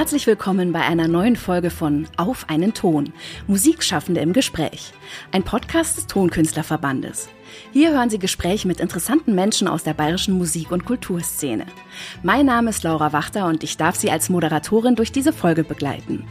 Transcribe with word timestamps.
Herzlich 0.00 0.26
willkommen 0.26 0.72
bei 0.72 0.80
einer 0.80 1.08
neuen 1.08 1.36
Folge 1.36 1.68
von 1.68 2.08
Auf 2.16 2.48
einen 2.48 2.72
Ton, 2.72 3.12
Musikschaffende 3.46 4.22
im 4.22 4.32
Gespräch, 4.32 4.94
ein 5.30 5.42
Podcast 5.42 5.98
des 5.98 6.06
Tonkünstlerverbandes. 6.06 7.28
Hier 7.74 7.92
hören 7.92 8.08
Sie 8.08 8.18
Gespräche 8.18 8.66
mit 8.66 8.80
interessanten 8.80 9.34
Menschen 9.34 9.68
aus 9.68 9.82
der 9.82 9.92
bayerischen 9.92 10.38
Musik- 10.38 10.70
und 10.70 10.86
Kulturszene. 10.86 11.66
Mein 12.22 12.46
Name 12.46 12.70
ist 12.70 12.82
Laura 12.82 13.12
Wachter 13.12 13.44
und 13.44 13.62
ich 13.62 13.76
darf 13.76 13.94
Sie 13.94 14.10
als 14.10 14.30
Moderatorin 14.30 14.96
durch 14.96 15.12
diese 15.12 15.34
Folge 15.34 15.64
begleiten. 15.64 16.24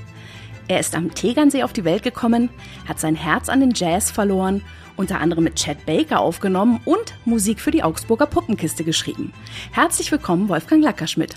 Er 0.68 0.80
ist 0.80 0.96
am 0.96 1.14
Tegernsee 1.14 1.62
auf 1.62 1.72
die 1.72 1.86
Welt 1.86 2.02
gekommen, 2.02 2.50
hat 2.88 3.00
sein 3.00 3.14
Herz 3.14 3.50
an 3.50 3.60
den 3.60 3.74
Jazz 3.76 4.10
verloren, 4.10 4.64
unter 4.98 5.20
anderem 5.20 5.44
mit 5.44 5.58
Chad 5.58 5.86
Baker 5.86 6.22
aufgenommen 6.22 6.82
und 6.86 7.14
Musik 7.24 7.60
für 7.60 7.70
die 7.70 7.84
Augsburger 7.84 8.26
Puppenkiste 8.26 8.84
geschrieben. 8.84 9.32
Herzlich 9.70 10.12
willkommen, 10.12 10.50
Wolfgang 10.50 10.84
Lackerschmidt. 10.84 11.36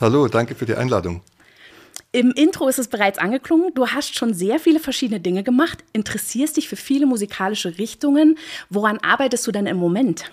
Hallo, 0.00 0.28
danke 0.28 0.54
für 0.54 0.66
die 0.66 0.76
Einladung. 0.76 1.22
Im 2.14 2.30
Intro 2.30 2.68
ist 2.68 2.78
es 2.78 2.86
bereits 2.86 3.18
angeklungen. 3.18 3.74
Du 3.74 3.88
hast 3.88 4.16
schon 4.16 4.34
sehr 4.34 4.60
viele 4.60 4.78
verschiedene 4.78 5.18
Dinge 5.18 5.42
gemacht, 5.42 5.82
interessierst 5.92 6.56
dich 6.56 6.68
für 6.68 6.76
viele 6.76 7.06
musikalische 7.06 7.76
Richtungen. 7.76 8.38
Woran 8.70 8.98
arbeitest 8.98 9.44
du 9.48 9.50
denn 9.50 9.66
im 9.66 9.78
Moment? 9.78 10.30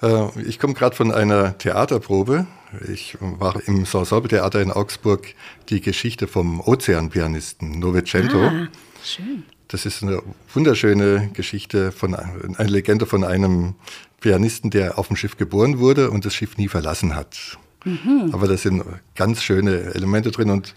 Äh, 0.00 0.28
ich 0.40 0.58
komme 0.58 0.72
gerade 0.72 0.96
von 0.96 1.12
einer 1.12 1.58
Theaterprobe. 1.58 2.46
Ich 2.90 3.18
war 3.20 3.60
im 3.66 3.80
Ensemble-Theater 3.80 4.62
in 4.62 4.70
Augsburg 4.72 5.34
die 5.68 5.82
Geschichte 5.82 6.26
vom 6.26 6.62
Ozeanpianisten 6.62 7.78
Novecento. 7.78 8.38
Ah, 8.38 8.68
schön. 9.04 9.44
Das 9.68 9.84
ist 9.84 10.02
eine 10.02 10.22
wunderschöne 10.54 11.28
Geschichte 11.34 11.92
von 11.92 12.14
eine 12.14 12.70
Legende 12.70 13.04
von 13.04 13.22
einem 13.22 13.74
Pianisten, 14.20 14.70
der 14.70 14.98
auf 14.98 15.08
dem 15.08 15.16
Schiff 15.16 15.36
geboren 15.36 15.78
wurde 15.78 16.10
und 16.10 16.24
das 16.24 16.32
Schiff 16.32 16.56
nie 16.56 16.68
verlassen 16.68 17.14
hat. 17.14 17.58
Mhm. 17.86 18.30
Aber 18.32 18.48
da 18.48 18.56
sind 18.56 18.82
ganz 19.14 19.42
schöne 19.42 19.94
Elemente 19.94 20.30
drin 20.30 20.50
und 20.50 20.74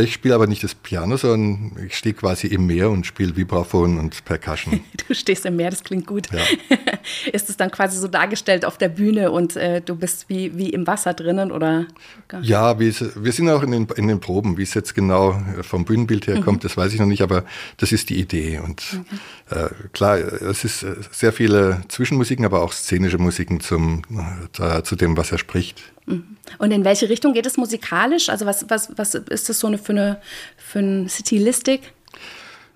ich 0.00 0.14
spiele 0.14 0.34
aber 0.34 0.48
nicht 0.48 0.64
das 0.64 0.74
Piano, 0.74 1.16
sondern 1.16 1.70
ich 1.86 1.96
stehe 1.96 2.12
quasi 2.12 2.48
im 2.48 2.66
Meer 2.66 2.90
und 2.90 3.06
spiele 3.06 3.36
Vibraphon 3.36 3.98
und 3.98 4.24
Percussion. 4.24 4.80
Du 5.06 5.14
stehst 5.14 5.46
im 5.46 5.54
Meer, 5.54 5.70
das 5.70 5.84
klingt 5.84 6.06
gut. 6.08 6.28
Ja. 6.32 6.40
Ist 7.32 7.48
es 7.48 7.56
dann 7.56 7.70
quasi 7.70 7.96
so 7.96 8.08
dargestellt 8.08 8.64
auf 8.64 8.76
der 8.76 8.88
Bühne 8.88 9.30
und 9.30 9.54
äh, 9.54 9.80
du 9.80 9.94
bist 9.94 10.28
wie, 10.28 10.58
wie 10.58 10.70
im 10.70 10.84
Wasser 10.88 11.14
drinnen 11.14 11.52
oder? 11.52 11.86
Ja, 12.42 12.80
wir 12.80 12.92
sind 12.92 13.48
auch 13.48 13.62
in 13.62 13.70
den, 13.70 13.86
in 13.94 14.08
den 14.08 14.18
Proben. 14.18 14.58
Wie 14.58 14.64
es 14.64 14.74
jetzt 14.74 14.96
genau 14.96 15.40
vom 15.62 15.84
Bühnenbild 15.84 16.26
her 16.26 16.40
kommt, 16.40 16.64
mhm. 16.64 16.68
das 16.68 16.76
weiß 16.76 16.92
ich 16.92 16.98
noch 16.98 17.06
nicht, 17.06 17.22
aber 17.22 17.44
das 17.76 17.92
ist 17.92 18.10
die 18.10 18.18
Idee. 18.18 18.58
Und 18.58 18.82
okay. 19.48 19.66
äh, 19.66 19.88
klar, 19.92 20.18
es 20.18 20.64
ist 20.64 20.82
äh, 20.82 20.96
sehr 21.12 21.32
viele 21.32 21.82
Zwischenmusiken, 21.86 22.44
aber 22.44 22.62
auch 22.62 22.72
szenische 22.72 23.18
Musiken 23.18 23.60
zum, 23.60 24.02
äh, 24.58 24.82
zu 24.82 24.96
dem, 24.96 25.16
was 25.16 25.30
er 25.30 25.38
spricht. 25.38 25.92
Mhm. 26.06 26.36
Und 26.58 26.70
in 26.70 26.84
welche 26.84 27.08
Richtung 27.08 27.32
geht 27.32 27.46
es 27.46 27.56
musikalisch? 27.56 28.28
Also 28.28 28.46
was, 28.46 28.68
was, 28.68 28.90
was 28.96 29.14
ist 29.14 29.48
das 29.48 29.58
so 29.58 29.66
eine, 29.66 29.78
für, 29.78 29.92
eine, 29.92 30.20
für 30.56 30.78
eine 30.78 31.08
Stilistik? 31.08 31.92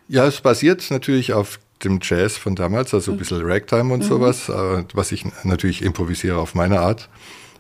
Ja, 0.09 0.27
es 0.27 0.41
basiert 0.41 0.91
natürlich 0.91 1.33
auf 1.33 1.61
dem 1.85 2.01
Jazz 2.03 2.37
von 2.37 2.57
damals, 2.57 2.93
also 2.93 3.13
ein 3.13 3.15
mhm. 3.15 3.19
bisschen 3.21 3.43
Ragtime 3.43 3.95
und 3.95 4.01
mhm. 4.01 4.09
sowas, 4.09 4.49
äh, 4.49 4.85
was 4.93 5.13
ich 5.13 5.25
natürlich 5.45 5.83
improvisiere 5.83 6.39
auf 6.39 6.55
meine 6.55 6.81
Art. 6.81 7.09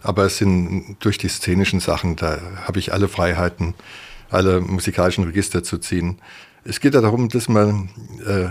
Aber 0.02 0.24
es 0.24 0.38
sind 0.38 0.96
durch 1.00 1.18
die 1.18 1.28
szenischen 1.28 1.80
Sachen, 1.80 2.16
da 2.16 2.38
habe 2.64 2.78
ich 2.78 2.92
alle 2.92 3.08
Freiheiten, 3.08 3.74
alle 4.30 4.60
musikalischen 4.60 5.24
Register 5.24 5.62
zu 5.62 5.78
ziehen. 5.78 6.18
Es 6.64 6.80
geht 6.80 6.94
ja 6.94 7.00
darum, 7.00 7.28
dass 7.28 7.48
man 7.48 7.90
äh, 8.26 8.48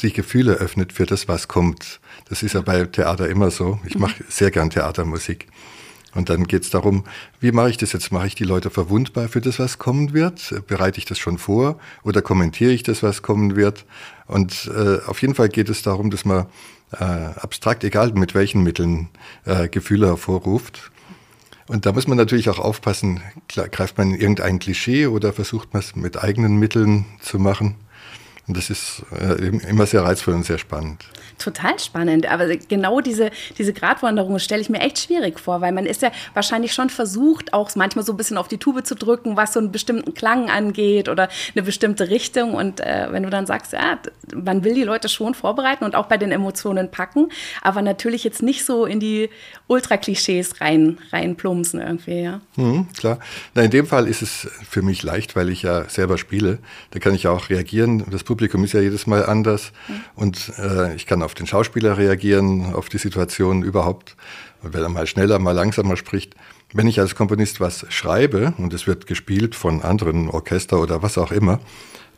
die 0.00 0.12
Gefühle 0.12 0.54
öffnet 0.54 0.92
für 0.92 1.06
das, 1.06 1.28
was 1.28 1.48
kommt. 1.48 2.00
Das 2.28 2.42
ist 2.42 2.54
ja 2.54 2.60
bei 2.60 2.84
Theater 2.84 3.28
immer 3.28 3.50
so. 3.50 3.80
Ich 3.84 3.94
mhm. 3.94 4.02
mache 4.02 4.24
sehr 4.28 4.50
gern 4.50 4.70
Theatermusik. 4.70 5.46
Und 6.18 6.30
dann 6.30 6.48
geht 6.48 6.64
es 6.64 6.70
darum, 6.70 7.04
wie 7.38 7.52
mache 7.52 7.70
ich 7.70 7.76
das 7.76 7.92
jetzt? 7.92 8.10
Mache 8.10 8.26
ich 8.26 8.34
die 8.34 8.42
Leute 8.42 8.70
verwundbar 8.70 9.28
für 9.28 9.40
das, 9.40 9.60
was 9.60 9.78
kommen 9.78 10.14
wird? 10.14 10.52
Bereite 10.66 10.98
ich 10.98 11.04
das 11.04 11.20
schon 11.20 11.38
vor 11.38 11.78
oder 12.02 12.22
kommentiere 12.22 12.72
ich 12.72 12.82
das, 12.82 13.04
was 13.04 13.22
kommen 13.22 13.54
wird? 13.54 13.84
Und 14.26 14.68
äh, 14.74 14.98
auf 15.06 15.22
jeden 15.22 15.36
Fall 15.36 15.48
geht 15.48 15.68
es 15.68 15.82
darum, 15.82 16.10
dass 16.10 16.24
man 16.24 16.46
äh, 16.90 17.04
abstrakt, 17.04 17.84
egal 17.84 18.10
mit 18.14 18.34
welchen 18.34 18.64
Mitteln, 18.64 19.10
äh, 19.44 19.68
Gefühle 19.68 20.08
hervorruft. 20.08 20.90
Und 21.68 21.86
da 21.86 21.92
muss 21.92 22.08
man 22.08 22.18
natürlich 22.18 22.50
auch 22.50 22.58
aufpassen, 22.58 23.20
greift 23.46 23.96
man 23.96 24.10
in 24.10 24.20
irgendein 24.20 24.58
Klischee 24.58 25.06
oder 25.06 25.32
versucht 25.32 25.72
man 25.72 25.82
es 25.82 25.94
mit 25.94 26.20
eigenen 26.20 26.56
Mitteln 26.56 27.04
zu 27.20 27.38
machen. 27.38 27.76
Und 28.48 28.56
das 28.56 28.70
ist 28.70 29.02
äh, 29.12 29.48
immer 29.68 29.84
sehr 29.84 30.02
reizvoll 30.02 30.32
und 30.32 30.46
sehr 30.46 30.56
spannend. 30.56 31.04
Total 31.36 31.78
spannend. 31.78 32.26
Aber 32.26 32.48
genau 32.56 33.00
diese, 33.02 33.30
diese 33.58 33.74
Gratwanderung 33.74 34.38
stelle 34.38 34.62
ich 34.62 34.70
mir 34.70 34.80
echt 34.80 34.98
schwierig 34.98 35.38
vor, 35.38 35.60
weil 35.60 35.72
man 35.72 35.84
ist 35.84 36.00
ja 36.00 36.10
wahrscheinlich 36.32 36.72
schon 36.72 36.88
versucht, 36.88 37.52
auch 37.52 37.70
manchmal 37.76 38.06
so 38.06 38.14
ein 38.14 38.16
bisschen 38.16 38.38
auf 38.38 38.48
die 38.48 38.56
Tube 38.56 38.86
zu 38.86 38.94
drücken, 38.94 39.36
was 39.36 39.52
so 39.52 39.60
einen 39.60 39.70
bestimmten 39.70 40.14
Klang 40.14 40.48
angeht 40.48 41.10
oder 41.10 41.28
eine 41.54 41.62
bestimmte 41.62 42.08
Richtung. 42.08 42.54
Und 42.54 42.80
äh, 42.80 43.08
wenn 43.10 43.22
du 43.22 43.28
dann 43.28 43.44
sagst, 43.44 43.74
ja, 43.74 43.98
man 44.34 44.64
will 44.64 44.74
die 44.74 44.82
Leute 44.82 45.10
schon 45.10 45.34
vorbereiten 45.34 45.84
und 45.84 45.94
auch 45.94 46.06
bei 46.06 46.16
den 46.16 46.32
Emotionen 46.32 46.90
packen, 46.90 47.28
aber 47.60 47.82
natürlich 47.82 48.24
jetzt 48.24 48.42
nicht 48.42 48.64
so 48.64 48.86
in 48.86 48.98
die 48.98 49.28
Ultra-Klischees 49.66 50.62
rein, 50.62 50.98
reinplumpsen 51.12 51.80
irgendwie, 51.80 52.22
ja. 52.22 52.40
Mhm, 52.56 52.88
klar. 52.94 53.18
Na, 53.54 53.62
in 53.62 53.70
dem 53.70 53.86
Fall 53.86 54.08
ist 54.08 54.22
es 54.22 54.48
für 54.68 54.80
mich 54.80 55.02
leicht, 55.02 55.36
weil 55.36 55.50
ich 55.50 55.62
ja 55.62 55.86
selber 55.90 56.16
spiele. 56.16 56.58
Da 56.92 56.98
kann 56.98 57.14
ich 57.14 57.28
auch 57.28 57.50
reagieren. 57.50 58.04
Das 58.10 58.24
Publikum 58.24 58.37
Publikum 58.38 58.62
ist 58.62 58.72
ja 58.72 58.80
jedes 58.80 59.08
Mal 59.08 59.26
anders 59.26 59.72
mhm. 59.88 60.00
und 60.14 60.52
äh, 60.60 60.94
ich 60.94 61.06
kann 61.06 61.24
auf 61.24 61.34
den 61.34 61.48
Schauspieler 61.48 61.98
reagieren, 61.98 62.72
auf 62.72 62.88
die 62.88 62.98
Situation 62.98 63.64
überhaupt, 63.64 64.14
wenn 64.62 64.80
er 64.80 64.88
mal 64.88 65.08
schneller, 65.08 65.40
mal 65.40 65.50
langsamer 65.50 65.96
spricht. 65.96 66.36
Wenn 66.72 66.86
ich 66.86 67.00
als 67.00 67.16
Komponist 67.16 67.60
was 67.60 67.84
schreibe 67.88 68.54
und 68.58 68.72
es 68.72 68.86
wird 68.86 69.08
gespielt 69.08 69.56
von 69.56 69.82
anderen 69.82 70.28
Orchester 70.28 70.80
oder 70.80 71.02
was 71.02 71.18
auch 71.18 71.32
immer, 71.32 71.58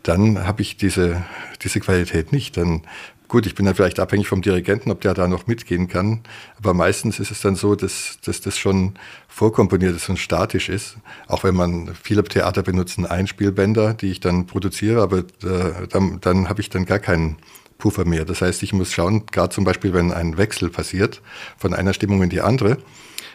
dann 0.03 0.47
habe 0.47 0.60
ich 0.60 0.76
diese, 0.76 1.25
diese 1.62 1.80
Qualität 1.80 2.32
nicht. 2.32 2.59
Dann 2.59 2.82
Gut, 3.30 3.46
ich 3.46 3.54
bin 3.54 3.64
dann 3.64 3.76
vielleicht 3.76 4.00
abhängig 4.00 4.26
vom 4.26 4.42
Dirigenten, 4.42 4.91
ob 4.91 5.02
der 5.02 5.14
da 5.14 5.28
noch 5.28 5.46
mitgehen 5.46 5.86
kann. 5.86 6.22
Aber 6.58 6.74
meistens 6.74 7.20
ist 7.20 7.30
es 7.30 7.41
dann 7.41 7.54
so, 7.54 7.76
dass, 7.76 8.18
dass 8.24 8.41
das 8.41 8.58
schon 8.58 8.94
vorkomponiert 9.28 9.94
ist 9.94 10.08
und 10.08 10.18
statisch 10.18 10.68
ist. 10.68 10.96
Auch 11.28 11.44
wenn 11.44 11.54
man 11.54 11.94
viele 11.94 12.24
Theater 12.24 12.64
benutzen 12.64 13.06
Einspielbänder, 13.06 13.94
die 13.94 14.10
ich 14.10 14.18
dann 14.18 14.48
produziere, 14.48 15.00
aber 15.00 15.18
äh, 15.18 15.86
dann, 15.88 16.20
dann 16.20 16.48
habe 16.48 16.60
ich 16.60 16.70
dann 16.70 16.86
gar 16.86 16.98
keinen 16.98 17.36
Puffer 17.78 18.04
mehr. 18.04 18.24
Das 18.24 18.42
heißt, 18.42 18.64
ich 18.64 18.72
muss 18.72 18.92
schauen, 18.92 19.26
gerade 19.26 19.54
zum 19.54 19.62
Beispiel, 19.62 19.92
wenn 19.92 20.10
ein 20.10 20.36
Wechsel 20.36 20.68
passiert 20.68 21.22
von 21.56 21.72
einer 21.72 21.92
Stimmung 21.92 22.24
in 22.24 22.30
die 22.30 22.41
andere, 22.41 22.78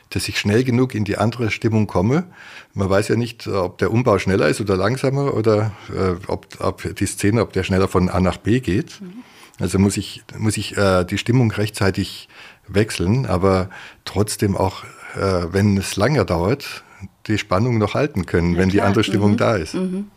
dass 0.10 0.28
ich 0.28 0.38
schnell 0.38 0.66
genug 0.66 0.94
in 0.94 1.06
die 1.06 1.18
andere 1.18 1.52
Stimmung 1.52 1.88
komme. 1.88 2.26
Man 2.74 2.90
weiß 2.90 3.08
ja 3.08 3.16
nicht, 3.16 3.48
ob 3.48 3.78
der 3.78 3.92
Umbau 3.92 4.20
schneller 4.20 4.50
ist 4.50 4.60
oder 4.60 4.76
langsamer 4.76 5.34
oder 5.36 5.72
äh, 5.90 6.16
ob, 6.28 6.48
ob 6.60 6.96
die 6.98 7.06
Szene, 7.06 7.42
ob 7.42 7.54
der 7.54 7.64
schneller 7.64 7.88
von 7.88 8.10
A 8.10 8.20
nach 8.20 8.36
B 8.36 8.60
geht. 8.60 9.00
Mhm. 9.00 9.24
Also 9.60 9.80
muss 9.80 9.98
ich, 9.98 10.24
muss 10.38 10.58
ich 10.58 10.78
äh, 10.78 11.06
die 11.06 11.18
Stimmung 11.18 11.52
rechtzeitig 11.52 12.28
wechseln, 12.68 13.26
aber 13.26 13.70
trotzdem 14.04 14.58
auch, 14.58 14.84
äh, 15.16 15.46
wenn 15.52 15.78
es 15.78 15.96
länger 15.96 16.26
dauert, 16.26 16.84
die 17.28 17.38
Spannung 17.38 17.78
noch 17.78 17.94
halten 17.94 18.26
können, 18.26 18.54
ja, 18.54 18.60
wenn 18.60 18.70
klar. 18.70 18.82
die 18.84 18.88
andere 18.88 19.04
Stimmung 19.04 19.32
mhm. 19.34 19.38
da 19.38 19.56
ist. 19.56 19.74
Mhm. 19.74 20.12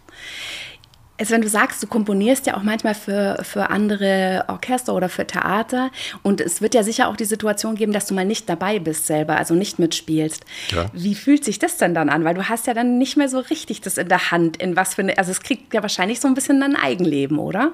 Also 1.20 1.34
wenn 1.34 1.42
du 1.42 1.48
sagst, 1.48 1.82
du 1.82 1.88
komponierst 1.88 2.46
ja 2.46 2.56
auch 2.56 2.62
manchmal 2.62 2.94
für, 2.94 3.40
für 3.42 3.70
andere 3.70 4.44
Orchester 4.46 4.94
oder 4.94 5.08
für 5.08 5.26
Theater 5.26 5.90
und 6.22 6.40
es 6.40 6.62
wird 6.62 6.74
ja 6.74 6.84
sicher 6.84 7.08
auch 7.08 7.16
die 7.16 7.24
Situation 7.24 7.74
geben, 7.74 7.92
dass 7.92 8.06
du 8.06 8.14
mal 8.14 8.24
nicht 8.24 8.48
dabei 8.48 8.78
bist 8.78 9.06
selber, 9.06 9.36
also 9.36 9.54
nicht 9.54 9.80
mitspielst. 9.80 10.44
Ja. 10.70 10.86
Wie 10.92 11.16
fühlt 11.16 11.44
sich 11.44 11.58
das 11.58 11.76
denn 11.76 11.92
dann 11.92 12.08
an? 12.08 12.22
Weil 12.22 12.34
du 12.34 12.48
hast 12.48 12.68
ja 12.68 12.74
dann 12.74 12.98
nicht 12.98 13.16
mehr 13.16 13.28
so 13.28 13.40
richtig 13.40 13.80
das 13.80 13.98
in 13.98 14.08
der 14.08 14.30
Hand, 14.30 14.58
in 14.58 14.76
was 14.76 14.94
für 14.94 15.02
eine, 15.02 15.18
also 15.18 15.32
es 15.32 15.40
kriegt 15.40 15.74
ja 15.74 15.82
wahrscheinlich 15.82 16.20
so 16.20 16.28
ein 16.28 16.34
bisschen 16.34 16.62
ein 16.62 16.76
Eigenleben, 16.76 17.40
oder? 17.40 17.72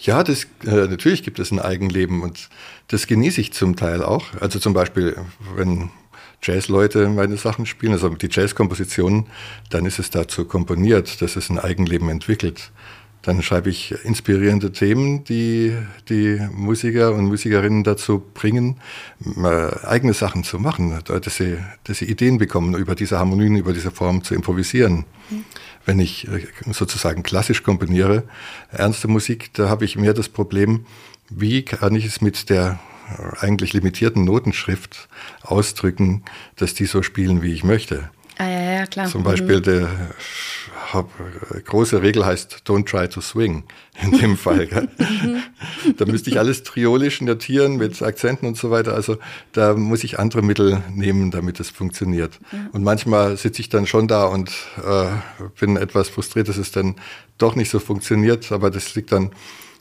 Ja, 0.00 0.22
das, 0.22 0.44
äh, 0.64 0.86
natürlich 0.86 1.22
gibt 1.22 1.38
es 1.38 1.50
ein 1.50 1.58
Eigenleben 1.58 2.22
und 2.22 2.48
das 2.86 3.06
genieße 3.06 3.40
ich 3.40 3.52
zum 3.52 3.74
Teil 3.76 4.02
auch. 4.02 4.26
Also 4.40 4.58
zum 4.58 4.72
Beispiel, 4.72 5.16
wenn 5.56 5.90
Jazzleute 6.42 7.08
meine 7.08 7.36
Sachen 7.36 7.66
spielen, 7.66 7.92
also 7.92 8.08
die 8.10 8.28
Jazzkompositionen, 8.30 9.26
dann 9.70 9.86
ist 9.86 9.98
es 9.98 10.10
dazu 10.10 10.44
komponiert, 10.44 11.20
dass 11.20 11.34
es 11.34 11.50
ein 11.50 11.58
Eigenleben 11.58 12.08
entwickelt. 12.08 12.70
Dann 13.22 13.42
schreibe 13.42 13.68
ich 13.68 13.94
inspirierende 14.04 14.72
Themen, 14.72 15.24
die 15.24 15.76
die 16.08 16.40
Musiker 16.52 17.12
und 17.12 17.26
Musikerinnen 17.26 17.84
dazu 17.84 18.22
bringen, 18.32 18.76
äh, 19.36 19.86
eigene 19.86 20.14
Sachen 20.14 20.44
zu 20.44 20.58
machen, 20.58 20.98
dass 21.04 21.36
sie, 21.36 21.58
dass 21.84 21.98
sie 21.98 22.06
Ideen 22.06 22.38
bekommen, 22.38 22.74
über 22.74 22.94
diese 22.94 23.18
Harmonien, 23.18 23.56
über 23.56 23.72
diese 23.72 23.90
Form 23.90 24.22
zu 24.22 24.34
improvisieren. 24.34 25.04
Mhm 25.30 25.44
wenn 25.88 26.00
ich 26.00 26.28
äh, 26.28 26.46
sozusagen 26.70 27.22
klassisch 27.22 27.62
komponiere, 27.62 28.24
ernste 28.70 29.08
Musik, 29.08 29.54
da 29.54 29.70
habe 29.70 29.86
ich 29.86 29.96
mehr 29.96 30.12
das 30.12 30.28
Problem, 30.28 30.84
wie 31.30 31.62
kann 31.62 31.94
ich 31.94 32.04
es 32.04 32.20
mit 32.20 32.50
der 32.50 32.78
eigentlich 33.40 33.72
limitierten 33.72 34.22
Notenschrift 34.24 35.08
ausdrücken, 35.40 36.24
dass 36.56 36.74
die 36.74 36.84
so 36.84 37.02
spielen, 37.02 37.42
wie 37.42 37.54
ich 37.54 37.64
möchte. 37.64 38.10
Ah, 38.36 38.48
ja, 38.48 38.72
ja, 38.72 38.86
klar. 38.86 39.06
Zum 39.06 39.22
Beispiel 39.22 39.58
mhm. 39.58 39.62
der 39.62 39.88
große 41.64 42.02
Regel 42.02 42.24
heißt, 42.24 42.62
don't 42.66 42.86
try 42.86 43.08
to 43.08 43.20
swing 43.20 43.64
in 44.02 44.12
dem 44.12 44.36
Fall. 44.38 44.88
da 45.96 46.04
müsste 46.06 46.30
ich 46.30 46.38
alles 46.38 46.62
triolisch 46.62 47.20
notieren 47.20 47.76
mit 47.76 48.00
Akzenten 48.02 48.46
und 48.46 48.56
so 48.56 48.70
weiter. 48.70 48.94
Also 48.94 49.18
da 49.52 49.74
muss 49.74 50.04
ich 50.04 50.18
andere 50.18 50.42
Mittel 50.42 50.82
nehmen, 50.92 51.30
damit 51.30 51.60
es 51.60 51.70
funktioniert. 51.70 52.38
Ja. 52.52 52.58
Und 52.72 52.84
manchmal 52.84 53.36
sitze 53.36 53.60
ich 53.60 53.68
dann 53.68 53.86
schon 53.86 54.08
da 54.08 54.24
und 54.24 54.50
äh, 54.84 55.08
bin 55.60 55.76
etwas 55.76 56.08
frustriert, 56.08 56.48
dass 56.48 56.56
es 56.56 56.72
dann 56.72 56.96
doch 57.38 57.54
nicht 57.54 57.70
so 57.70 57.78
funktioniert. 57.78 58.50
Aber 58.52 58.70
das 58.70 58.94
liegt 58.94 59.12
dann 59.12 59.32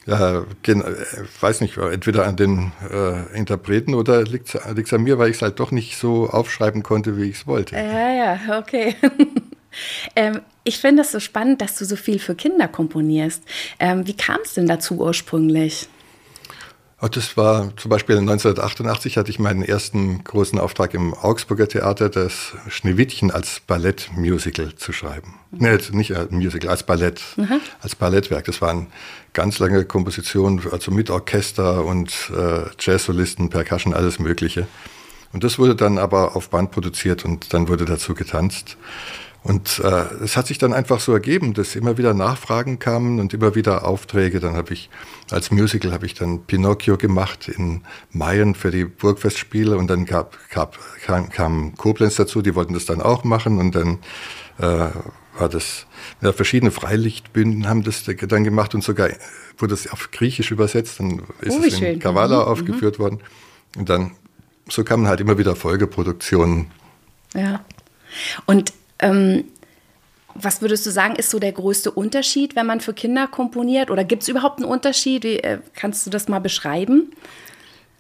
ja, 0.07 0.45
weiß 1.41 1.59
nicht, 1.59 1.77
entweder 1.77 2.25
an 2.25 2.37
den 2.37 2.71
äh, 2.89 3.37
Interpreten 3.37 3.93
oder 3.93 4.23
liegt 4.23 4.55
es 4.55 4.93
an 4.93 5.03
mir, 5.03 5.19
weil 5.19 5.29
ich 5.29 5.35
es 5.35 5.41
halt 5.41 5.59
doch 5.59 5.71
nicht 5.71 5.97
so 5.97 6.29
aufschreiben 6.29 6.81
konnte, 6.81 7.17
wie 7.17 7.25
ich 7.25 7.41
es 7.41 7.47
wollte. 7.47 7.75
Ja, 7.75 8.13
ja, 8.13 8.57
okay. 8.57 8.95
ähm, 10.15 10.41
ich 10.63 10.79
finde 10.79 11.03
es 11.03 11.11
so 11.11 11.19
spannend, 11.19 11.61
dass 11.61 11.77
du 11.77 11.85
so 11.85 11.95
viel 11.95 12.19
für 12.19 12.35
Kinder 12.35 12.67
komponierst. 12.67 13.43
Ähm, 13.79 14.05
wie 14.05 14.15
kam 14.15 14.39
es 14.43 14.53
denn 14.53 14.67
dazu 14.67 14.97
ursprünglich? 14.99 15.87
Oh, 16.99 17.07
das 17.07 17.37
war 17.37 17.77
zum 17.77 17.89
Beispiel 17.89 18.17
1988 18.17 19.17
hatte 19.17 19.29
ich 19.29 19.37
meinen 19.37 19.61
ersten 19.61 20.23
großen 20.23 20.57
Auftrag 20.57 20.95
im 20.95 21.13
Augsburger 21.13 21.67
Theater, 21.67 22.09
das 22.09 22.53
Schneewittchen 22.69 23.29
als 23.29 23.59
Ballettmusical 23.59 24.73
zu 24.73 24.91
schreiben. 24.93 25.35
Mhm. 25.51 25.59
Nee, 25.59 25.77
nicht 25.91 26.15
als 26.15 26.31
Musical, 26.31 26.71
als 26.71 26.81
Ballett, 26.81 27.21
mhm. 27.35 27.61
als 27.83 27.93
Ballettwerk. 27.93 28.45
Das 28.45 28.63
waren 28.63 28.87
ganz 29.33 29.59
lange 29.59 29.85
Kompositionen, 29.85 30.59
also 30.71 30.89
mit 30.89 31.11
Orchester 31.11 31.85
und 31.85 32.31
äh, 32.35 32.63
Jazzsolisten, 32.79 33.51
Percussion, 33.51 33.93
alles 33.93 34.17
Mögliche. 34.17 34.65
Und 35.33 35.43
das 35.43 35.59
wurde 35.59 35.75
dann 35.75 35.99
aber 35.99 36.35
auf 36.35 36.49
Band 36.49 36.71
produziert 36.71 37.23
und 37.25 37.53
dann 37.53 37.67
wurde 37.67 37.85
dazu 37.85 38.15
getanzt. 38.15 38.75
Und 39.47 39.79
äh, 39.79 40.23
es 40.23 40.35
hat 40.35 40.47
sich 40.47 40.57
dann 40.57 40.73
einfach 40.73 40.99
so 40.99 41.13
ergeben, 41.13 41.53
dass 41.53 41.77
immer 41.77 41.97
wieder 41.97 42.13
Nachfragen 42.13 42.79
kamen 42.79 43.21
und 43.21 43.33
immer 43.33 43.55
wieder 43.55 43.87
Aufträge. 43.87 44.41
Dann 44.41 44.57
habe 44.57 44.73
ich 44.73 44.89
als 45.31 45.51
Musical 45.51 45.93
habe 45.93 46.05
ich 46.05 46.15
dann 46.15 46.43
Pinocchio 46.43 46.97
gemacht 46.97 47.47
in 47.47 47.83
Mayen 48.11 48.55
für 48.55 48.71
die 48.71 48.83
Burgfestspiele 48.83 49.77
und 49.77 49.87
dann 49.87 50.03
gab, 50.03 50.37
gab, 50.49 50.77
kam, 51.05 51.29
kam 51.29 51.75
Koblenz 51.77 52.15
dazu, 52.15 52.41
die 52.41 52.55
wollten 52.55 52.73
das 52.73 52.85
dann 52.85 53.01
auch 53.01 53.23
machen 53.23 53.57
und 53.57 53.73
dann 53.73 53.99
äh, 54.57 54.89
war 55.39 55.47
das 55.49 55.85
ja, 56.19 56.33
verschiedene 56.33 56.71
Freilichtbünden 56.71 57.69
haben 57.69 57.83
das 57.83 58.03
dann 58.03 58.43
gemacht 58.43 58.75
und 58.75 58.83
sogar 58.83 59.09
wurde 59.57 59.73
es 59.75 59.89
auf 59.89 60.11
Griechisch 60.11 60.51
übersetzt. 60.51 60.99
Dann 60.99 61.21
ist 61.39 61.57
oh, 61.57 61.63
es 61.65 61.79
in 61.79 61.99
Kavala 61.99 62.41
mhm. 62.41 62.51
aufgeführt 62.51 62.99
mhm. 62.99 63.03
worden 63.03 63.19
und 63.77 63.87
dann 63.87 64.11
so 64.67 64.83
kamen 64.83 65.07
halt 65.07 65.21
immer 65.21 65.37
wieder 65.37 65.55
Folgeproduktionen. 65.55 66.67
Ja. 67.33 67.63
Und 68.45 68.73
ähm, 68.99 69.45
was 70.39 70.61
würdest 70.61 70.85
du 70.85 70.91
sagen, 70.91 71.15
ist 71.15 71.29
so 71.29 71.39
der 71.39 71.51
größte 71.51 71.91
Unterschied, 71.91 72.55
wenn 72.55 72.67
man 72.67 72.79
für 72.79 72.93
Kinder 72.93 73.27
komponiert? 73.27 73.89
Oder 73.89 74.03
gibt 74.03 74.23
es 74.23 74.29
überhaupt 74.29 74.59
einen 74.59 74.69
Unterschied? 74.69 75.23
Wie, 75.23 75.37
äh, 75.37 75.59
kannst 75.73 76.05
du 76.05 76.09
das 76.09 76.27
mal 76.27 76.39
beschreiben? 76.39 77.11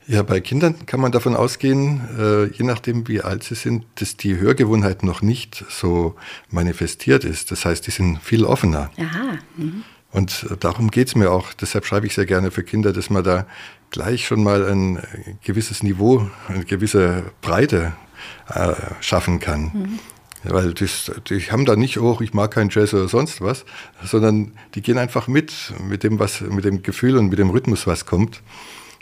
Ja, 0.07 0.23
bei 0.23 0.39
Kindern 0.39 0.85
kann 0.85 1.01
man 1.01 1.11
davon 1.11 1.35
ausgehen, 1.35 2.01
äh, 2.17 2.45
je 2.45 2.63
nachdem 2.63 3.07
wie 3.09 3.21
alt 3.21 3.43
sie 3.43 3.55
sind, 3.55 3.83
dass 3.95 4.15
die 4.15 4.37
Hörgewohnheit 4.37 5.03
noch 5.03 5.21
nicht 5.21 5.65
so 5.69 6.15
manifestiert 6.49 7.25
ist. 7.25 7.51
Das 7.51 7.65
heißt, 7.65 7.85
die 7.87 7.91
sind 7.91 8.21
viel 8.21 8.45
offener. 8.45 8.89
Aha. 8.97 9.39
Mhm. 9.57 9.83
Und 10.11 10.47
darum 10.61 10.91
geht 10.91 11.09
es 11.09 11.15
mir 11.15 11.29
auch. 11.31 11.51
Deshalb 11.53 11.85
schreibe 11.85 12.07
ich 12.07 12.15
sehr 12.15 12.25
gerne 12.25 12.51
für 12.51 12.63
Kinder, 12.63 12.93
dass 12.93 13.09
man 13.09 13.23
da 13.25 13.45
gleich 13.89 14.25
schon 14.25 14.41
mal 14.41 14.65
ein 14.65 15.03
gewisses 15.43 15.83
Niveau, 15.83 16.29
eine 16.47 16.63
gewisse 16.63 17.25
Breite 17.41 17.93
äh, 18.47 18.73
schaffen 19.01 19.39
kann. 19.41 19.71
Mhm. 19.73 19.99
Weil 20.43 20.73
das, 20.73 21.11
die 21.29 21.41
haben 21.51 21.65
da 21.65 21.75
nicht, 21.75 21.97
oh, 21.99 22.19
ich 22.21 22.33
mag 22.33 22.51
keinen 22.51 22.69
Jazz 22.69 22.93
oder 22.93 23.07
sonst 23.07 23.41
was, 23.41 23.65
sondern 24.03 24.53
die 24.75 24.81
gehen 24.81 24.97
einfach 24.97 25.27
mit, 25.27 25.51
mit 25.81 26.03
dem, 26.03 26.19
was, 26.19 26.41
mit 26.41 26.65
dem 26.65 26.83
Gefühl 26.83 27.17
und 27.17 27.29
mit 27.29 27.39
dem 27.39 27.49
Rhythmus, 27.49 27.87
was 27.87 28.05
kommt. 28.05 28.41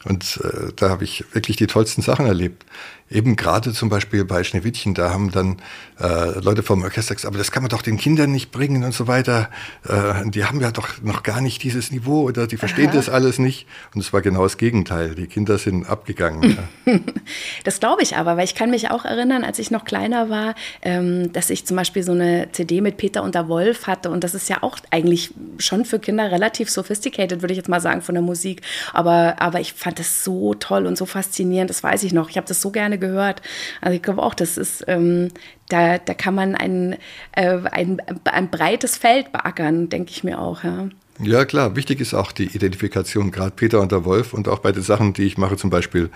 Und 0.05 0.39
äh, 0.43 0.71
da 0.75 0.89
habe 0.89 1.03
ich 1.03 1.25
wirklich 1.33 1.57
die 1.57 1.67
tollsten 1.67 2.01
Sachen 2.01 2.25
erlebt. 2.25 2.65
Eben 3.07 3.35
gerade 3.35 3.71
zum 3.71 3.89
Beispiel 3.89 4.25
bei 4.25 4.43
Schneewittchen, 4.43 4.95
da 4.95 5.11
haben 5.11 5.29
dann 5.31 5.57
äh, 5.99 6.39
Leute 6.39 6.63
vom 6.63 6.81
Orchester 6.81 7.13
gesagt, 7.13 7.27
aber 7.27 7.37
das 7.37 7.51
kann 7.51 7.61
man 7.61 7.69
doch 7.69 7.83
den 7.83 7.97
Kindern 7.97 8.31
nicht 8.31 8.51
bringen 8.51 8.83
und 8.83 8.95
so 8.95 9.05
weiter. 9.05 9.51
Äh, 9.87 10.27
die 10.31 10.43
haben 10.43 10.59
ja 10.59 10.71
doch 10.71 11.01
noch 11.03 11.21
gar 11.21 11.39
nicht 11.39 11.61
dieses 11.61 11.91
Niveau 11.91 12.23
oder 12.23 12.47
die 12.47 12.57
verstehen 12.57 12.87
Aha. 12.87 12.95
das 12.95 13.09
alles 13.09 13.37
nicht. 13.37 13.67
Und 13.93 14.01
es 14.01 14.11
war 14.11 14.21
genau 14.21 14.41
das 14.41 14.57
Gegenteil. 14.57 15.13
Die 15.13 15.27
Kinder 15.27 15.59
sind 15.59 15.87
abgegangen. 15.87 16.57
das 17.63 17.79
glaube 17.79 18.01
ich 18.01 18.17
aber, 18.17 18.37
weil 18.37 18.45
ich 18.45 18.55
kann 18.55 18.71
mich 18.71 18.89
auch 18.89 19.05
erinnern, 19.05 19.43
als 19.43 19.59
ich 19.59 19.69
noch 19.69 19.85
kleiner 19.85 20.31
war, 20.31 20.55
ähm, 20.81 21.31
dass 21.31 21.51
ich 21.51 21.67
zum 21.67 21.77
Beispiel 21.77 22.01
so 22.01 22.11
eine 22.11 22.47
CD 22.53 22.81
mit 22.81 22.97
Peter 22.97 23.21
und 23.21 23.35
der 23.35 23.47
Wolf 23.47 23.85
hatte. 23.85 24.09
Und 24.09 24.23
das 24.23 24.33
ist 24.33 24.49
ja 24.49 24.63
auch 24.63 24.79
eigentlich 24.89 25.31
schon 25.59 25.85
für 25.85 25.99
Kinder 25.99 26.31
relativ 26.31 26.71
sophisticated, 26.71 27.43
würde 27.43 27.53
ich 27.53 27.57
jetzt 27.57 27.69
mal 27.69 27.81
sagen, 27.81 28.01
von 28.01 28.15
der 28.15 28.23
Musik. 28.23 28.63
Aber, 28.93 29.35
aber 29.37 29.59
ich 29.59 29.73
fand 29.73 29.99
das 29.99 30.23
so 30.23 30.55
toll 30.55 30.87
und 30.87 30.97
so 30.97 31.05
faszinierend, 31.05 31.69
das 31.69 31.83
weiß 31.83 32.01
ich 32.01 32.11
noch. 32.11 32.31
Ich 32.31 32.37
habe 32.37 32.47
das 32.47 32.61
so 32.61 32.71
gerne 32.71 32.94
gerne 32.97 33.13
gehört. 33.13 33.41
Also 33.81 33.95
ich 33.95 34.01
glaube 34.01 34.23
auch, 34.23 34.33
das 34.33 34.57
ist, 34.57 34.83
ähm, 34.87 35.29
da, 35.69 35.97
da 35.97 36.13
kann 36.13 36.35
man 36.35 36.55
ein, 36.55 36.97
äh, 37.33 37.59
ein, 37.71 38.01
ein 38.25 38.49
breites 38.49 38.97
Feld 38.97 39.31
beackern, 39.31 39.89
denke 39.89 40.11
ich 40.11 40.23
mir 40.23 40.39
auch, 40.39 40.63
ja. 40.63 40.89
Ja, 41.19 41.45
klar. 41.45 41.75
Wichtig 41.75 42.01
ist 42.01 42.13
auch 42.13 42.33
die 42.33 42.55
Identifikation, 42.55 43.31
gerade 43.31 43.51
Peter 43.51 43.79
und 43.79 43.91
der 43.91 44.03
Wolf 44.03 44.33
und 44.33 44.49
auch 44.49 44.59
bei 44.59 44.73
den 44.73 44.83
Sachen, 44.83 45.13
die 45.13 45.23
ich 45.23 45.37
mache, 45.37 45.55
zum 45.55 45.69
Beispiel 45.69 46.09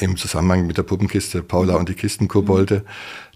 im 0.00 0.16
Zusammenhang 0.16 0.66
mit 0.66 0.78
der 0.78 0.82
Puppenkiste 0.82 1.42
Paula 1.42 1.74
und 1.76 1.88
die 1.88 1.94
Kistenkobolde. 1.94 2.84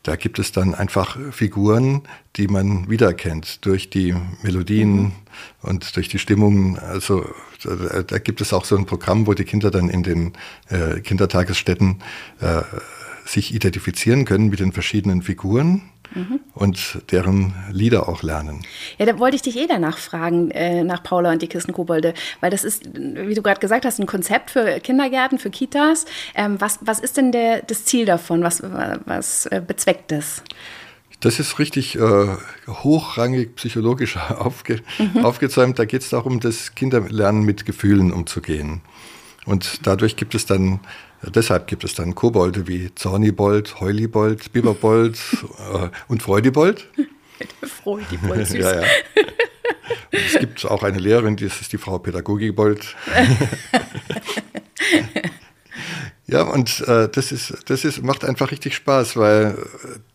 Da 0.03 0.17
gibt 0.17 0.39
es 0.39 0.53
dann 0.53 0.75
einfach 0.75 1.19
Figuren, 1.33 2.03
die 2.37 2.49
man 2.49 2.89
wiedererkennt 2.89 3.67
durch 3.67 3.91
die 3.91 4.15
Melodien 4.43 4.97
mhm. 4.97 5.13
und 5.61 5.97
durch 5.97 6.09
die 6.09 6.19
Stimmung. 6.19 6.79
Also 6.79 7.27
da, 7.63 8.03
da, 8.03 8.19
gibt 8.19 8.41
es 8.41 8.55
auch 8.55 8.65
so 8.65 8.77
ein 8.77 8.87
Programm, 8.87 9.27
wo 9.27 9.35
die 9.35 9.45
Kinder 9.45 9.71
dann 9.71 9.91
in 9.91 10.03
den 10.03 10.33
äh, 10.69 11.01
Kindertagesstätten 11.01 12.01
äh, 12.41 12.63
sich 13.27 13.55
identifizieren 13.55 14.25
können 14.25 14.49
mit 14.49 14.61
den 14.61 14.73
verschiedenen 14.73 15.21
Figuren 15.21 15.83
mhm. 16.15 16.41
und 16.55 17.03
deren 17.11 17.55
Lieder 17.71 18.09
auch 18.09 18.23
lernen. 18.23 18.63
Ja, 18.99 19.07
da 19.07 19.19
wollte 19.19 19.37
ich 19.37 19.43
dich 19.43 19.57
eh 19.57 19.67
danach 19.67 19.99
fragen, 19.99 20.51
äh, 20.51 20.85
nach 20.85 21.03
Paula 21.03 21.33
und 21.33 21.43
die 21.43 21.49
Kissenkobolde, 21.49 22.15
weil 22.41 22.51
das 22.51 22.65
ist, 22.65 22.85
wie 22.95 23.35
du 23.35 23.43
gerade 23.43 23.61
gesagt 23.61 23.85
hast, 23.85 23.99
ein 23.99 24.07
Konzept 24.07 24.51
für 24.51 24.81
Kindergärten, 24.81 25.39
für 25.39 25.51
Kitas. 25.51 26.07
Ähm, 26.35 26.61
was, 26.61 26.79
was 26.83 27.01
ist 27.01 27.17
denn 27.17 27.33
der, 27.33 27.63
das 27.63 27.85
Ziel 27.85 28.05
davon? 28.05 28.43
Was, 28.43 28.63
was 28.63 29.47
äh, 29.47 29.63
bezweckt 29.65 30.11
das? 30.11 30.43
Das 31.21 31.41
ist 31.41 31.59
richtig 31.59 31.97
äh, 31.97 32.37
hochrangig 32.69 33.57
psychologisch 33.57 34.17
aufge 34.39 34.81
mhm. 34.99 35.25
aufgezäumt. 35.25 35.79
Da 35.79 35.85
geht 35.85 36.03
es 36.03 36.11
darum, 36.11 36.41
dass 36.41 36.75
Kinder 36.75 37.01
lernen, 37.09 37.43
mit 37.43 37.67
Gefühlen 37.67 38.13
umzugehen. 38.13 38.83
Und 39.45 39.87
dadurch 39.87 40.17
gibt 40.17 40.35
es 40.35 40.47
dann, 40.47 40.81
deshalb 41.23 41.67
gibt 41.67 41.85
es 41.85 41.95
dann 41.95 42.15
Kobolde 42.15 42.69
wie 42.69 42.95
Zornibold, 42.95 43.81
Heulibold, 43.81 44.53
Biberbold 44.53 45.19
äh, 45.73 45.89
und 46.09 46.23
Freudibold. 46.23 46.87
Freudibold, 47.83 48.47
süß. 48.47 48.59
ja, 48.65 48.81
ja. 48.83 48.87
Es 50.11 50.39
gibt 50.39 50.65
auch 50.65 50.83
eine 50.83 50.99
Lehrerin, 50.99 51.37
das 51.37 51.61
ist 51.61 51.73
die 51.73 51.79
Frau 51.79 51.99
Pädagogikbold. 51.99 52.97
Ja, 56.31 56.43
und 56.43 56.87
äh, 56.87 57.09
das 57.09 57.33
ist, 57.33 57.55
das 57.71 57.87
ist, 57.87 58.03
macht 58.03 58.23
einfach 58.23 58.51
richtig 58.51 58.75
Spaß, 58.75 59.17
weil 59.17 59.57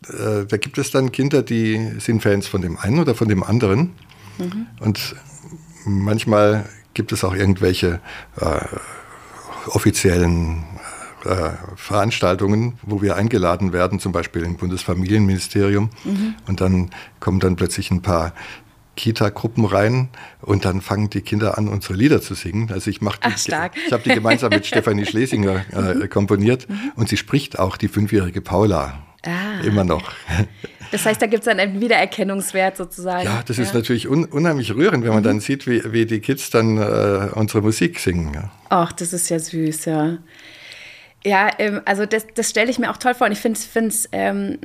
äh, 0.08 0.46
da 0.46 0.56
gibt 0.58 0.78
es 0.78 0.92
dann 0.92 1.10
Kinder, 1.10 1.42
die 1.42 1.90
sind 1.98 2.22
Fans 2.22 2.46
von 2.46 2.62
dem 2.62 2.78
einen 2.78 3.00
oder 3.00 3.16
von 3.16 3.28
dem 3.28 3.42
anderen. 3.42 3.94
Mhm. 4.38 4.66
Und 4.78 5.16
manchmal 5.84 6.68
gibt 6.94 7.10
es 7.10 7.24
auch 7.24 7.34
irgendwelche 7.34 8.00
äh, 8.40 8.60
offiziellen 9.66 10.62
äh, 11.24 11.50
Veranstaltungen, 11.76 12.78
wo 12.82 13.02
wir 13.02 13.16
eingeladen 13.16 13.72
werden, 13.72 13.98
zum 14.00 14.12
Beispiel 14.12 14.42
im 14.42 14.56
Bundesfamilienministerium. 14.56 15.90
Mhm. 16.04 16.34
Und 16.46 16.60
dann 16.60 16.90
kommen 17.20 17.40
dann 17.40 17.56
plötzlich 17.56 17.90
ein 17.90 18.02
paar 18.02 18.32
Kita-Gruppen 18.96 19.64
rein 19.64 20.08
und 20.40 20.64
dann 20.64 20.80
fangen 20.80 21.10
die 21.10 21.20
Kinder 21.20 21.58
an, 21.58 21.68
unsere 21.68 21.94
Lieder 21.94 22.20
zu 22.20 22.34
singen. 22.34 22.70
Also 22.72 22.90
ich 22.90 23.00
mache 23.00 23.18
ich 23.34 23.52
habe 23.52 24.02
die 24.04 24.14
gemeinsam 24.14 24.50
mit 24.50 24.66
Stefanie 24.66 25.06
Schlesinger 25.06 25.64
äh, 25.72 25.94
mhm. 25.94 26.10
komponiert 26.10 26.68
mhm. 26.68 26.92
und 26.96 27.08
sie 27.08 27.16
spricht 27.16 27.58
auch 27.58 27.76
die 27.76 27.88
fünfjährige 27.88 28.40
Paula 28.40 29.02
ah. 29.26 29.60
immer 29.64 29.84
noch. 29.84 30.12
Das 30.90 31.04
heißt, 31.06 31.20
da 31.20 31.26
gibt 31.26 31.40
es 31.40 31.46
dann 31.46 31.58
einen 31.58 31.80
Wiedererkennungswert 31.80 32.76
sozusagen. 32.76 33.24
Ja, 33.24 33.42
das 33.44 33.56
ja. 33.56 33.64
ist 33.64 33.74
natürlich 33.74 34.08
un 34.08 34.26
unheimlich 34.26 34.74
rührend, 34.74 35.02
wenn 35.02 35.12
man 35.12 35.22
mhm. 35.22 35.26
dann 35.26 35.40
sieht, 35.40 35.66
wie, 35.66 35.82
wie 35.92 36.06
die 36.06 36.20
Kids 36.20 36.50
dann 36.50 36.78
äh, 36.78 37.30
unsere 37.34 37.62
Musik 37.62 37.98
singen. 37.98 38.32
Ja. 38.32 38.50
Ach, 38.68 38.92
das 38.92 39.12
ist 39.12 39.28
ja 39.28 39.38
süß, 39.38 39.86
ja. 39.86 40.18
Ja, 41.24 41.50
ähm, 41.58 41.80
also 41.84 42.06
das, 42.06 42.26
das 42.34 42.50
stelle 42.50 42.70
ich 42.70 42.78
mir 42.78 42.90
auch 42.90 42.98
toll 42.98 43.14
vor 43.14 43.26
und 43.26 43.32
ich 43.32 43.40
finde 43.40 43.88
es 43.88 44.08
ähm, 44.12 44.58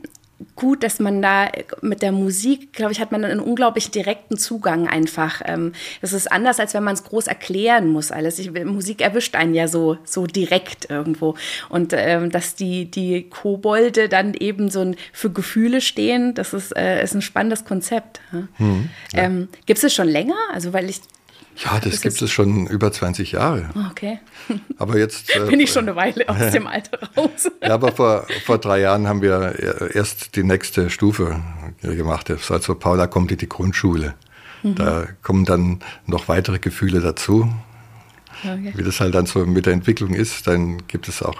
gut, 0.55 0.83
dass 0.83 0.99
man 0.99 1.21
da 1.21 1.49
mit 1.81 2.01
der 2.01 2.11
Musik, 2.11 2.73
glaube 2.73 2.91
ich, 2.91 2.99
hat 2.99 3.11
man 3.11 3.25
einen 3.25 3.39
unglaublich 3.39 3.91
direkten 3.91 4.37
Zugang 4.37 4.87
einfach. 4.87 5.41
Ähm, 5.45 5.73
das 6.01 6.13
ist 6.13 6.31
anders, 6.31 6.59
als 6.59 6.73
wenn 6.73 6.83
man 6.83 6.93
es 6.93 7.03
groß 7.03 7.27
erklären 7.27 7.89
muss 7.89 8.11
alles. 8.11 8.39
Ich, 8.39 8.51
Musik 8.51 9.01
erwischt 9.01 9.35
einen 9.35 9.53
ja 9.53 9.67
so, 9.67 9.97
so 10.05 10.25
direkt 10.27 10.89
irgendwo. 10.89 11.35
Und 11.69 11.93
ähm, 11.95 12.29
dass 12.29 12.55
die, 12.55 12.89
die 12.89 13.29
Kobolde 13.29 14.07
dann 14.09 14.33
eben 14.33 14.69
so 14.69 14.81
ein, 14.81 14.95
für 15.11 15.29
Gefühle 15.29 15.81
stehen, 15.81 16.33
das 16.35 16.53
ist, 16.53 16.75
äh, 16.75 17.03
ist 17.03 17.15
ein 17.15 17.21
spannendes 17.21 17.65
Konzept. 17.65 18.21
Hm, 18.31 18.89
ja. 19.13 19.23
ähm, 19.23 19.49
Gibt 19.65 19.77
es 19.79 19.83
es 19.83 19.93
schon 19.93 20.07
länger? 20.07 20.37
Also, 20.53 20.73
weil 20.73 20.89
ich 20.89 21.01
ja, 21.63 21.79
das, 21.79 21.93
das 21.93 22.01
gibt 22.01 22.21
es 22.21 22.31
schon 22.31 22.67
über 22.67 22.91
20 22.91 23.33
Jahre. 23.33 23.69
Oh, 23.75 23.79
okay. 23.91 24.19
Aber 24.77 24.97
jetzt. 24.97 25.35
Äh, 25.35 25.45
Bin 25.45 25.59
ich 25.59 25.71
schon 25.71 25.87
eine 25.87 25.95
Weile 25.95 26.27
aus 26.27 26.51
dem 26.51 26.67
Alter 26.67 26.99
raus. 27.15 27.49
ja, 27.61 27.73
aber 27.73 27.91
vor, 27.91 28.25
vor 28.45 28.57
drei 28.57 28.79
Jahren 28.79 29.07
haben 29.07 29.21
wir 29.21 29.91
erst 29.93 30.35
die 30.35 30.43
nächste 30.43 30.89
Stufe 30.89 31.41
gemacht. 31.81 32.31
Also 32.49 32.75
Paula 32.75 33.07
kommt 33.07 33.31
in 33.31 33.37
die 33.37 33.49
Grundschule. 33.49 34.15
Mhm. 34.63 34.75
Da 34.75 35.07
kommen 35.21 35.45
dann 35.45 35.79
noch 36.05 36.27
weitere 36.27 36.59
Gefühle 36.59 36.99
dazu. 37.01 37.53
Okay. 38.43 38.73
Wie 38.75 38.83
das 38.83 38.99
halt 38.99 39.15
dann 39.15 39.25
so 39.25 39.45
mit 39.45 39.65
der 39.65 39.73
Entwicklung 39.73 40.13
ist, 40.13 40.47
dann 40.47 40.87
gibt 40.87 41.07
es 41.07 41.21
auch 41.21 41.37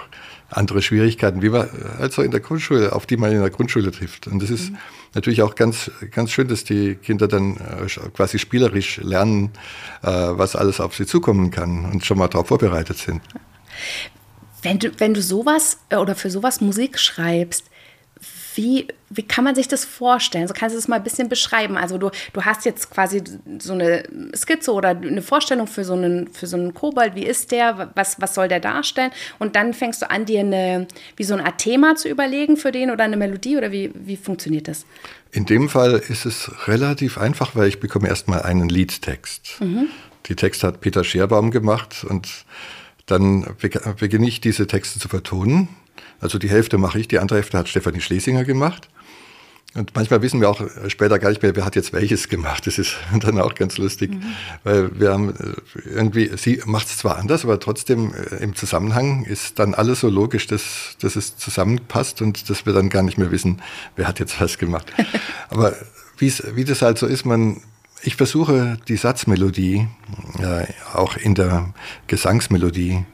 andere 0.50 0.82
Schwierigkeiten, 0.82 1.42
wie 1.42 1.48
man 1.48 1.68
also 1.98 2.22
in 2.22 2.30
der 2.30 2.40
Grundschule, 2.40 2.92
auf 2.92 3.06
die 3.06 3.16
man 3.16 3.32
in 3.32 3.40
der 3.40 3.50
Grundschule 3.50 3.90
trifft. 3.90 4.26
Und 4.26 4.42
das 4.42 4.50
ist 4.50 4.70
mhm. 4.70 4.78
natürlich 5.14 5.42
auch 5.42 5.54
ganz, 5.54 5.90
ganz 6.10 6.30
schön, 6.30 6.48
dass 6.48 6.64
die 6.64 6.96
Kinder 6.96 7.28
dann 7.28 7.56
äh, 7.56 7.86
quasi 8.14 8.38
spielerisch 8.38 8.98
lernen, 8.98 9.50
äh, 10.02 10.08
was 10.08 10.56
alles 10.56 10.80
auf 10.80 10.94
sie 10.94 11.06
zukommen 11.06 11.50
kann 11.50 11.84
und 11.84 12.04
schon 12.04 12.18
mal 12.18 12.28
darauf 12.28 12.48
vorbereitet 12.48 12.98
sind. 12.98 13.22
Wenn 14.62 14.78
du, 14.78 14.90
wenn 14.98 15.14
du 15.14 15.22
sowas 15.22 15.78
äh, 15.88 15.96
oder 15.96 16.14
für 16.14 16.30
sowas 16.30 16.60
Musik 16.60 16.98
schreibst, 16.98 17.66
wie, 18.62 18.88
wie 19.08 19.22
kann 19.22 19.44
man 19.44 19.54
sich 19.54 19.68
das 19.68 19.84
vorstellen? 19.84 20.46
So 20.46 20.54
kannst 20.54 20.74
du 20.74 20.78
das 20.78 20.86
mal 20.86 20.96
ein 20.96 21.02
bisschen 21.02 21.28
beschreiben. 21.28 21.76
Also 21.76 21.98
du, 21.98 22.10
du 22.32 22.42
hast 22.42 22.64
jetzt 22.64 22.90
quasi 22.90 23.22
so 23.58 23.72
eine 23.72 24.04
Skizze 24.36 24.72
oder 24.72 24.90
eine 24.90 25.22
Vorstellung 25.22 25.66
für 25.66 25.84
so 25.84 25.94
einen, 25.94 26.28
für 26.28 26.46
so 26.46 26.56
einen 26.56 26.74
Kobold. 26.74 27.14
Wie 27.14 27.24
ist 27.24 27.52
der? 27.52 27.90
Was, 27.94 28.20
was 28.20 28.34
soll 28.34 28.48
der 28.48 28.60
darstellen? 28.60 29.12
Und 29.38 29.56
dann 29.56 29.72
fängst 29.72 30.02
du 30.02 30.10
an, 30.10 30.26
dir 30.26 30.40
eine, 30.40 30.86
wie 31.16 31.24
so 31.24 31.34
Art 31.36 31.58
Thema 31.58 31.96
zu 31.96 32.08
überlegen 32.08 32.56
für 32.56 32.70
den 32.70 32.90
oder 32.90 33.04
eine 33.04 33.16
Melodie 33.16 33.56
oder 33.56 33.72
wie, 33.72 33.92
wie 33.94 34.16
funktioniert 34.16 34.68
das? 34.68 34.84
In 35.32 35.46
dem 35.46 35.68
Fall 35.68 36.02
ist 36.08 36.26
es 36.26 36.50
relativ 36.66 37.16
einfach, 37.16 37.56
weil 37.56 37.68
ich 37.68 37.80
bekomme 37.80 38.08
erstmal 38.08 38.42
einen 38.42 38.68
Liedtext. 38.68 39.60
Mhm. 39.60 39.88
Die 40.26 40.34
Texte 40.34 40.66
hat 40.66 40.80
Peter 40.80 41.02
Scherbaum 41.02 41.50
gemacht 41.50 42.04
und 42.04 42.28
dann 43.06 43.46
beginne 43.98 44.28
ich 44.28 44.40
diese 44.40 44.66
Texte 44.66 45.00
zu 45.00 45.08
vertonen 45.08 45.68
also 46.20 46.38
die 46.38 46.48
Hälfte 46.48 46.78
mache 46.78 46.98
ich, 46.98 47.08
die 47.08 47.18
andere 47.18 47.38
Hälfte 47.38 47.58
hat 47.58 47.68
Stefanie 47.68 48.00
Schlesinger 48.00 48.44
gemacht. 48.44 48.88
Und 49.74 49.94
manchmal 49.94 50.20
wissen 50.20 50.40
wir 50.40 50.50
auch 50.50 50.60
später 50.88 51.20
gar 51.20 51.28
nicht 51.28 51.42
mehr, 51.42 51.54
wer 51.54 51.64
hat 51.64 51.76
jetzt 51.76 51.92
welches 51.92 52.28
gemacht. 52.28 52.66
Das 52.66 52.76
ist 52.76 52.96
dann 53.20 53.38
auch 53.38 53.54
ganz 53.54 53.78
lustig, 53.78 54.10
mhm. 54.10 54.22
weil 54.64 54.98
wir 54.98 55.12
haben 55.12 55.30
äh, 55.30 55.88
irgendwie, 55.88 56.30
sie 56.36 56.60
macht 56.66 56.88
es 56.88 56.98
zwar 56.98 57.18
anders, 57.18 57.44
aber 57.44 57.60
trotzdem 57.60 58.12
äh, 58.12 58.42
im 58.42 58.56
Zusammenhang 58.56 59.24
ist 59.24 59.60
dann 59.60 59.74
alles 59.74 60.00
so 60.00 60.08
logisch, 60.08 60.48
dass, 60.48 60.96
dass 61.00 61.14
es 61.14 61.36
zusammenpasst 61.36 62.20
und 62.20 62.50
dass 62.50 62.66
wir 62.66 62.72
dann 62.72 62.88
gar 62.88 63.04
nicht 63.04 63.16
mehr 63.16 63.30
wissen, 63.30 63.62
wer 63.94 64.08
hat 64.08 64.18
jetzt 64.18 64.40
was 64.40 64.58
gemacht. 64.58 64.92
aber 65.50 65.76
wie 66.18 66.64
das 66.64 66.82
halt 66.82 66.98
so 66.98 67.06
ist, 67.06 67.24
man, 67.24 67.62
ich 68.02 68.16
versuche 68.16 68.76
die 68.88 68.96
Satzmelodie 68.96 69.88
äh, 70.38 70.66
auch 70.92 71.16
in 71.16 71.34
der 71.34 71.72
Gesangsmelodie 72.08 73.04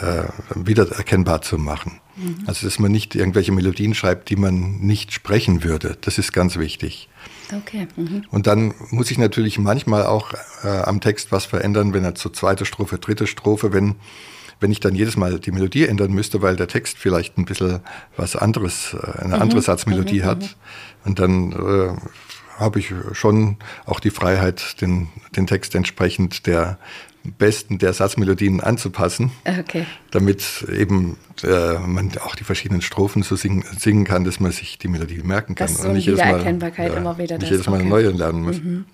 äh, 0.00 0.24
wiedererkennbar 0.54 1.42
zu 1.42 1.58
machen. 1.58 2.00
Mhm. 2.16 2.44
Also, 2.46 2.66
dass 2.66 2.78
man 2.78 2.92
nicht 2.92 3.14
irgendwelche 3.14 3.52
Melodien 3.52 3.94
schreibt, 3.94 4.28
die 4.30 4.36
man 4.36 4.78
nicht 4.80 5.12
sprechen 5.12 5.64
würde. 5.64 5.96
Das 6.00 6.18
ist 6.18 6.32
ganz 6.32 6.56
wichtig. 6.56 7.08
Okay. 7.54 7.88
Mhm. 7.96 8.24
Und 8.30 8.46
dann 8.46 8.74
muss 8.90 9.10
ich 9.10 9.18
natürlich 9.18 9.58
manchmal 9.58 10.06
auch 10.06 10.32
äh, 10.62 10.68
am 10.68 11.00
Text 11.00 11.32
was 11.32 11.44
verändern, 11.44 11.92
wenn 11.94 12.04
er 12.04 12.14
zur 12.14 12.32
zweite 12.32 12.64
Strophe, 12.64 12.98
dritte 12.98 13.26
Strophe, 13.26 13.72
wenn, 13.72 13.96
wenn 14.60 14.70
ich 14.70 14.80
dann 14.80 14.94
jedes 14.94 15.16
Mal 15.16 15.38
die 15.38 15.52
Melodie 15.52 15.86
ändern 15.86 16.12
müsste, 16.12 16.42
weil 16.42 16.56
der 16.56 16.68
Text 16.68 16.98
vielleicht 16.98 17.38
ein 17.38 17.44
bisschen 17.44 17.80
was 18.16 18.36
anderes, 18.36 18.94
äh, 18.94 19.20
eine 19.22 19.36
mhm. 19.36 19.42
andere 19.42 19.62
Satzmelodie 19.62 20.20
mhm. 20.20 20.24
hat. 20.24 20.42
Mhm. 20.42 20.48
Und 21.04 21.18
dann 21.18 21.52
äh, 21.52 21.96
habe 22.58 22.78
ich 22.78 22.92
schon 23.12 23.56
auch 23.86 24.00
die 24.00 24.10
Freiheit, 24.10 24.80
den, 24.80 25.08
den 25.36 25.46
Text 25.46 25.74
entsprechend 25.74 26.46
der 26.46 26.78
besten 27.24 27.78
der 27.78 27.92
Satzmelodien 27.92 28.60
anzupassen, 28.60 29.30
okay. 29.46 29.86
damit 30.10 30.66
eben 30.72 31.16
äh, 31.44 31.78
man 31.78 32.10
auch 32.18 32.34
die 32.34 32.44
verschiedenen 32.44 32.82
Strophen 32.82 33.22
so 33.22 33.36
singen, 33.36 33.64
singen, 33.78 34.04
kann, 34.04 34.24
dass 34.24 34.40
man 34.40 34.52
sich 34.52 34.78
die 34.78 34.88
Melodie 34.88 35.22
merken 35.22 35.54
kann. 35.54 35.68
Das 35.68 35.84
und 35.84 35.94
nicht 35.94 36.06
jedes 36.06 36.20
Mal, 36.20 36.42
ja, 36.42 36.96
immer 36.96 37.18
wieder 37.18 37.38
nicht 37.38 37.50
jedes 37.50 37.66
Mal 37.66 37.80
okay. 37.80 37.88
neue 37.88 38.10
lernen 38.10 38.42
muss. 38.42 38.62
Mhm. 38.62 38.84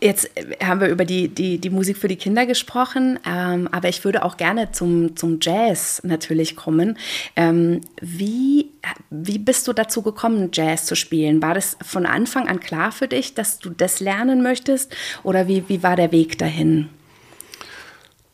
Jetzt 0.00 0.30
haben 0.60 0.80
wir 0.80 0.88
über 0.88 1.04
die, 1.04 1.28
die, 1.28 1.58
die 1.58 1.70
Musik 1.70 1.96
für 1.96 2.08
die 2.08 2.16
Kinder 2.16 2.44
gesprochen, 2.44 3.20
ähm, 3.24 3.68
aber 3.70 3.88
ich 3.88 4.04
würde 4.04 4.24
auch 4.24 4.36
gerne 4.36 4.72
zum, 4.72 5.14
zum 5.14 5.38
Jazz 5.40 6.02
natürlich 6.02 6.56
kommen. 6.56 6.98
Ähm, 7.36 7.82
wie, 8.00 8.70
wie 9.10 9.38
bist 9.38 9.68
du 9.68 9.72
dazu 9.72 10.02
gekommen, 10.02 10.50
Jazz 10.52 10.86
zu 10.86 10.96
spielen? 10.96 11.40
War 11.40 11.54
das 11.54 11.76
von 11.82 12.04
Anfang 12.04 12.48
an 12.48 12.58
klar 12.58 12.90
für 12.90 13.06
dich, 13.06 13.34
dass 13.34 13.60
du 13.60 13.70
das 13.70 14.00
lernen 14.00 14.42
möchtest? 14.42 14.92
Oder 15.22 15.46
wie, 15.46 15.68
wie 15.68 15.84
war 15.84 15.94
der 15.94 16.10
Weg 16.10 16.36
dahin? 16.36 16.88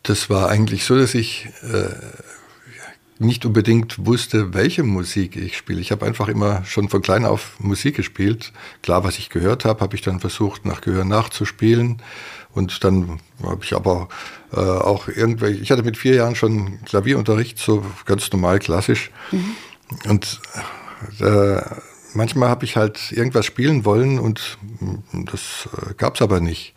Das 0.02 0.31
war 0.31 0.49
eigentlich 0.49 0.85
so, 0.85 0.97
dass 0.97 1.14
ich 1.14 1.49
äh, 1.62 1.88
nicht 3.19 3.45
unbedingt 3.45 4.07
wusste, 4.07 4.55
welche 4.55 4.83
Musik 4.85 5.37
ich 5.37 5.57
spiele. 5.57 5.81
Ich 5.81 5.90
habe 5.90 6.07
einfach 6.07 6.28
immer 6.28 6.64
schon 6.64 6.88
von 6.88 7.02
klein 7.02 7.25
auf 7.25 7.59
Musik 7.59 7.97
gespielt. 7.97 8.52
Klar, 8.83 9.05
was 9.05 9.19
ich 9.19 9.28
gehört 9.28 9.64
habe, 9.64 9.81
habe 9.81 9.97
ich 9.97 10.02
dann 10.02 10.21
versucht, 10.21 10.64
nach 10.64 10.81
Gehör 10.81 11.05
nachzuspielen. 11.05 12.00
Und 12.55 12.83
dann 12.85 13.21
habe 13.43 13.64
ich 13.64 13.75
aber 13.75 14.09
äh, 14.52 14.61
auch 14.61 15.09
irgendwelche, 15.09 15.61
ich 15.61 15.71
hatte 15.71 15.83
mit 15.83 15.97
vier 15.97 16.14
Jahren 16.14 16.35
schon 16.35 16.83
Klavierunterricht, 16.85 17.59
so 17.59 17.85
ganz 18.05 18.31
normal, 18.33 18.59
klassisch. 18.61 19.11
Mhm. 19.33 19.57
Und 20.09 20.40
äh, 21.21 21.61
manchmal 22.14 22.49
habe 22.49 22.64
ich 22.64 22.76
halt 22.76 23.12
irgendwas 23.12 23.47
spielen 23.47 23.85
wollen 23.85 24.19
und 24.19 24.59
das 25.12 25.69
äh, 25.76 25.95
gab 25.95 26.14
es 26.14 26.23
aber 26.23 26.40
nicht. 26.40 26.75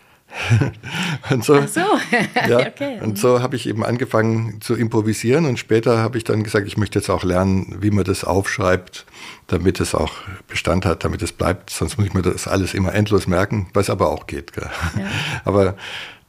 Und 1.30 1.44
so, 1.44 1.66
so. 1.68 1.82
ja, 2.50 2.60
okay. 2.60 3.00
Und 3.02 3.18
so 3.18 3.42
habe 3.42 3.56
ich 3.56 3.68
eben 3.68 3.84
angefangen 3.84 4.62
zu 4.62 4.76
improvisieren 4.76 5.46
und 5.46 5.60
später 5.60 5.98
habe 6.00 6.18
ich 6.18 6.24
dann 6.24 6.44
gesagt, 6.44 6.68
ich 6.68 6.78
möchte 6.78 7.00
jetzt 7.00 7.10
auch 7.10 7.24
lernen, 7.24 7.78
wie 7.80 7.92
man 7.92 8.04
das 8.04 8.24
aufschreibt, 8.24 9.06
damit 9.48 9.80
es 9.80 9.94
auch 9.94 10.14
Bestand 10.48 10.86
hat, 10.86 11.04
damit 11.04 11.22
es 11.22 11.32
bleibt. 11.32 11.70
Sonst 11.70 11.98
muss 11.98 12.08
ich 12.08 12.14
mir 12.14 12.22
das 12.22 12.48
alles 12.48 12.74
immer 12.74 12.94
endlos 12.94 13.28
merken, 13.28 13.68
was 13.74 13.90
aber 13.90 14.10
auch 14.10 14.28
geht. 14.28 14.52
Ja. 14.56 14.70
Aber 15.46 15.76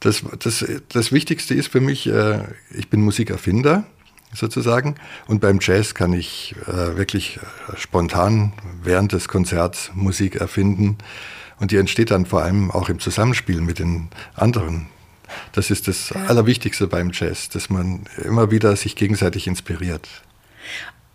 das, 0.00 0.22
das, 0.40 0.64
das 0.88 1.12
Wichtigste 1.12 1.54
ist 1.54 1.68
für 1.68 1.80
mich, 1.80 2.08
äh, 2.08 2.40
ich 2.70 2.88
bin 2.90 3.02
Musikerfinder 3.02 3.84
sozusagen. 4.34 4.96
Und 5.26 5.40
beim 5.40 5.58
Jazz 5.60 5.94
kann 5.94 6.12
ich 6.12 6.54
äh, 6.66 6.96
wirklich 6.96 7.36
äh, 7.36 7.76
spontan 7.76 8.52
während 8.82 9.12
des 9.12 9.28
Konzerts 9.28 9.90
Musik 9.94 10.36
erfinden. 10.36 10.98
Und 11.62 11.70
die 11.70 11.76
entsteht 11.76 12.10
dann 12.10 12.26
vor 12.26 12.42
allem 12.42 12.72
auch 12.72 12.88
im 12.88 12.98
Zusammenspiel 12.98 13.60
mit 13.60 13.78
den 13.78 14.08
anderen. 14.34 14.88
Das 15.52 15.70
ist 15.70 15.86
das 15.86 16.10
ja. 16.10 16.24
Allerwichtigste 16.24 16.88
beim 16.88 17.12
Jazz, 17.14 17.50
dass 17.50 17.70
man 17.70 18.00
immer 18.24 18.50
wieder 18.50 18.74
sich 18.74 18.96
gegenseitig 18.96 19.46
inspiriert. 19.46 20.08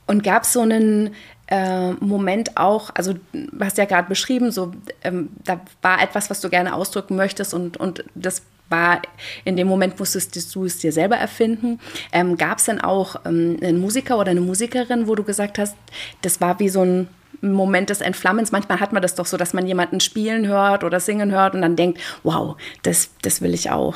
Und 0.05 0.23
gab 0.23 0.43
es 0.43 0.53
so 0.53 0.61
einen 0.61 1.13
äh, 1.47 1.91
Moment 1.91 2.55
auch, 2.55 2.91
also 2.95 3.15
du 3.33 3.59
hast 3.59 3.77
ja 3.77 3.83
gerade 3.83 4.07
beschrieben, 4.07 4.51
so 4.51 4.71
ähm, 5.03 5.27
da 5.43 5.59
war 5.81 6.01
etwas, 6.01 6.29
was 6.29 6.39
du 6.39 6.49
gerne 6.49 6.73
ausdrücken 6.73 7.17
möchtest 7.17 7.53
und, 7.53 7.75
und 7.75 8.05
das 8.15 8.41
war 8.69 9.01
in 9.43 9.57
dem 9.57 9.67
Moment 9.67 9.99
musstest 9.99 10.55
du 10.55 10.63
es 10.63 10.77
dir 10.77 10.93
selber 10.93 11.17
erfinden. 11.17 11.79
Ähm, 12.13 12.37
Gab 12.37 12.59
es 12.59 12.65
denn 12.65 12.79
auch 12.79 13.17
ähm, 13.25 13.57
einen 13.61 13.81
Musiker 13.81 14.17
oder 14.17 14.31
eine 14.31 14.41
Musikerin, 14.41 15.09
wo 15.09 15.15
du 15.15 15.23
gesagt 15.23 15.57
hast, 15.59 15.75
das 16.21 16.39
war 16.39 16.57
wie 16.61 16.69
so 16.69 16.83
ein 16.83 17.09
Moment 17.41 17.89
des 17.89 18.01
Entflammens. 18.01 18.51
Manchmal 18.51 18.79
hat 18.79 18.93
man 18.93 19.01
das 19.01 19.15
doch 19.15 19.25
so, 19.25 19.38
dass 19.38 19.53
man 19.53 19.67
jemanden 19.67 20.00
spielen 20.00 20.48
hört 20.48 20.84
oder 20.84 21.00
singen 21.00 21.31
hört 21.31 21.55
und 21.55 21.62
dann 21.62 21.75
denkt, 21.75 22.00
wow, 22.24 22.57
das, 22.84 23.12
das 23.22 23.41
will 23.41 23.53
ich 23.53 23.69
auch. 23.69 23.96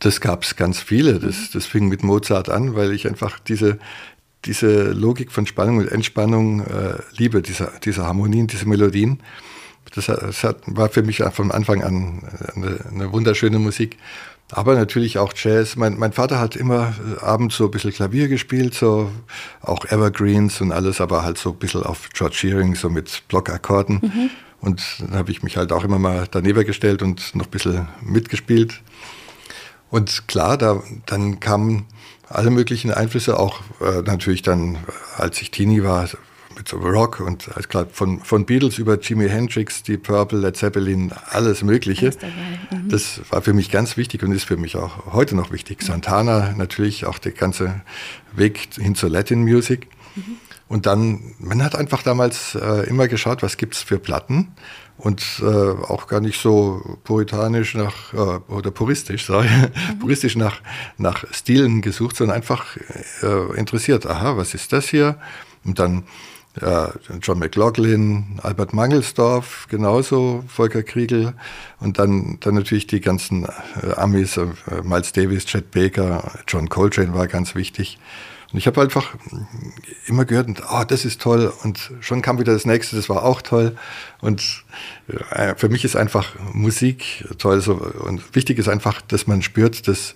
Das 0.00 0.20
gab 0.20 0.42
es 0.42 0.56
ganz 0.56 0.80
viele. 0.80 1.18
Das, 1.18 1.50
das 1.52 1.66
fing 1.66 1.88
mit 1.88 2.02
Mozart 2.02 2.48
an, 2.48 2.74
weil 2.74 2.92
ich 2.92 3.06
einfach 3.06 3.38
diese, 3.38 3.78
diese 4.44 4.92
Logik 4.92 5.32
von 5.32 5.46
Spannung 5.46 5.78
und 5.78 5.90
Entspannung 5.90 6.60
äh, 6.60 6.98
liebe, 7.16 7.40
diese, 7.42 7.72
diese 7.84 8.04
Harmonien, 8.04 8.46
diese 8.46 8.68
Melodien. 8.68 9.20
Das, 9.94 10.06
das 10.06 10.42
hat, 10.42 10.58
war 10.66 10.88
für 10.88 11.02
mich 11.02 11.22
von 11.32 11.52
Anfang 11.52 11.82
an 11.82 12.22
eine, 12.56 12.78
eine 12.90 13.12
wunderschöne 13.12 13.58
Musik. 13.58 13.96
Aber 14.50 14.74
natürlich 14.74 15.18
auch 15.18 15.32
Jazz. 15.34 15.76
Mein, 15.76 15.98
mein 15.98 16.12
Vater 16.12 16.38
hat 16.38 16.54
immer 16.54 16.94
äh, 17.18 17.24
abends 17.24 17.56
so 17.56 17.64
ein 17.64 17.70
bisschen 17.70 17.92
Klavier 17.92 18.28
gespielt, 18.28 18.74
so 18.74 19.10
auch 19.62 19.84
Evergreens 19.86 20.60
und 20.60 20.70
alles, 20.72 21.00
aber 21.00 21.24
halt 21.24 21.38
so 21.38 21.50
ein 21.50 21.56
bisschen 21.56 21.82
auf 21.82 22.10
George 22.12 22.36
Shearing, 22.36 22.74
so 22.74 22.90
mit 22.90 23.22
Blockakkorden. 23.28 24.00
Mhm. 24.02 24.30
Und 24.60 24.82
dann 25.00 25.14
habe 25.14 25.30
ich 25.30 25.42
mich 25.42 25.56
halt 25.56 25.72
auch 25.72 25.84
immer 25.84 25.98
mal 25.98 26.26
daneben 26.30 26.64
gestellt 26.64 27.02
und 27.02 27.34
noch 27.34 27.46
ein 27.46 27.50
bisschen 27.50 27.88
mitgespielt. 28.02 28.80
Und 29.90 30.26
klar, 30.26 30.56
da, 30.56 30.82
dann 31.06 31.40
kamen 31.40 31.86
alle 32.28 32.50
möglichen 32.50 32.92
Einflüsse, 32.92 33.38
auch 33.38 33.60
äh, 33.80 34.02
natürlich 34.02 34.42
dann, 34.42 34.78
als 35.16 35.40
ich 35.40 35.50
Teenie 35.50 35.82
war, 35.82 36.08
mit 36.56 36.68
so 36.68 36.78
Rock 36.78 37.20
und 37.20 37.48
also 37.54 37.68
klar, 37.68 37.86
von, 37.90 38.20
von 38.20 38.46
Beatles 38.46 38.78
über 38.78 38.98
Jimi 38.98 39.28
Hendrix, 39.28 39.82
die 39.82 39.96
Purple, 39.96 40.38
Led 40.38 40.56
Zeppelin, 40.56 41.12
alles 41.30 41.62
Mögliche. 41.62 42.06
Alles 42.06 42.18
mhm. 42.70 42.88
Das 42.88 43.20
war 43.30 43.42
für 43.42 43.52
mich 43.52 43.70
ganz 43.70 43.96
wichtig 43.96 44.22
und 44.22 44.32
ist 44.32 44.44
für 44.44 44.56
mich 44.56 44.76
auch 44.76 45.12
heute 45.12 45.36
noch 45.36 45.52
wichtig. 45.52 45.82
Santana 45.82 46.54
natürlich, 46.56 47.06
auch 47.06 47.18
der 47.18 47.32
ganze 47.32 47.82
Weg 48.32 48.68
hin 48.76 48.94
zur 48.94 49.10
Latin 49.10 49.42
Music. 49.42 49.88
Mhm. 50.16 50.36
Und 50.66 50.86
dann, 50.86 51.34
man 51.38 51.62
hat 51.62 51.76
einfach 51.76 52.02
damals 52.02 52.54
äh, 52.54 52.88
immer 52.88 53.06
geschaut, 53.06 53.42
was 53.42 53.56
gibt 53.56 53.74
es 53.74 53.82
für 53.82 53.98
Platten 53.98 54.48
und 54.96 55.22
äh, 55.42 55.44
auch 55.44 56.06
gar 56.06 56.20
nicht 56.20 56.40
so 56.40 56.98
puritanisch 57.04 57.74
nach, 57.74 58.12
äh, 58.14 58.16
oder 58.16 58.70
puristisch, 58.70 59.26
sorry, 59.26 59.48
mhm. 59.48 59.98
puristisch 59.98 60.36
nach, 60.36 60.60
nach 60.96 61.24
Stilen 61.32 61.82
gesucht, 61.82 62.16
sondern 62.16 62.36
einfach 62.36 62.76
äh, 63.22 63.58
interessiert, 63.58 64.06
aha, 64.06 64.36
was 64.36 64.54
ist 64.54 64.72
das 64.72 64.88
hier? 64.88 65.18
Und 65.64 65.78
dann 65.78 66.04
ja, 66.60 66.92
John 67.20 67.38
McLaughlin, 67.38 68.38
Albert 68.42 68.72
Mangelsdorf, 68.72 69.66
genauso, 69.68 70.44
Volker 70.46 70.82
Kriegel 70.82 71.34
und 71.80 71.98
dann, 71.98 72.38
dann 72.40 72.54
natürlich 72.54 72.86
die 72.86 73.00
ganzen 73.00 73.44
äh, 73.82 73.92
Amis, 73.96 74.36
äh, 74.36 74.46
Miles 74.82 75.12
Davis, 75.12 75.46
Chet 75.46 75.70
Baker, 75.70 76.32
John 76.46 76.68
Coltrane 76.68 77.14
war 77.14 77.26
ganz 77.26 77.54
wichtig. 77.54 77.98
Und 78.52 78.58
ich 78.58 78.68
habe 78.68 78.82
einfach 78.82 79.16
immer 80.06 80.24
gehört, 80.24 80.48
oh, 80.70 80.84
das 80.86 81.04
ist 81.04 81.20
toll. 81.20 81.52
Und 81.64 81.90
schon 81.98 82.22
kam 82.22 82.38
wieder 82.38 82.52
das 82.52 82.64
nächste, 82.66 82.94
das 82.94 83.08
war 83.08 83.24
auch 83.24 83.42
toll. 83.42 83.76
Und 84.20 84.62
äh, 85.30 85.56
für 85.56 85.68
mich 85.68 85.84
ist 85.84 85.96
einfach 85.96 86.36
Musik 86.52 87.26
toll. 87.38 87.60
So, 87.60 87.74
und 87.74 88.36
wichtig 88.36 88.58
ist 88.60 88.68
einfach, 88.68 89.02
dass 89.02 89.26
man 89.26 89.42
spürt, 89.42 89.88
dass 89.88 90.14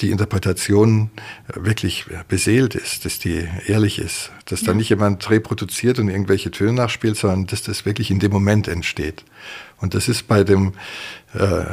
die 0.00 0.10
Interpretation 0.10 1.10
wirklich 1.54 2.06
beseelt 2.28 2.74
ist, 2.74 3.04
dass 3.04 3.18
die 3.18 3.48
ehrlich 3.66 3.98
ist, 3.98 4.30
dass 4.46 4.62
ja. 4.62 4.68
da 4.68 4.74
nicht 4.74 4.90
jemand 4.90 5.28
reproduziert 5.30 5.98
und 5.98 6.08
irgendwelche 6.08 6.50
Töne 6.50 6.72
nachspielt, 6.72 7.16
sondern 7.16 7.46
dass 7.46 7.62
das 7.62 7.84
wirklich 7.84 8.10
in 8.10 8.18
dem 8.18 8.32
Moment 8.32 8.68
entsteht. 8.68 9.24
Und 9.78 9.94
das 9.94 10.08
ist 10.08 10.28
bei 10.28 10.44
dem 10.44 10.72
äh, 11.34 11.64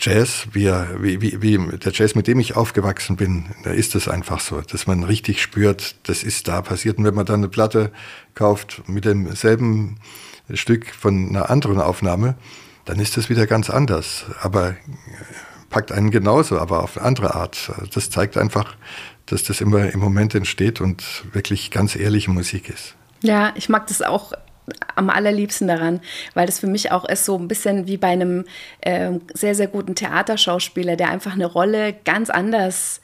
Jazz, 0.00 0.46
wie, 0.52 0.70
wie, 1.00 1.20
wie, 1.20 1.42
wie 1.42 1.76
der 1.76 1.92
Jazz, 1.92 2.14
mit 2.14 2.28
dem 2.28 2.38
ich 2.38 2.54
aufgewachsen 2.54 3.16
bin, 3.16 3.46
da 3.64 3.70
ist 3.70 3.96
es 3.96 4.06
einfach 4.06 4.38
so, 4.38 4.60
dass 4.60 4.86
man 4.86 5.02
richtig 5.02 5.42
spürt, 5.42 5.96
das 6.04 6.22
ist 6.22 6.46
da 6.46 6.62
passiert. 6.62 6.98
Und 6.98 7.04
wenn 7.04 7.14
man 7.14 7.26
dann 7.26 7.40
eine 7.40 7.48
Platte 7.48 7.90
kauft 8.34 8.82
mit 8.86 9.04
demselben 9.04 9.96
Stück 10.54 10.94
von 10.94 11.30
einer 11.30 11.50
anderen 11.50 11.80
Aufnahme, 11.80 12.36
dann 12.84 13.00
ist 13.00 13.16
das 13.16 13.28
wieder 13.28 13.46
ganz 13.46 13.70
anders. 13.70 14.24
Aber 14.40 14.76
packt 15.70 15.92
einen 15.92 16.10
genauso, 16.10 16.58
aber 16.58 16.82
auf 16.82 16.96
eine 16.96 17.06
andere 17.06 17.34
Art. 17.34 17.72
Das 17.94 18.10
zeigt 18.10 18.36
einfach, 18.36 18.76
dass 19.26 19.42
das 19.42 19.60
immer 19.60 19.92
im 19.92 20.00
Moment 20.00 20.34
entsteht 20.34 20.80
und 20.80 21.04
wirklich 21.32 21.70
ganz 21.70 21.96
ehrliche 21.96 22.30
Musik 22.30 22.68
ist. 22.68 22.94
Ja, 23.22 23.52
ich 23.56 23.68
mag 23.68 23.86
das 23.88 24.02
auch 24.02 24.32
am 24.96 25.10
allerliebsten 25.10 25.68
daran, 25.68 26.00
weil 26.34 26.46
das 26.46 26.58
für 26.58 26.66
mich 26.66 26.92
auch 26.92 27.04
ist 27.06 27.24
so 27.24 27.36
ein 27.36 27.48
bisschen 27.48 27.86
wie 27.86 27.96
bei 27.96 28.08
einem 28.08 28.44
äh, 28.80 29.12
sehr, 29.32 29.54
sehr 29.54 29.66
guten 29.66 29.94
Theaterschauspieler, 29.94 30.96
der 30.96 31.10
einfach 31.10 31.32
eine 31.32 31.46
Rolle 31.46 31.94
ganz 32.04 32.30
anders 32.30 33.00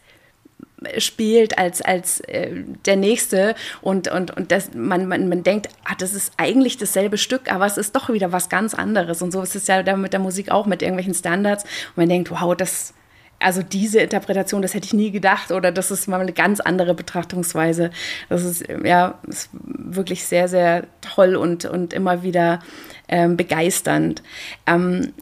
spielt 0.99 1.59
als, 1.59 1.83
als 1.83 2.21
äh, 2.21 2.51
der 2.87 2.97
nächste 2.97 3.55
und, 3.81 4.09
und, 4.09 4.37
und 4.37 4.53
das, 4.53 4.75
man, 4.75 5.07
man, 5.07 5.29
man 5.29 5.43
denkt, 5.43 5.69
ah, 5.85 5.95
das 5.99 6.15
ist 6.15 6.33
eigentlich 6.37 6.77
dasselbe 6.77 7.19
Stück, 7.19 7.53
aber 7.53 7.67
es 7.67 7.77
ist 7.77 7.95
doch 7.95 8.09
wieder 8.09 8.33
was 8.33 8.49
ganz 8.49 8.75
anderes 8.75 9.23
und 9.23 9.33
so 9.33 9.43
ist 9.43 9.57
es 9.57 9.67
ja 9.67 9.97
mit 9.97 10.13
der 10.13 10.21
Musik 10.21 10.51
auch, 10.51 10.67
mit 10.67 10.83
irgendwelchen 10.83 11.15
Standards 11.15 11.65
und 11.65 11.97
man 11.97 12.09
denkt, 12.09 12.31
wow, 12.31 12.57
das, 12.57 12.95
also 13.41 13.63
diese 13.63 14.01
Interpretation, 14.01 14.63
das 14.63 14.75
hätte 14.75 14.87
ich 14.87 14.95
nie 14.95 15.11
gedacht 15.11 15.51
oder 15.51 15.71
das 15.71 15.91
ist 15.91 16.09
mal 16.09 16.21
eine 16.21 16.33
ganz 16.33 16.61
andere 16.61 16.95
Betrachtungsweise. 16.95 17.91
Das 18.29 18.45
ist 18.45 18.65
ja 18.85 19.19
ist 19.27 19.51
wirklich 19.53 20.25
sehr, 20.25 20.49
sehr 20.49 20.85
toll 21.01 21.37
und, 21.37 21.65
und 21.65 21.93
immer 21.93 22.23
wieder 22.23 22.61
ähm, 23.09 23.37
begeisternd. 23.37 24.23
Ähm, 24.67 25.13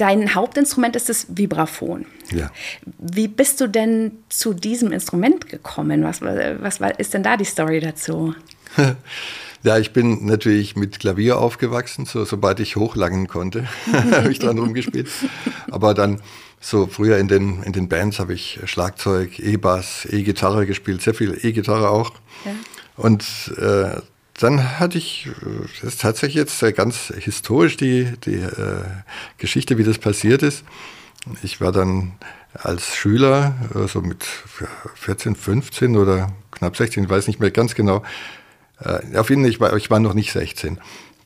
dein 0.00 0.34
Hauptinstrument 0.34 0.96
ist 0.96 1.08
das 1.08 1.26
Vibraphon. 1.28 2.06
Ja. 2.30 2.50
Wie 2.98 3.28
bist 3.28 3.60
du 3.60 3.68
denn 3.68 4.12
zu 4.28 4.54
diesem 4.54 4.92
Instrument 4.92 5.48
gekommen? 5.48 6.04
Was, 6.04 6.22
was, 6.22 6.80
was 6.80 6.92
ist 6.98 7.14
denn 7.14 7.22
da 7.22 7.36
die 7.36 7.44
Story 7.44 7.80
dazu? 7.80 8.34
Ja, 9.62 9.76
ich 9.76 9.92
bin 9.92 10.24
natürlich 10.24 10.74
mit 10.74 11.00
Klavier 11.00 11.38
aufgewachsen, 11.38 12.06
so, 12.06 12.24
sobald 12.24 12.60
ich 12.60 12.76
hochlangen 12.76 13.28
konnte, 13.28 13.68
habe 13.92 14.32
ich 14.32 14.38
dran 14.38 14.58
rumgespielt. 14.58 15.10
Aber 15.70 15.92
dann 15.92 16.22
so 16.60 16.86
früher 16.86 17.18
in 17.18 17.28
den, 17.28 17.62
in 17.64 17.72
den 17.72 17.86
Bands 17.86 18.20
habe 18.20 18.32
ich 18.32 18.58
Schlagzeug, 18.64 19.38
E-Bass, 19.38 20.08
E-Gitarre 20.10 20.64
gespielt, 20.64 21.02
sehr 21.02 21.12
viel 21.12 21.38
E-Gitarre 21.42 21.90
auch. 21.90 22.12
Ja. 22.46 22.52
Und 22.96 23.22
äh, 23.58 24.00
dann 24.40 24.78
hatte 24.80 24.98
ich, 24.98 25.26
äh, 25.26 25.66
das 25.80 25.94
ist 25.94 26.00
tatsächlich 26.00 26.36
jetzt 26.36 26.60
ganz 26.76 27.12
historisch 27.16 27.76
die, 27.76 28.12
die 28.24 28.36
äh, 28.36 28.82
Geschichte, 29.38 29.78
wie 29.78 29.84
das 29.84 29.98
passiert 29.98 30.42
ist. 30.42 30.64
Ich 31.42 31.60
war 31.60 31.72
dann 31.72 32.12
als 32.54 32.96
Schüler, 32.96 33.54
so 33.72 33.80
also 33.80 34.00
mit 34.00 34.24
14, 34.94 35.36
15 35.36 35.96
oder 35.96 36.32
knapp 36.50 36.76
16, 36.76 37.04
ich 37.04 37.10
weiß 37.10 37.26
nicht 37.26 37.40
mehr 37.40 37.50
ganz 37.50 37.74
genau, 37.74 38.02
äh, 38.80 39.16
auf 39.16 39.30
jeden 39.30 39.42
Fall, 39.42 39.50
ich 39.50 39.60
war, 39.60 39.76
ich 39.76 39.90
war 39.90 40.00
noch 40.00 40.14
nicht 40.14 40.32
16. 40.32 40.78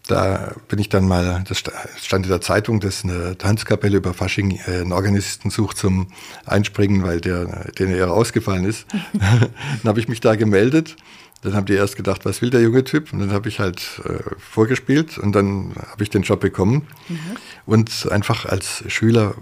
Da 0.07 0.55
bin 0.69 0.79
ich 0.79 0.91
dann 0.91 1.09
mal, 1.09 1.45
das 1.49 1.63
stand 2.03 2.27
in 2.27 2.31
der 2.31 2.43
Zeitung, 2.43 2.79
dass 2.79 3.05
eine 3.05 3.39
Tanzkapelle 3.39 3.97
über 3.97 4.13
Fasching 4.13 4.61
äh, 4.67 4.81
einen 4.81 4.93
Organisten 4.93 5.49
sucht 5.49 5.79
zum 5.79 6.09
Einspringen, 6.45 7.05
weil 7.05 7.23
der, 7.23 7.71
der 7.79 7.89
eher 7.89 8.13
ausgefallen 8.13 8.65
ist. 8.65 8.87
dann 9.13 9.51
habe 9.85 10.01
ich 10.01 10.09
mich 10.09 10.21
da 10.21 10.35
gemeldet. 10.37 10.97
Dann 11.45 11.55
haben 11.55 11.67
die 11.67 11.75
erst 11.75 11.97
gedacht, 11.97 12.25
was 12.25 12.41
will 12.41 12.49
der 12.49 12.63
junge 12.63 12.85
Typ? 12.85 13.13
Und 13.13 13.19
dann 13.19 13.31
habe 13.31 13.51
ich 13.51 13.61
halt 13.61 14.01
äh, 14.05 14.19
vorgespielt 14.39 15.19
und 15.19 15.33
dann 15.33 15.75
habe 15.91 16.03
ich 16.03 16.09
den 16.09 16.23
Job 16.23 16.41
bekommen. 16.41 16.89
Mhm. 17.09 17.19
Und 17.67 18.11
einfach 18.11 18.47
als 18.47 18.83
Schüler 18.89 19.35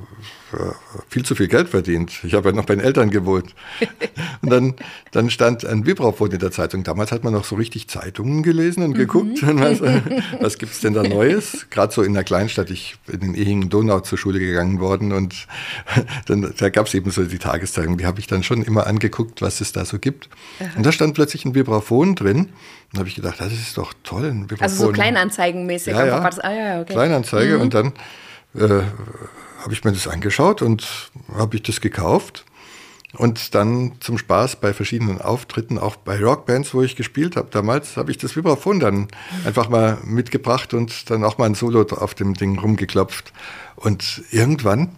viel 1.08 1.24
zu 1.24 1.34
viel 1.34 1.48
Geld 1.48 1.68
verdient. 1.68 2.12
Ich 2.24 2.34
habe 2.34 2.50
ja 2.50 2.54
noch 2.54 2.66
bei 2.66 2.74
den 2.74 2.84
Eltern 2.84 3.10
gewohnt. 3.10 3.54
Und 4.42 4.50
dann, 4.50 4.74
dann 5.12 5.30
stand 5.30 5.64
ein 5.64 5.86
Vibraphon 5.86 6.30
in 6.30 6.38
der 6.38 6.50
Zeitung. 6.50 6.82
Damals 6.82 7.12
hat 7.12 7.24
man 7.24 7.32
noch 7.32 7.44
so 7.44 7.56
richtig 7.56 7.88
Zeitungen 7.88 8.42
gelesen 8.42 8.82
und 8.82 8.94
geguckt, 8.94 9.42
mhm. 9.42 9.60
was, 9.60 9.80
was 10.40 10.58
gibt 10.58 10.72
es 10.72 10.80
denn 10.80 10.94
da 10.94 11.02
Neues? 11.02 11.66
Gerade 11.70 11.92
so 11.92 12.02
in 12.02 12.14
der 12.14 12.24
Kleinstadt. 12.24 12.70
Ich 12.70 12.96
bin 13.06 13.20
in 13.20 13.34
Ehingen-Donau 13.34 14.00
zur 14.00 14.18
Schule 14.18 14.38
gegangen 14.38 14.80
worden 14.80 15.12
und 15.12 15.46
dann, 16.26 16.52
da 16.56 16.68
gab 16.70 16.86
es 16.86 16.94
eben 16.94 17.10
so 17.10 17.24
die 17.24 17.38
Tageszeitung. 17.38 17.98
Die 17.98 18.06
habe 18.06 18.20
ich 18.20 18.26
dann 18.26 18.42
schon 18.42 18.62
immer 18.62 18.86
angeguckt, 18.86 19.42
was 19.42 19.60
es 19.60 19.72
da 19.72 19.84
so 19.84 19.98
gibt. 19.98 20.28
Aha. 20.60 20.70
Und 20.76 20.86
da 20.86 20.92
stand 20.92 21.14
plötzlich 21.14 21.44
ein 21.44 21.54
Vibraphon 21.54 22.14
drin. 22.14 22.48
Und 22.92 22.98
habe 22.98 23.08
ich 23.08 23.14
gedacht, 23.14 23.40
das 23.40 23.52
ist 23.52 23.78
doch 23.78 23.94
toll, 24.02 24.24
ein 24.24 24.50
Vibraphon. 24.50 24.62
Also 24.64 24.86
so 24.86 24.92
Kleinanzeigenmäßig. 24.92 25.94
Ja, 25.94 26.04
ja. 26.04 26.30
Ah, 26.42 26.52
ja 26.52 26.80
okay. 26.80 26.92
Kleinanzeige 26.92 27.56
mhm. 27.56 27.60
und 27.62 27.74
dann 27.74 27.92
äh, 28.54 28.82
habe 29.62 29.72
ich 29.72 29.84
mir 29.84 29.92
das 29.92 30.08
angeschaut 30.08 30.62
und 30.62 31.10
habe 31.34 31.56
ich 31.56 31.62
das 31.62 31.80
gekauft. 31.80 32.44
Und 33.14 33.54
dann 33.54 33.92
zum 34.00 34.16
Spaß 34.16 34.56
bei 34.56 34.72
verschiedenen 34.72 35.20
Auftritten, 35.20 35.78
auch 35.78 35.96
bei 35.96 36.18
Rockbands, 36.18 36.72
wo 36.72 36.82
ich 36.82 36.96
gespielt 36.96 37.36
habe 37.36 37.48
damals, 37.50 37.98
habe 37.98 38.10
ich 38.10 38.16
das 38.16 38.36
Vibraphon 38.36 38.80
dann 38.80 39.08
einfach 39.44 39.68
mal 39.68 39.98
mitgebracht 40.02 40.72
und 40.72 41.10
dann 41.10 41.22
auch 41.22 41.36
mal 41.36 41.44
ein 41.44 41.54
Solo 41.54 41.82
auf 41.82 42.14
dem 42.14 42.32
Ding 42.32 42.58
rumgeklopft. 42.58 43.34
Und 43.76 44.22
irgendwann 44.30 44.96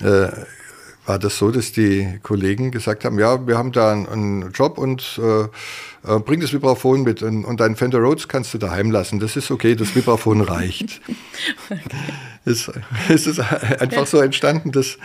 äh, 0.00 0.28
war 1.04 1.18
das 1.18 1.38
so, 1.38 1.50
dass 1.50 1.72
die 1.72 2.20
Kollegen 2.22 2.70
gesagt 2.70 3.04
haben, 3.04 3.18
ja, 3.18 3.44
wir 3.46 3.58
haben 3.58 3.72
da 3.72 3.92
einen, 3.92 4.52
Job 4.52 4.78
und 4.78 5.18
äh, 5.20 5.42
äh, 6.04 6.20
bring 6.20 6.40
das 6.40 6.52
Vibraphon 6.52 7.02
mit 7.02 7.22
und, 7.22 7.44
und 7.44 7.58
deinen 7.58 7.74
Fender 7.74 7.98
Rhodes 7.98 8.28
kannst 8.28 8.54
du 8.54 8.58
daheim 8.58 8.92
lassen. 8.92 9.18
Das 9.18 9.34
ist 9.34 9.50
okay, 9.50 9.74
das 9.74 9.96
Vibraphon 9.96 10.42
reicht. 10.42 11.00
okay. 11.70 11.80
Es, 12.48 12.70
es 13.08 13.26
ist 13.26 13.40
einfach 13.40 14.06
so 14.06 14.20
entstanden, 14.20 14.72
dass, 14.72 14.98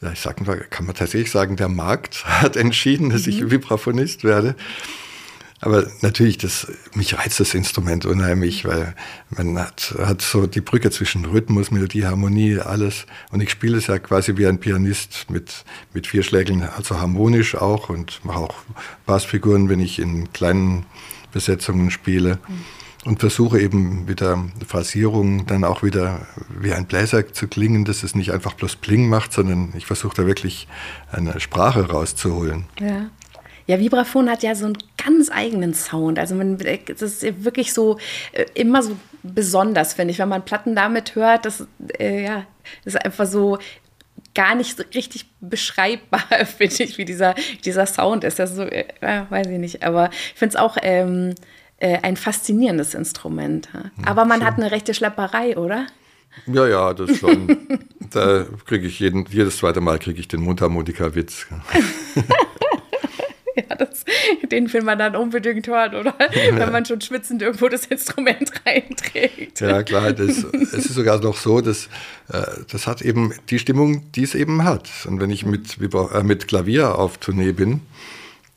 ja, 0.00 0.12
ich 0.12 0.20
sag 0.20 0.40
mal, 0.46 0.58
kann 0.70 0.86
man 0.86 0.94
tatsächlich 0.94 1.30
sagen, 1.30 1.56
der 1.56 1.68
Markt 1.68 2.24
hat 2.26 2.56
entschieden, 2.56 3.10
dass 3.10 3.26
ich 3.26 3.40
mhm. 3.40 3.50
Vibraphonist 3.50 4.24
werde. 4.24 4.54
Aber 5.62 5.86
natürlich, 6.00 6.38
das, 6.38 6.72
mich 6.94 7.18
reizt 7.18 7.38
das 7.38 7.52
Instrument 7.52 8.06
unheimlich, 8.06 8.64
weil 8.64 8.94
man 9.28 9.58
hat, 9.58 9.94
hat 9.98 10.22
so 10.22 10.46
die 10.46 10.62
Brücke 10.62 10.90
zwischen 10.90 11.26
Rhythmus, 11.26 11.70
Melodie, 11.70 12.06
Harmonie, 12.06 12.58
alles. 12.58 13.04
Und 13.30 13.42
ich 13.42 13.50
spiele 13.50 13.76
es 13.76 13.86
ja 13.86 13.98
quasi 13.98 14.38
wie 14.38 14.46
ein 14.46 14.58
Pianist 14.58 15.26
mit, 15.28 15.64
mit 15.92 16.06
vier 16.06 16.22
Schlägeln, 16.22 16.62
also 16.62 16.98
harmonisch 16.98 17.56
auch 17.56 17.90
und 17.90 18.24
mache 18.24 18.38
auch 18.38 18.54
Bassfiguren, 19.04 19.68
wenn 19.68 19.80
ich 19.80 19.98
in 19.98 20.32
kleinen 20.32 20.86
Besetzungen 21.30 21.90
spiele. 21.90 22.38
Mhm. 22.48 22.64
Und 23.04 23.20
versuche 23.20 23.58
eben 23.58 24.04
mit 24.04 24.20
der 24.20 24.44
Phrasierung 24.66 25.46
dann 25.46 25.64
auch 25.64 25.82
wieder 25.82 26.26
wie 26.50 26.74
ein 26.74 26.86
Bläser 26.86 27.32
zu 27.32 27.48
klingen, 27.48 27.86
dass 27.86 28.02
es 28.02 28.14
nicht 28.14 28.30
einfach 28.30 28.52
bloß 28.52 28.76
Pling 28.76 29.08
macht, 29.08 29.32
sondern 29.32 29.72
ich 29.74 29.86
versuche 29.86 30.14
da 30.16 30.26
wirklich 30.26 30.68
eine 31.10 31.40
Sprache 31.40 31.88
rauszuholen. 31.88 32.66
Ja. 32.78 33.10
Ja, 33.66 33.78
Vibraphon 33.78 34.28
hat 34.28 34.42
ja 34.42 34.56
so 34.56 34.66
einen 34.66 34.78
ganz 34.96 35.30
eigenen 35.30 35.74
Sound. 35.74 36.18
Also 36.18 36.34
man, 36.34 36.58
das 36.58 37.02
ist 37.02 37.44
wirklich 37.44 37.72
so 37.72 37.98
äh, 38.32 38.46
immer 38.54 38.82
so 38.82 38.96
besonders, 39.22 39.94
finde 39.94 40.10
ich, 40.10 40.18
wenn 40.18 40.28
man 40.28 40.44
Platten 40.44 40.74
damit 40.74 41.14
hört. 41.14 41.44
Das, 41.44 41.68
äh, 42.00 42.24
ja, 42.24 42.46
das 42.84 42.94
ist 42.94 43.04
einfach 43.04 43.26
so 43.26 43.58
gar 44.34 44.56
nicht 44.56 44.76
so 44.76 44.82
richtig 44.92 45.26
beschreibbar, 45.40 46.24
finde 46.58 46.82
ich, 46.82 46.98
wie 46.98 47.04
dieser, 47.04 47.36
dieser 47.64 47.86
Sound 47.86 48.24
ist. 48.24 48.40
Das 48.40 48.56
so, 48.56 48.62
äh, 48.62 48.86
weiß 49.00 49.46
ich 49.46 49.58
nicht. 49.58 49.84
Aber 49.84 50.10
ich 50.10 50.38
finde 50.38 50.56
es 50.56 50.60
auch 50.60 50.76
ähm, 50.82 51.34
äh, 51.80 51.98
ein 52.02 52.16
faszinierendes 52.16 52.94
Instrument. 52.94 53.68
Aber 54.04 54.24
man 54.24 54.38
Schön. 54.38 54.46
hat 54.46 54.58
eine 54.58 54.70
rechte 54.70 54.94
Schlepperei, 54.94 55.56
oder? 55.56 55.86
Ja, 56.46 56.68
ja, 56.68 56.94
das 56.94 57.18
schon. 57.18 57.56
da 58.10 58.46
kriege 58.66 58.86
ich 58.86 59.00
jeden, 59.00 59.26
jedes 59.30 59.56
zweite 59.58 59.80
Mal 59.80 59.98
kriege 59.98 60.20
ich 60.20 60.28
den 60.28 60.42
Mundharmonika-Witz. 60.42 61.46
ja, 63.56 63.76
das, 63.76 64.04
den 64.50 64.72
will 64.72 64.82
man 64.82 64.98
dann 64.98 65.16
unbedingt 65.16 65.66
hören, 65.66 65.94
oder? 65.94 66.14
Ja. 66.20 66.56
Wenn 66.56 66.72
man 66.72 66.84
schon 66.84 67.00
schwitzend 67.00 67.42
irgendwo 67.42 67.68
das 67.68 67.86
Instrument 67.86 68.52
reinträgt. 68.64 69.60
Ja, 69.60 69.82
klar. 69.82 70.12
Das, 70.12 70.44
es 70.44 70.72
ist 70.72 70.94
sogar 70.94 71.20
noch 71.20 71.36
so, 71.36 71.60
dass 71.60 71.86
äh, 72.28 72.42
das 72.70 72.86
hat 72.86 73.02
eben 73.02 73.34
die 73.48 73.58
Stimmung, 73.58 74.10
die 74.12 74.22
es 74.22 74.34
eben 74.34 74.64
hat. 74.64 74.88
Und 75.06 75.20
wenn 75.20 75.30
ich 75.30 75.44
mit, 75.44 75.78
äh, 75.80 76.22
mit 76.22 76.48
Klavier 76.48 76.98
auf 76.98 77.18
Tournee 77.18 77.52
bin, 77.52 77.80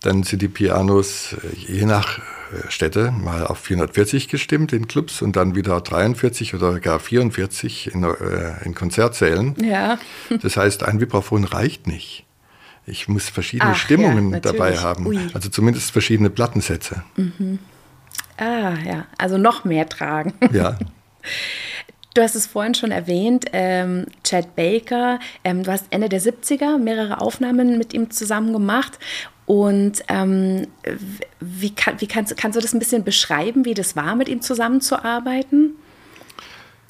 dann 0.04 0.24
sind 0.24 0.42
die 0.42 0.48
Pianos 0.48 1.34
äh, 1.34 1.56
je 1.56 1.86
nach 1.86 2.20
Städte 2.70 3.12
mal 3.12 3.48
auf 3.48 3.58
440 3.60 4.28
gestimmt 4.28 4.74
in 4.74 4.88
Clubs 4.88 5.22
und 5.22 5.36
dann 5.36 5.56
wieder 5.56 5.82
43 5.82 6.54
oder 6.54 6.80
gar 6.80 7.00
44 7.00 7.94
in, 7.94 8.04
in 8.64 8.76
Konzertsälen. 8.76 9.56
Ja. 9.64 9.98
Das 10.42 10.58
heißt, 10.58 10.84
ein 10.84 11.00
Vibraphon 11.00 11.44
reicht 11.44 11.88
nicht. 11.88 12.26
Ich 12.86 13.08
muss 13.08 13.30
verschiedene 13.30 13.72
Ach, 13.72 13.78
Stimmungen 13.78 14.34
ja, 14.34 14.40
dabei 14.40 14.78
haben. 14.78 15.08
Ui. 15.08 15.18
Also 15.34 15.50
zumindest 15.50 15.92
verschiedene 15.92 16.30
Plattensätze. 16.30 17.04
Mhm. 17.16 17.60
Ah, 18.38 18.74
ja. 18.86 19.06
Also 19.18 19.38
noch 19.38 19.64
mehr 19.64 19.88
tragen. 19.88 20.34
Ja. 20.52 20.78
Du 22.16 22.22
hast 22.22 22.36
es 22.36 22.46
vorhin 22.46 22.76
schon 22.76 22.92
erwähnt, 22.92 23.46
ähm, 23.54 24.06
Chad 24.24 24.56
Baker. 24.56 25.20
Ähm, 25.44 25.64
du 25.64 25.72
hast 25.72 25.88
Ende 25.90 26.10
der 26.10 26.22
70er 26.22 26.78
mehrere 26.78 27.20
Aufnahmen 27.20 27.80
mit 27.80 27.96
ihm 27.96 28.12
zusammen 28.12 28.54
gemacht. 28.54 29.00
Und 29.46 30.04
ähm, 30.08 30.68
wie, 31.40 31.76
kann, 31.76 32.00
wie 32.00 32.08
kannst, 32.08 32.36
kannst 32.38 32.56
du 32.56 32.62
das 32.62 32.74
ein 32.74 32.80
bisschen 32.80 33.04
beschreiben, 33.04 33.66
wie 33.66 33.74
das 33.74 33.96
war, 33.96 34.16
mit 34.16 34.30
ihm 34.30 34.42
zusammenzuarbeiten? 34.42 35.76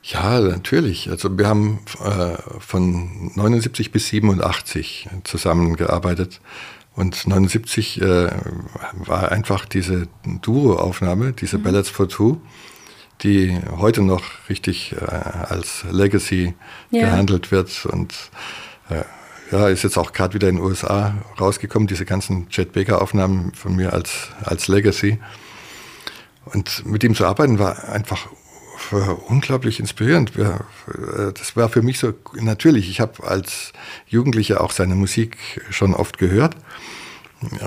Ja, 0.03 0.39
natürlich. 0.41 1.09
Also 1.09 1.37
wir 1.37 1.47
haben 1.47 1.79
äh, 2.03 2.35
von 2.59 3.31
79 3.35 3.91
bis 3.91 4.07
87 4.07 5.09
zusammengearbeitet. 5.23 6.41
Und 6.95 7.25
79 7.25 8.01
äh, 8.01 8.29
war 8.93 9.31
einfach 9.31 9.65
diese 9.65 10.07
Duo-Aufnahme, 10.41 11.31
diese 11.31 11.57
mhm. 11.57 11.63
Ballads 11.63 11.89
for 11.89 12.07
Two, 12.07 12.39
die 13.21 13.57
heute 13.77 14.03
noch 14.03 14.23
richtig 14.49 14.93
äh, 14.93 15.05
als 15.05 15.85
Legacy 15.89 16.53
ja. 16.91 17.05
gehandelt 17.05 17.51
wird. 17.51 17.85
Und 17.85 18.13
äh, 18.89 19.03
ja, 19.51 19.67
ist 19.67 19.83
jetzt 19.83 19.97
auch 19.97 20.13
gerade 20.13 20.33
wieder 20.33 20.49
in 20.49 20.55
den 20.55 20.63
USA 20.63 21.15
rausgekommen, 21.39 21.87
diese 21.87 22.05
ganzen 22.05 22.47
Jet 22.49 22.73
Baker-Aufnahmen 22.73 23.53
von 23.53 23.75
mir 23.75 23.93
als, 23.93 24.29
als 24.43 24.67
Legacy. 24.67 25.19
Und 26.45 26.85
mit 26.85 27.03
ihm 27.03 27.15
zu 27.15 27.25
arbeiten 27.25 27.59
war 27.59 27.89
einfach 27.89 28.27
unglaublich 29.27 29.79
inspirierend. 29.79 30.33
Äh, 30.37 31.33
das 31.33 31.55
war 31.55 31.69
für 31.69 31.81
mich 31.81 31.99
so 31.99 32.13
natürlich. 32.35 32.89
Ich 32.89 32.99
habe 32.99 33.25
als 33.25 33.73
Jugendlicher 34.07 34.61
auch 34.61 34.71
seine 34.71 34.95
Musik 34.95 35.37
schon 35.69 35.93
oft 35.93 36.17
gehört 36.17 36.55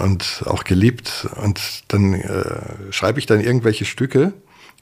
und 0.02 0.42
auch 0.46 0.64
geliebt. 0.64 1.28
Und 1.42 1.60
dann 1.88 2.14
äh, 2.14 2.92
schreibe 2.92 3.18
ich 3.18 3.26
dann 3.26 3.40
irgendwelche 3.40 3.84
Stücke, 3.84 4.32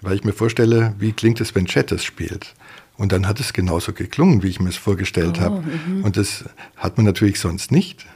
weil 0.02 0.16
ich 0.16 0.24
mir 0.24 0.32
vorstelle, 0.32 0.94
wie 0.98 1.12
klingt 1.12 1.40
es, 1.40 1.54
wenn 1.54 1.66
Chet 1.66 1.92
es 1.92 2.04
spielt. 2.04 2.54
Und 2.96 3.12
dann 3.12 3.26
hat 3.26 3.40
es 3.40 3.52
genauso 3.52 3.92
geklungen, 3.92 4.42
wie 4.42 4.48
ich 4.48 4.60
mir 4.60 4.68
es 4.68 4.76
vorgestellt 4.76 5.38
oh, 5.38 5.42
habe. 5.42 5.62
Mhm. 5.62 6.04
Und 6.04 6.16
das 6.16 6.44
hat 6.76 6.96
man 6.96 7.06
natürlich 7.06 7.40
sonst 7.40 7.72
nicht. 7.72 8.06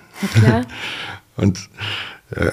Ja, 0.42 0.62
und 1.36 1.68
äh, 2.30 2.52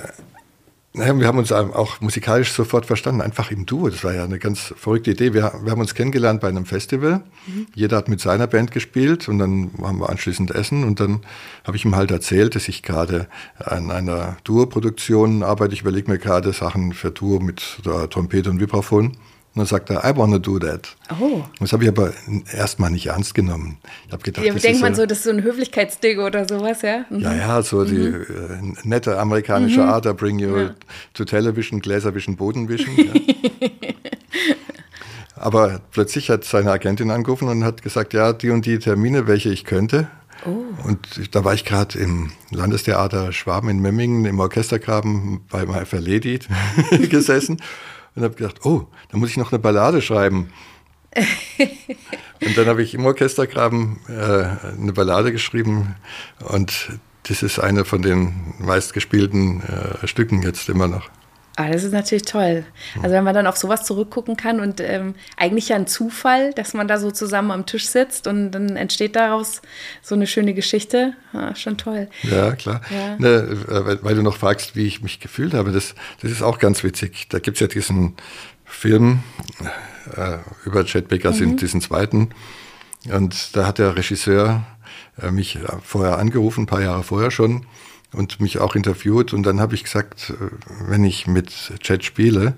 naja, 0.98 1.20
wir 1.20 1.28
haben 1.28 1.38
uns 1.38 1.52
auch 1.52 2.00
musikalisch 2.00 2.54
sofort 2.54 2.86
verstanden, 2.86 3.20
einfach 3.20 3.52
im 3.52 3.66
Duo. 3.66 3.90
Das 3.90 4.04
war 4.06 4.14
ja 4.14 4.24
eine 4.24 4.40
ganz 4.40 4.74
verrückte 4.78 5.12
Idee. 5.12 5.34
Wir, 5.34 5.52
wir 5.62 5.72
haben 5.72 5.82
uns 5.82 5.94
kennengelernt 5.94 6.40
bei 6.40 6.48
einem 6.48 6.66
Festival. 6.66 7.22
Mhm. 7.48 7.68
Jeder 7.76 7.98
hat 7.98 8.08
mit 8.08 8.22
seiner 8.22 8.48
Band 8.48 8.72
gespielt 8.72 9.28
und 9.28 9.40
dann 9.40 9.72
haben 9.82 10.00
wir 10.00 10.10
anschließend 10.10 10.52
Essen 10.52 10.86
und 10.86 11.02
dann 11.02 11.20
habe 11.66 11.76
ich 11.76 11.84
ihm 11.84 11.96
halt 11.96 12.12
erzählt, 12.12 12.56
dass 12.56 12.70
ich 12.70 12.82
gerade 12.82 13.28
an 13.58 13.92
einer 13.92 14.38
Duo-Produktion 14.46 15.44
arbeite. 15.44 15.74
Ich 15.74 15.82
überlege 15.82 16.10
mir 16.10 16.18
gerade 16.18 16.54
Sachen 16.54 16.94
für 16.94 17.12
Duo 17.12 17.40
mit 17.40 17.82
Trompete 17.84 18.50
und 18.50 18.62
Vibraphon. 18.62 19.18
Und 19.56 19.60
dann 19.60 19.68
sagt 19.68 19.90
er, 19.90 20.04
I 20.04 20.18
wanna 20.18 20.38
do 20.38 20.60
that. 20.60 20.98
Oh. 21.18 21.42
Das 21.62 21.72
habe 21.72 21.84
ich 21.84 21.90
aber 21.90 22.12
erstmal 22.52 22.92
nicht 22.92 23.06
ernst 23.06 23.34
genommen. 23.34 23.78
Ich 24.06 24.12
habe 24.12 24.22
gedacht, 24.22 24.46
ja, 24.46 24.52
das 24.52 24.64
denkt 24.64 24.82
man 24.82 24.94
so, 24.96 25.06
das 25.06 25.20
ist 25.20 25.24
so 25.24 25.30
ein 25.30 25.44
Höflichkeitsding 25.44 26.20
oder 26.20 26.46
sowas, 26.46 26.82
ja? 26.82 27.06
Mhm. 27.10 27.20
Ja, 27.22 27.34
ja, 27.34 27.62
so 27.62 27.78
mhm. 27.78 27.88
die 27.88 28.02
äh, 28.02 28.74
nette 28.84 29.18
amerikanische 29.18 29.80
mhm. 29.80 29.88
Art, 29.88 30.06
I 30.08 30.12
bring 30.12 30.40
you 30.40 30.58
ja. 30.58 30.76
to 31.14 31.24
television, 31.24 31.80
Gläserwischen, 31.80 32.36
Bodenwischen. 32.36 32.98
ja. 32.98 33.14
aber 35.38 35.80
plötzlich 35.92 36.30
hat 36.30 36.44
seine 36.44 36.72
Agentin 36.72 37.10
angerufen 37.10 37.48
und 37.48 37.64
hat 37.64 37.82
gesagt, 37.82 38.14
ja, 38.14 38.34
die 38.34 38.50
und 38.50 38.66
die 38.66 38.78
Termine, 38.78 39.26
welche 39.26 39.52
ich 39.52 39.64
könnte. 39.64 40.10
Oh. 40.46 40.66
Und 40.86 41.34
da 41.34 41.46
war 41.46 41.54
ich 41.54 41.64
gerade 41.64 41.98
im 41.98 42.32
Landestheater 42.52 43.32
Schwaben 43.32 43.70
in 43.70 43.80
Memmingen 43.80 44.26
im 44.26 44.38
Orchestergraben 44.38 45.46
bei 45.50 45.66
My 45.66 45.86
Fair 45.86 46.02
Lady 46.02 46.40
gesessen 47.10 47.62
und 48.16 48.24
habe 48.24 48.36
gedacht, 48.36 48.66
oh, 48.66 48.88
da 49.10 49.18
muss 49.18 49.30
ich 49.30 49.38
noch 49.38 49.52
eine 49.52 49.60
Ballade 49.60 50.02
schreiben. 50.02 50.52
und 52.46 52.58
dann 52.58 52.68
habe 52.68 52.84
ich 52.84 52.94
im 52.94 53.06
Orchestergraben 53.06 54.00
äh, 54.10 54.78
eine 54.78 54.94
Ballade 54.94 55.32
geschrieben 55.32 55.96
und 56.50 56.90
das 57.24 57.42
ist 57.42 57.60
eine 57.60 57.86
von 57.86 58.02
den 58.02 58.54
meistgespielten 58.60 59.62
äh, 59.64 60.08
Stücken 60.08 60.44
jetzt 60.44 60.70
immer 60.70 60.88
noch. 60.88 61.10
Ah, 61.58 61.70
das 61.70 61.86
ist 61.86 61.94
natürlich 61.94 62.26
toll. 62.26 62.66
Also 63.02 63.16
wenn 63.16 63.24
man 63.24 63.34
dann 63.34 63.48
auf 63.48 63.56
sowas 63.56 63.86
zurückgucken 63.86 64.36
kann 64.36 64.60
und 64.60 64.82
ähm, 64.82 65.16
eigentlich 65.38 65.70
ja 65.70 65.78
ein 65.78 65.88
Zufall, 65.88 66.54
dass 66.54 66.74
man 66.74 66.90
da 66.90 67.00
so 67.00 67.12
zusammen 67.12 67.52
am 67.52 67.66
Tisch 67.66 67.88
sitzt 67.88 68.28
und 68.28 68.52
dann 68.52 68.76
entsteht 68.76 69.16
daraus 69.16 69.62
so 70.02 70.16
eine 70.16 70.28
schöne 70.28 70.54
Geschichte. 70.54 71.14
Ah, 71.32 71.56
schon 71.56 71.78
toll. 71.78 72.10
Ja, 72.24 72.52
klar. 72.52 72.82
Ja. 72.90 73.16
Ne, 73.20 73.58
weil, 73.68 74.04
weil, 74.04 74.16
du 74.16 74.22
noch 74.22 74.36
fragst, 74.36 74.76
wie 74.76 74.86
ich 74.86 75.02
mich 75.02 75.22
gefühlt 75.22 75.54
habe, 75.54 75.72
das, 75.72 75.96
das 76.22 76.30
ist 76.30 76.42
auch 76.42 76.60
ganz 76.60 76.84
witzig. 76.84 77.28
Da 77.30 77.40
gibt 77.40 77.56
es 77.56 77.62
ja 77.62 77.68
diesen 77.68 78.16
Film 78.66 79.24
äh, 80.18 80.40
über 80.66 80.84
Chet 80.84 81.08
Baker, 81.08 81.32
mhm. 81.32 81.56
diesen 81.56 81.80
zweiten. 81.80 82.32
Und 83.10 83.56
da 83.56 83.66
hat 83.66 83.78
der 83.78 83.96
Regisseur 83.96 84.66
äh, 85.22 85.32
mich 85.32 85.58
vorher 85.84 86.18
angerufen, 86.18 86.64
ein 86.64 86.68
paar 86.68 86.82
Jahre 86.82 87.04
vorher 87.04 87.32
schon 87.32 87.66
und 88.16 88.40
mich 88.40 88.60
auch 88.60 88.76
interviewt. 88.76 89.34
Und 89.34 89.44
dann 89.44 89.60
habe 89.60 89.76
ich 89.76 89.84
gesagt, 89.84 90.32
äh, 90.32 90.34
wenn 90.88 91.04
ich 91.04 91.28
mit 91.28 91.74
Chat 91.80 92.04
spiele 92.04 92.56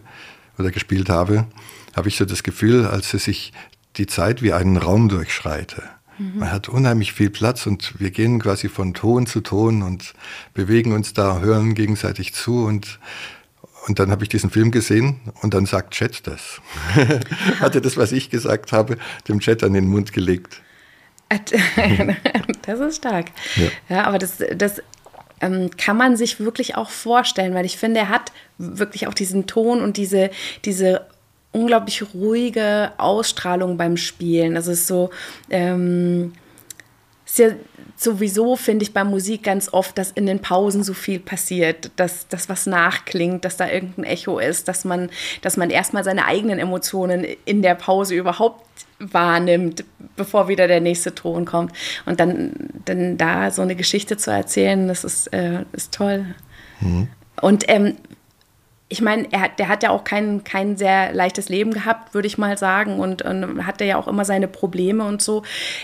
oder 0.57 0.71
gespielt 0.71 1.09
habe, 1.09 1.47
habe 1.95 2.07
ich 2.07 2.17
so 2.17 2.25
das 2.25 2.43
Gefühl, 2.43 2.85
als 2.85 3.11
dass 3.11 3.27
ich 3.27 3.53
die 3.97 4.07
Zeit 4.07 4.41
wie 4.41 4.53
einen 4.53 4.77
Raum 4.77 5.09
durchschreite. 5.09 5.83
Mhm. 6.17 6.39
Man 6.39 6.51
hat 6.51 6.69
unheimlich 6.69 7.13
viel 7.13 7.29
Platz 7.29 7.65
und 7.65 7.99
wir 7.99 8.11
gehen 8.11 8.39
quasi 8.39 8.69
von 8.69 8.93
Ton 8.93 9.25
zu 9.25 9.41
Ton 9.41 9.81
und 9.81 10.13
bewegen 10.53 10.93
uns 10.93 11.13
da, 11.13 11.39
hören 11.39 11.73
gegenseitig 11.73 12.33
zu 12.33 12.65
und 12.65 12.99
und 13.87 13.99
dann 13.99 14.11
habe 14.11 14.21
ich 14.23 14.27
diesen 14.27 14.49
Film 14.49 14.71
gesehen 14.71 15.21
und 15.41 15.53
dann 15.53 15.65
sagt 15.65 15.93
Chat 15.93 16.27
das. 16.27 16.61
Hatte 17.61 17.79
das, 17.79 17.95
was 17.95 18.11
ich 18.11 18.29
gesagt 18.29 18.73
habe, 18.73 18.97
dem 19.29 19.39
Chat 19.39 19.63
an 19.63 19.71
den 19.71 19.87
Mund 19.87 20.11
gelegt. 20.11 20.61
Das 22.65 22.81
ist 22.81 22.97
stark. 22.97 23.27
Ja, 23.55 23.67
ja 23.87 24.03
aber 24.03 24.17
das, 24.17 24.43
das 24.55 24.81
ähm, 25.41 25.69
kann 25.77 25.97
man 25.97 26.17
sich 26.17 26.39
wirklich 26.39 26.75
auch 26.75 26.89
vorstellen, 26.89 27.53
weil 27.53 27.65
ich 27.65 27.77
finde, 27.77 27.99
er 28.01 28.09
hat 28.09 28.31
wirklich 28.57 29.07
auch 29.07 29.13
diesen 29.13 29.47
Ton 29.47 29.81
und 29.81 29.97
diese, 29.97 30.29
diese 30.65 31.05
unglaublich 31.51 32.03
ruhige 32.13 32.91
Ausstrahlung 32.97 33.77
beim 33.77 33.97
Spielen. 33.97 34.55
Das 34.55 34.67
ist 34.67 34.87
so, 34.87 35.09
ähm, 35.49 36.33
ist 37.25 37.39
ja 37.39 37.49
sowieso, 37.97 38.55
finde 38.55 38.83
ich, 38.83 38.93
bei 38.93 39.03
Musik 39.03 39.43
ganz 39.43 39.73
oft, 39.73 39.97
dass 39.97 40.11
in 40.11 40.27
den 40.27 40.39
Pausen 40.39 40.83
so 40.83 40.93
viel 40.93 41.19
passiert, 41.19 41.91
dass 41.95 42.27
das 42.27 42.47
was 42.47 42.67
nachklingt, 42.67 43.43
dass 43.43 43.57
da 43.57 43.69
irgendein 43.69 44.05
Echo 44.05 44.39
ist, 44.39 44.67
dass 44.67 44.85
man, 44.85 45.09
dass 45.41 45.57
man 45.57 45.69
erstmal 45.69 46.03
seine 46.03 46.25
eigenen 46.25 46.59
Emotionen 46.59 47.25
in 47.45 47.61
der 47.61 47.75
Pause 47.75 48.15
überhaupt 48.15 48.63
wahrnimmt, 48.99 49.83
bevor 50.17 50.47
wieder 50.47 50.67
der 50.67 50.81
nächste 50.81 51.15
Ton 51.15 51.45
kommt. 51.45 51.71
Und 52.05 52.19
dann, 52.19 52.51
dann 52.85 53.17
da 53.17 53.51
so 53.51 53.61
eine 53.61 53.75
Geschichte 53.75 54.17
zu 54.17 54.31
erzählen, 54.31 54.87
das 54.87 55.03
ist, 55.03 55.27
äh, 55.27 55.63
ist 55.71 55.93
toll. 55.93 56.25
Mhm. 56.81 57.07
Und 57.41 57.63
ähm, 57.69 57.95
ich 58.89 59.01
meine, 59.01 59.27
er 59.31 59.49
der 59.49 59.67
hat 59.67 59.83
ja 59.83 59.89
auch 59.89 60.03
kein, 60.03 60.43
kein 60.43 60.77
sehr 60.77 61.13
leichtes 61.13 61.49
Leben 61.49 61.71
gehabt, 61.71 62.13
würde 62.13 62.27
ich 62.27 62.37
mal 62.37 62.57
sagen, 62.57 62.99
und, 62.99 63.21
und 63.21 63.65
hatte 63.65 63.85
ja 63.85 63.97
auch 63.97 64.07
immer 64.07 64.25
seine 64.25 64.47
Probleme 64.47 65.05
und 65.05 65.21
so. 65.21 65.43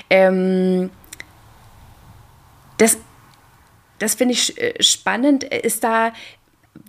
Ähm, 0.09 0.89
das, 2.77 2.97
das 3.99 4.15
finde 4.15 4.33
ich 4.33 4.59
äh, 4.59 4.81
spannend. 4.81 5.43
Ist 5.43 5.83
da 5.83 6.13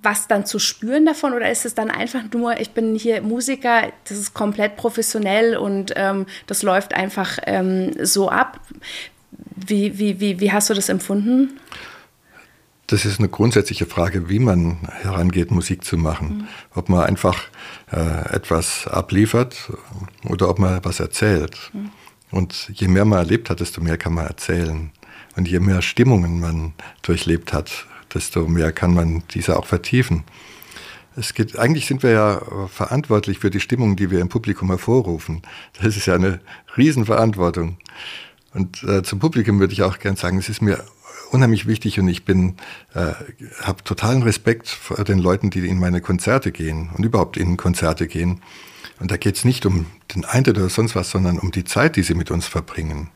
was 0.02 0.28
dann 0.28 0.46
zu 0.46 0.58
spüren 0.58 1.06
davon 1.06 1.32
oder 1.32 1.50
ist 1.50 1.64
es 1.64 1.74
dann 1.74 1.90
einfach 1.90 2.22
nur, 2.32 2.60
ich 2.60 2.70
bin 2.70 2.94
hier 2.94 3.22
Musiker, 3.22 3.92
das 4.08 4.18
ist 4.18 4.34
komplett 4.34 4.76
professionell 4.76 5.56
und 5.56 5.92
ähm, 5.96 6.26
das 6.46 6.62
läuft 6.62 6.94
einfach 6.94 7.38
ähm, 7.46 7.92
so 8.04 8.28
ab? 8.28 8.60
Wie, 9.56 9.98
wie, 9.98 10.20
wie, 10.20 10.40
wie 10.40 10.52
hast 10.52 10.70
du 10.70 10.74
das 10.74 10.88
empfunden? 10.88 11.58
das 12.86 13.04
ist 13.04 13.18
eine 13.18 13.28
grundsätzliche 13.28 13.86
Frage, 13.86 14.28
wie 14.28 14.38
man 14.38 14.78
herangeht, 15.02 15.50
Musik 15.50 15.84
zu 15.84 15.96
machen. 15.96 16.28
Mhm. 16.28 16.48
Ob 16.74 16.88
man 16.88 17.04
einfach 17.04 17.44
äh, 17.90 18.34
etwas 18.34 18.86
abliefert 18.86 19.72
oder 20.28 20.48
ob 20.48 20.58
man 20.58 20.84
was 20.84 21.00
erzählt. 21.00 21.70
Mhm. 21.72 21.90
Und 22.30 22.70
je 22.74 22.88
mehr 22.88 23.04
man 23.04 23.20
erlebt 23.20 23.48
hat, 23.48 23.60
desto 23.60 23.80
mehr 23.80 23.96
kann 23.96 24.14
man 24.14 24.26
erzählen. 24.26 24.90
Und 25.36 25.48
je 25.48 25.60
mehr 25.60 25.82
Stimmungen 25.82 26.40
man 26.40 26.74
durchlebt 27.02 27.52
hat, 27.52 27.86
desto 28.14 28.46
mehr 28.46 28.72
kann 28.72 28.94
man 28.94 29.22
diese 29.32 29.56
auch 29.56 29.66
vertiefen. 29.66 30.24
Es 31.16 31.34
geht, 31.34 31.58
eigentlich 31.58 31.86
sind 31.86 32.02
wir 32.02 32.10
ja 32.10 32.42
verantwortlich 32.68 33.38
für 33.38 33.50
die 33.50 33.60
Stimmung, 33.60 33.94
die 33.96 34.10
wir 34.10 34.20
im 34.20 34.28
Publikum 34.28 34.68
hervorrufen. 34.68 35.42
Das 35.80 35.96
ist 35.96 36.06
ja 36.06 36.14
eine 36.14 36.40
Riesenverantwortung. 36.76 37.78
Und 38.52 38.82
äh, 38.84 39.02
zum 39.02 39.18
Publikum 39.20 39.60
würde 39.60 39.72
ich 39.72 39.82
auch 39.82 39.98
gern 39.98 40.16
sagen, 40.16 40.38
es 40.38 40.48
ist 40.48 40.62
mir 40.62 40.84
unheimlich 41.30 41.66
wichtig 41.66 41.98
und 41.98 42.08
ich 42.08 42.24
bin, 42.24 42.56
äh, 42.94 43.12
habe 43.62 43.82
totalen 43.84 44.22
Respekt 44.22 44.68
vor 44.68 45.02
den 45.04 45.18
Leuten, 45.18 45.50
die 45.50 45.66
in 45.66 45.78
meine 45.78 46.00
Konzerte 46.00 46.52
gehen 46.52 46.90
und 46.96 47.04
überhaupt 47.04 47.36
in 47.36 47.56
Konzerte 47.56 48.06
gehen. 48.06 48.40
Und 49.00 49.10
da 49.10 49.16
geht 49.16 49.36
es 49.36 49.44
nicht 49.44 49.66
um 49.66 49.86
den 50.14 50.24
Eintritt 50.24 50.56
oder 50.56 50.68
sonst 50.68 50.94
was, 50.94 51.10
sondern 51.10 51.38
um 51.38 51.50
die 51.50 51.64
Zeit, 51.64 51.96
die 51.96 52.02
sie 52.02 52.14
mit 52.14 52.30
uns 52.30 52.46
verbringen. 52.46 53.10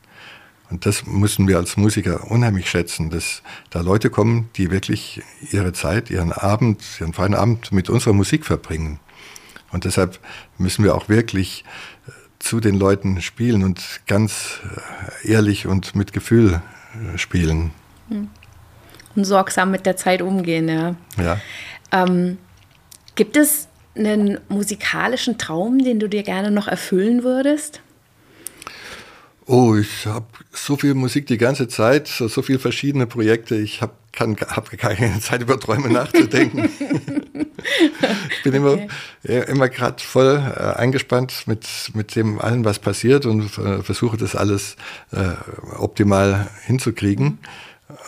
Und 0.69 0.85
das 0.85 1.05
müssen 1.05 1.47
wir 1.47 1.57
als 1.57 1.77
Musiker 1.77 2.29
unheimlich 2.29 2.69
schätzen, 2.69 3.09
dass 3.09 3.41
da 3.71 3.81
Leute 3.81 4.09
kommen, 4.09 4.49
die 4.55 4.69
wirklich 4.69 5.21
ihre 5.51 5.73
Zeit, 5.73 6.11
ihren 6.11 6.31
Abend, 6.31 6.83
ihren 6.99 7.13
freien 7.13 7.33
Abend 7.33 7.71
mit 7.71 7.89
unserer 7.89 8.13
Musik 8.13 8.45
verbringen. 8.45 8.99
Und 9.71 9.85
deshalb 9.85 10.19
müssen 10.57 10.83
wir 10.83 10.95
auch 10.95 11.09
wirklich 11.09 11.63
äh, 12.07 12.11
zu 12.39 12.59
den 12.59 12.75
Leuten 12.75 13.21
spielen 13.21 13.63
und 13.63 14.01
ganz 14.07 14.59
äh, 15.23 15.31
ehrlich 15.31 15.67
und 15.67 15.95
mit 15.95 16.13
Gefühl 16.13 16.61
äh, 17.13 17.17
spielen. 17.17 17.71
Hm. 18.09 18.29
Und 19.15 19.25
sorgsam 19.25 19.71
mit 19.71 19.85
der 19.85 19.97
Zeit 19.97 20.21
umgehen, 20.21 20.69
ja. 20.69 20.95
ja. 21.17 21.41
Ähm, 21.91 22.37
gibt 23.15 23.37
es 23.37 23.67
einen 23.95 24.39
musikalischen 24.49 25.37
Traum, 25.37 25.79
den 25.79 25.99
du 25.99 26.07
dir 26.07 26.23
gerne 26.23 26.51
noch 26.51 26.67
erfüllen 26.67 27.23
würdest? 27.23 27.81
Oh, 29.51 29.75
ich 29.75 30.05
habe 30.05 30.27
so 30.51 30.77
viel 30.77 30.93
Musik 30.93 31.25
die 31.25 31.39
ganze 31.39 31.67
Zeit, 31.67 32.07
so, 32.07 32.27
so 32.27 32.43
viele 32.43 32.59
verschiedene 32.59 33.07
Projekte. 33.07 33.55
Ich 33.55 33.81
habe 33.81 33.93
hab 34.15 34.69
keine 34.77 35.19
Zeit 35.21 35.41
über 35.41 35.59
Träume 35.59 35.89
nachzudenken. 35.89 36.69
ich 38.29 38.43
bin 38.43 38.53
immer, 38.53 38.77
ja, 39.23 39.41
immer 39.41 39.67
gerade 39.67 40.03
voll 40.03 40.35
äh, 40.55 40.77
eingespannt 40.77 41.47
mit, 41.47 41.65
mit 41.95 42.15
dem 42.15 42.39
allen, 42.39 42.63
was 42.63 42.77
passiert 42.77 43.25
und 43.25 43.57
äh, 43.57 43.81
versuche 43.81 44.17
das 44.17 44.35
alles 44.35 44.75
äh, 45.11 45.29
optimal 45.79 46.47
hinzukriegen. 46.67 47.39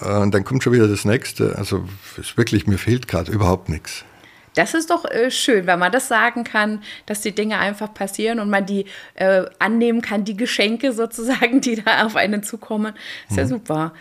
Und 0.02 0.36
dann 0.36 0.44
kommt 0.44 0.62
schon 0.62 0.74
wieder 0.74 0.88
das 0.88 1.06
nächste. 1.06 1.58
Also 1.58 1.86
ist 2.18 2.38
wirklich, 2.38 2.68
mir 2.68 2.78
fehlt 2.78 3.08
gerade 3.08 3.32
überhaupt 3.32 3.68
nichts. 3.68 4.06
Das 4.54 4.74
ist 4.74 4.90
doch 4.90 5.06
äh, 5.06 5.32
schön, 5.32 5.66
wenn 5.66 5.80
man 5.80 5.92
das 5.92 6.08
sagen 6.08 6.44
kann, 6.44 6.84
dass 7.06 7.22
die 7.22 7.34
Dinge 7.34 7.58
einfach 7.58 7.94
passieren 7.94 8.40
und 8.40 8.50
man 8.50 8.66
die 8.66 8.86
äh, 9.16 9.46
annehmen 9.60 10.02
kann, 10.02 10.26
die 10.26 10.38
Geschenke 10.38 10.92
sozusagen, 10.94 11.62
die 11.62 11.82
da 11.82 12.06
auf 12.06 12.16
einen 12.16 12.44
zukommen. 12.44 12.94
Ist 13.30 13.32
mhm. 13.32 13.38
ja 13.38 13.46
super. 13.48 13.94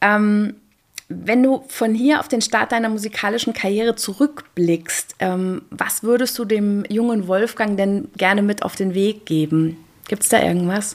Ähm, 0.00 0.54
wenn 1.08 1.42
du 1.42 1.64
von 1.66 1.92
hier 1.92 2.20
auf 2.20 2.28
den 2.28 2.40
Start 2.40 2.70
deiner 2.70 2.88
musikalischen 2.88 3.52
Karriere 3.52 3.96
zurückblickst, 3.96 5.16
ähm, 5.18 5.62
was 5.70 6.04
würdest 6.04 6.38
du 6.38 6.44
dem 6.44 6.84
jungen 6.88 7.26
Wolfgang 7.26 7.76
denn 7.76 8.08
gerne 8.16 8.42
mit 8.42 8.62
auf 8.62 8.76
den 8.76 8.94
Weg 8.94 9.26
geben? 9.26 9.76
Gibt 10.06 10.22
es 10.22 10.28
da 10.28 10.40
irgendwas? 10.40 10.94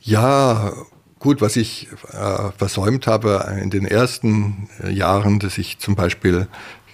Ja, 0.00 0.72
gut, 1.18 1.42
was 1.42 1.56
ich 1.56 1.88
äh, 2.10 2.50
versäumt 2.56 3.06
habe 3.06 3.58
in 3.62 3.68
den 3.68 3.84
ersten 3.84 4.70
äh, 4.82 4.90
Jahren, 4.90 5.38
dass 5.38 5.58
ich 5.58 5.78
zum 5.78 5.94
Beispiel 5.94 6.48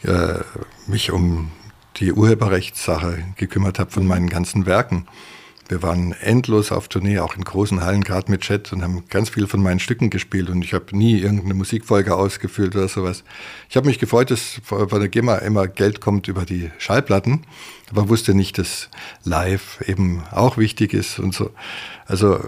äh, 0.04 0.40
mich 0.86 1.10
um 1.10 1.50
die 1.96 2.12
Urheberrechtssache 2.12 3.24
gekümmert 3.36 3.78
habe 3.78 3.90
von 3.90 4.06
meinen 4.06 4.28
ganzen 4.28 4.66
Werken. 4.66 5.06
Wir 5.66 5.82
waren 5.82 6.12
endlos 6.20 6.72
auf 6.72 6.88
Tournee, 6.88 7.20
auch 7.20 7.36
in 7.36 7.44
großen 7.44 7.80
Hallen, 7.80 8.04
gerade 8.04 8.30
mit 8.30 8.42
Chat 8.42 8.70
und 8.72 8.82
haben 8.82 9.04
ganz 9.08 9.30
viel 9.30 9.46
von 9.46 9.62
meinen 9.62 9.80
Stücken 9.80 10.10
gespielt 10.10 10.50
und 10.50 10.62
ich 10.62 10.74
habe 10.74 10.94
nie 10.94 11.18
irgendeine 11.18 11.54
Musikfolge 11.54 12.14
ausgefüllt 12.14 12.76
oder 12.76 12.88
sowas. 12.88 13.24
Ich 13.70 13.76
habe 13.76 13.86
mich 13.86 13.98
gefreut, 13.98 14.30
dass 14.30 14.60
von 14.64 14.88
der 14.90 15.08
GEMA 15.08 15.36
immer 15.36 15.66
Geld 15.66 16.02
kommt 16.02 16.28
über 16.28 16.44
die 16.44 16.70
Schallplatten, 16.76 17.46
aber 17.90 18.10
wusste 18.10 18.34
nicht, 18.34 18.58
dass 18.58 18.90
Live 19.24 19.80
eben 19.86 20.22
auch 20.32 20.58
wichtig 20.58 20.92
ist 20.92 21.18
und 21.18 21.32
so. 21.32 21.50
Also 22.04 22.40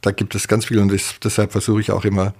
da 0.00 0.12
gibt 0.12 0.36
es 0.36 0.46
ganz 0.46 0.66
viel 0.66 0.78
und 0.78 0.92
deshalb 1.24 1.50
versuche 1.50 1.80
ich 1.80 1.90
auch 1.90 2.04
immer 2.04 2.34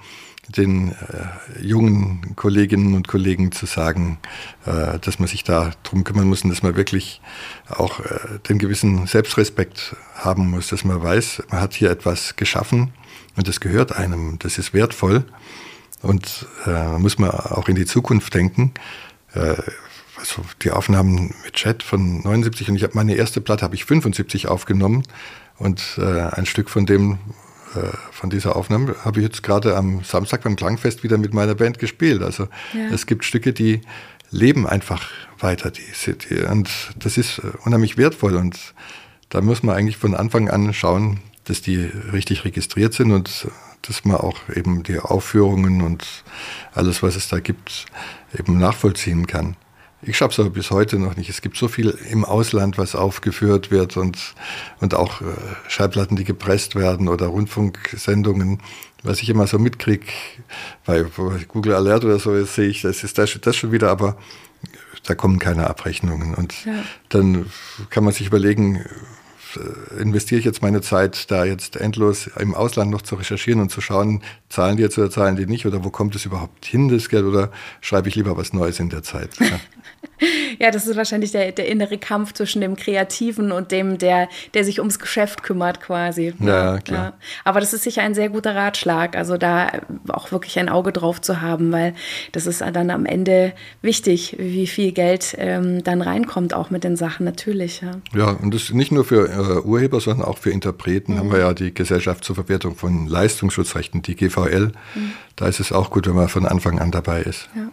den 0.48 0.92
äh, 0.92 1.60
jungen 1.60 2.34
Kolleginnen 2.36 2.94
und 2.94 3.06
Kollegen 3.08 3.52
zu 3.52 3.66
sagen, 3.66 4.18
äh, 4.66 4.98
dass 4.98 5.18
man 5.18 5.28
sich 5.28 5.44
da 5.44 5.72
drum 5.82 6.04
kümmern 6.04 6.26
muss 6.26 6.42
und 6.42 6.50
dass 6.50 6.62
man 6.62 6.76
wirklich 6.76 7.20
auch 7.68 8.00
äh, 8.00 8.38
den 8.48 8.58
gewissen 8.58 9.06
Selbstrespekt 9.06 9.96
haben 10.14 10.50
muss, 10.50 10.68
dass 10.68 10.84
man 10.84 11.02
weiß, 11.02 11.44
man 11.50 11.60
hat 11.60 11.74
hier 11.74 11.90
etwas 11.90 12.36
geschaffen 12.36 12.92
und 13.36 13.48
das 13.48 13.60
gehört 13.60 13.92
einem, 13.96 14.38
das 14.38 14.58
ist 14.58 14.72
wertvoll 14.72 15.24
und 16.02 16.46
äh, 16.66 16.98
muss 16.98 17.18
man 17.18 17.30
auch 17.30 17.68
in 17.68 17.74
die 17.74 17.86
Zukunft 17.86 18.32
denken. 18.34 18.72
Äh, 19.34 19.56
also 20.16 20.42
die 20.62 20.72
Aufnahmen 20.72 21.34
mit 21.44 21.54
Chat 21.54 21.82
von 21.82 22.22
79 22.22 22.70
und 22.70 22.76
ich 22.76 22.82
habe 22.82 22.94
meine 22.96 23.14
erste 23.14 23.40
Platte 23.40 23.64
habe 23.64 23.74
ich 23.74 23.84
75 23.84 24.48
aufgenommen 24.48 25.04
und 25.58 25.98
äh, 25.98 26.02
ein 26.02 26.46
Stück 26.46 26.70
von 26.70 26.86
dem 26.86 27.18
von 28.10 28.30
dieser 28.30 28.56
Aufnahme 28.56 28.96
habe 29.04 29.20
ich 29.20 29.26
jetzt 29.26 29.42
gerade 29.42 29.76
am 29.76 30.02
Samstag 30.04 30.42
beim 30.42 30.56
Klangfest 30.56 31.02
wieder 31.02 31.18
mit 31.18 31.34
meiner 31.34 31.54
Band 31.54 31.78
gespielt. 31.78 32.22
Also 32.22 32.48
ja. 32.72 32.88
es 32.92 33.06
gibt 33.06 33.24
Stücke, 33.24 33.52
die 33.52 33.80
leben 34.30 34.66
einfach 34.66 35.08
weiter. 35.38 35.70
Die, 35.70 35.82
die, 36.12 36.42
und 36.42 36.70
das 36.98 37.18
ist 37.18 37.38
äh, 37.38 37.42
unheimlich 37.64 37.96
wertvoll. 37.96 38.36
Und 38.36 38.74
da 39.28 39.40
muss 39.40 39.62
man 39.62 39.76
eigentlich 39.76 39.96
von 39.96 40.14
Anfang 40.14 40.48
an 40.48 40.72
schauen, 40.72 41.20
dass 41.44 41.62
die 41.62 41.76
richtig 42.12 42.44
registriert 42.44 42.94
sind 42.94 43.12
und 43.12 43.48
dass 43.82 44.04
man 44.04 44.16
auch 44.16 44.36
eben 44.54 44.82
die 44.82 44.98
Aufführungen 44.98 45.82
und 45.82 46.06
alles, 46.74 47.02
was 47.02 47.16
es 47.16 47.28
da 47.28 47.40
gibt, 47.40 47.86
eben 48.38 48.58
nachvollziehen 48.58 49.26
kann. 49.26 49.56
Ich 50.02 50.16
schaffe 50.16 50.32
es 50.32 50.38
aber 50.38 50.50
bis 50.50 50.70
heute 50.70 50.98
noch 50.98 51.16
nicht. 51.16 51.28
Es 51.28 51.42
gibt 51.42 51.56
so 51.56 51.66
viel 51.66 51.90
im 52.10 52.24
Ausland, 52.24 52.78
was 52.78 52.94
aufgeführt 52.94 53.70
wird 53.70 53.96
und, 53.96 54.34
und 54.80 54.94
auch 54.94 55.20
äh, 55.20 55.24
Schallplatten, 55.66 56.16
die 56.16 56.24
gepresst 56.24 56.76
werden 56.76 57.08
oder 57.08 57.26
Rundfunksendungen, 57.26 58.60
was 59.02 59.22
ich 59.22 59.28
immer 59.28 59.46
so 59.46 59.58
mitkriege, 59.58 60.06
bei 60.86 61.04
Google 61.48 61.74
Alert 61.74 62.04
oder 62.04 62.18
so 62.18 62.44
sehe 62.44 62.68
ich, 62.68 62.82
das 62.82 63.02
ist 63.02 63.18
das, 63.18 63.36
das 63.40 63.56
schon 63.56 63.72
wieder, 63.72 63.90
aber 63.90 64.16
da 65.04 65.14
kommen 65.14 65.38
keine 65.38 65.68
Abrechnungen. 65.68 66.34
Und 66.34 66.64
ja. 66.64 66.72
dann 67.08 67.46
kann 67.90 68.04
man 68.04 68.12
sich 68.12 68.26
überlegen, 68.26 68.84
äh, 69.58 70.00
investiere 70.00 70.38
ich 70.38 70.44
jetzt 70.44 70.62
meine 70.62 70.80
Zeit, 70.80 71.30
da 71.30 71.44
jetzt 71.44 71.76
endlos 71.76 72.28
im 72.38 72.54
Ausland 72.54 72.90
noch 72.90 73.02
zu 73.02 73.14
recherchieren 73.16 73.60
und 73.60 73.70
zu 73.70 73.80
schauen, 73.80 74.22
zahlen 74.48 74.76
die 74.76 74.82
jetzt 74.82 74.98
oder 74.98 75.10
zahlen 75.10 75.36
die 75.36 75.46
nicht 75.46 75.66
oder 75.66 75.84
wo 75.84 75.90
kommt 75.90 76.14
es 76.14 76.24
überhaupt 76.24 76.64
hin, 76.64 76.88
das 76.88 77.08
Geld, 77.08 77.24
oder 77.24 77.50
schreibe 77.80 78.08
ich 78.08 78.14
lieber 78.14 78.36
was 78.36 78.52
Neues 78.52 78.80
in 78.80 78.90
der 78.90 79.02
Zeit? 79.02 79.30
Ja. 79.40 79.60
ja, 80.58 80.70
das 80.70 80.86
ist 80.86 80.96
wahrscheinlich 80.96 81.32
der, 81.32 81.52
der 81.52 81.68
innere 81.68 81.98
Kampf 81.98 82.32
zwischen 82.32 82.60
dem 82.60 82.76
Kreativen 82.76 83.52
und 83.52 83.72
dem, 83.72 83.98
der, 83.98 84.28
der 84.54 84.64
sich 84.64 84.78
ums 84.78 84.98
Geschäft 84.98 85.42
kümmert 85.42 85.80
quasi. 85.80 86.34
Ja, 86.40 86.78
klar. 86.78 87.04
Ja. 87.04 87.12
Aber 87.44 87.60
das 87.60 87.72
ist 87.72 87.84
sicher 87.84 88.02
ein 88.02 88.14
sehr 88.14 88.28
guter 88.28 88.54
Ratschlag, 88.54 89.16
also 89.16 89.36
da 89.36 89.70
auch 90.08 90.32
wirklich 90.32 90.58
ein 90.58 90.68
Auge 90.68 90.92
drauf 90.92 91.20
zu 91.20 91.40
haben, 91.40 91.72
weil 91.72 91.94
das 92.32 92.46
ist 92.46 92.60
dann 92.60 92.90
am 92.90 93.06
Ende 93.06 93.52
wichtig, 93.82 94.36
wie 94.38 94.66
viel 94.66 94.92
Geld 94.92 95.34
ähm, 95.38 95.82
dann 95.84 96.02
reinkommt, 96.02 96.54
auch 96.54 96.70
mit 96.70 96.84
den 96.84 96.96
Sachen 96.96 97.24
natürlich. 97.24 97.80
Ja, 97.80 97.92
ja 98.14 98.30
und 98.30 98.54
das 98.54 98.70
nicht 98.70 98.92
nur 98.92 99.04
für 99.04 99.28
äh, 99.28 99.66
Urheber, 99.66 100.00
sondern 100.00 100.26
auch 100.26 100.38
für 100.38 100.50
Interpreten 100.50 101.14
mhm. 101.14 101.18
haben 101.18 101.32
wir 101.32 101.38
ja 101.40 101.54
die 101.54 101.72
Gesellschaft 101.72 102.24
zur 102.24 102.34
Verwertung 102.34 102.76
von 102.76 103.06
Leistungsschutzrechten, 103.06 104.02
die 104.02 104.16
GVL. 104.16 104.72
Mhm. 104.94 105.12
Da 105.36 105.46
ist 105.46 105.60
es 105.60 105.72
auch 105.72 105.90
gut, 105.90 106.06
wenn 106.06 106.14
man 106.14 106.28
von 106.28 106.46
Anfang 106.46 106.78
an 106.78 106.90
dabei 106.90 107.22
ist. 107.22 107.48
Ja. 107.54 107.68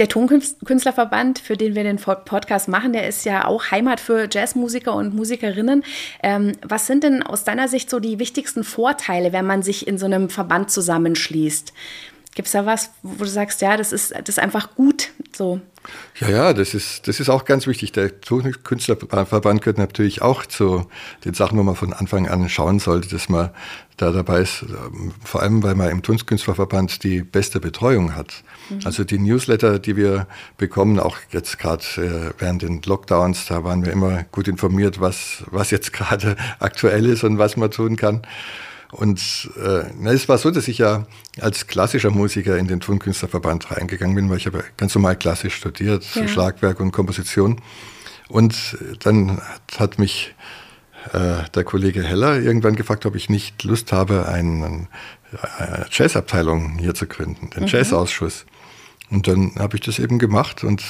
Der 0.00 0.08
Tonkünstlerverband, 0.08 1.38
für 1.38 1.56
den 1.56 1.76
wir 1.76 1.84
den 1.84 1.98
Podcast 1.98 2.66
machen, 2.66 2.92
der 2.92 3.06
ist 3.06 3.24
ja 3.24 3.44
auch 3.44 3.70
Heimat 3.70 4.00
für 4.00 4.26
Jazzmusiker 4.28 4.92
und 4.92 5.14
Musikerinnen. 5.14 5.84
Ähm, 6.20 6.52
was 6.62 6.88
sind 6.88 7.04
denn 7.04 7.22
aus 7.22 7.44
deiner 7.44 7.68
Sicht 7.68 7.88
so 7.90 8.00
die 8.00 8.18
wichtigsten 8.18 8.64
Vorteile, 8.64 9.32
wenn 9.32 9.46
man 9.46 9.62
sich 9.62 9.86
in 9.86 9.96
so 9.96 10.06
einem 10.06 10.30
Verband 10.30 10.72
zusammenschließt? 10.72 11.72
Gibt 12.34 12.46
es 12.46 12.52
da 12.52 12.66
was, 12.66 12.90
wo 13.02 13.24
du 13.24 13.30
sagst, 13.30 13.60
ja, 13.60 13.76
das 13.76 13.92
ist, 13.92 14.12
das 14.12 14.28
ist 14.28 14.38
einfach 14.38 14.74
gut 14.74 15.10
so? 15.32 15.60
Ja, 16.18 16.28
ja, 16.28 16.52
das 16.52 16.74
ist, 16.74 17.06
das 17.06 17.20
ist 17.20 17.28
auch 17.28 17.44
ganz 17.44 17.66
wichtig. 17.66 17.92
Der 17.92 18.10
Künstlerverband 18.10 19.62
gehört 19.62 19.78
natürlich 19.78 20.22
auch 20.22 20.46
zu 20.46 20.86
den 21.24 21.34
Sachen, 21.34 21.58
wo 21.58 21.62
man 21.62 21.76
von 21.76 21.92
Anfang 21.92 22.26
an 22.28 22.48
schauen 22.48 22.78
sollte, 22.78 23.08
dass 23.08 23.28
man 23.28 23.50
da 23.96 24.10
dabei 24.10 24.40
ist, 24.40 24.64
vor 25.24 25.42
allem 25.42 25.62
weil 25.62 25.74
man 25.74 25.90
im 25.90 26.02
Künstlerverband 26.02 27.04
die 27.04 27.22
beste 27.22 27.60
Betreuung 27.60 28.16
hat. 28.16 28.42
Mhm. 28.70 28.80
Also 28.84 29.04
die 29.04 29.18
Newsletter, 29.18 29.78
die 29.78 29.96
wir 29.96 30.26
bekommen, 30.56 30.98
auch 30.98 31.18
jetzt 31.30 31.58
gerade 31.58 31.84
äh, 31.96 32.32
während 32.38 32.62
den 32.62 32.82
Lockdowns, 32.82 33.46
da 33.46 33.62
waren 33.62 33.84
wir 33.84 33.92
immer 33.92 34.24
gut 34.32 34.48
informiert, 34.48 35.00
was, 35.00 35.44
was 35.50 35.70
jetzt 35.70 35.92
gerade 35.92 36.36
aktuell 36.58 37.06
ist 37.06 37.22
und 37.22 37.38
was 37.38 37.56
man 37.56 37.70
tun 37.70 37.96
kann. 37.96 38.22
Und 38.94 39.50
äh, 39.60 39.84
na, 39.98 40.12
es 40.12 40.28
war 40.28 40.38
so, 40.38 40.52
dass 40.52 40.68
ich 40.68 40.78
ja 40.78 41.06
als 41.40 41.66
klassischer 41.66 42.10
Musiker 42.10 42.56
in 42.56 42.68
den 42.68 42.78
Tonkünstlerverband 42.78 43.72
reingegangen 43.72 44.14
bin, 44.14 44.30
weil 44.30 44.36
ich 44.36 44.46
habe 44.46 44.62
ganz 44.76 44.94
normal 44.94 45.16
klassisch 45.16 45.56
studiert, 45.56 46.06
ja. 46.14 46.28
Schlagwerk 46.28 46.78
und 46.78 46.92
Komposition. 46.92 47.60
Und 48.28 48.78
dann 49.02 49.38
hat, 49.38 49.80
hat 49.80 49.98
mich 49.98 50.34
äh, 51.12 51.42
der 51.54 51.64
Kollege 51.64 52.04
Heller 52.04 52.40
irgendwann 52.40 52.76
gefragt, 52.76 53.04
ob 53.04 53.16
ich 53.16 53.28
nicht 53.28 53.64
Lust 53.64 53.92
habe, 53.92 54.28
einen, 54.28 54.86
eine 55.58 55.86
Jazzabteilung 55.90 56.78
hier 56.78 56.94
zu 56.94 57.06
gründen, 57.06 57.50
den 57.50 57.64
mhm. 57.64 57.68
Jazzausschuss. 57.68 58.46
Und 59.10 59.26
dann 59.26 59.56
habe 59.58 59.76
ich 59.76 59.82
das 59.82 59.98
eben 59.98 60.20
gemacht 60.20 60.62
und 60.62 60.82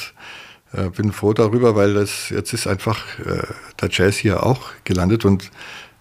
äh, 0.73 0.91
bin 0.91 1.11
froh 1.13 1.33
darüber, 1.33 1.75
weil 1.75 1.95
das 1.95 2.29
jetzt 2.29 2.53
ist 2.53 2.67
einfach 2.67 3.19
äh, 3.21 3.47
der 3.81 3.89
Jazz 3.91 4.17
hier 4.17 4.45
auch 4.45 4.61
gelandet 4.85 5.25
und 5.25 5.51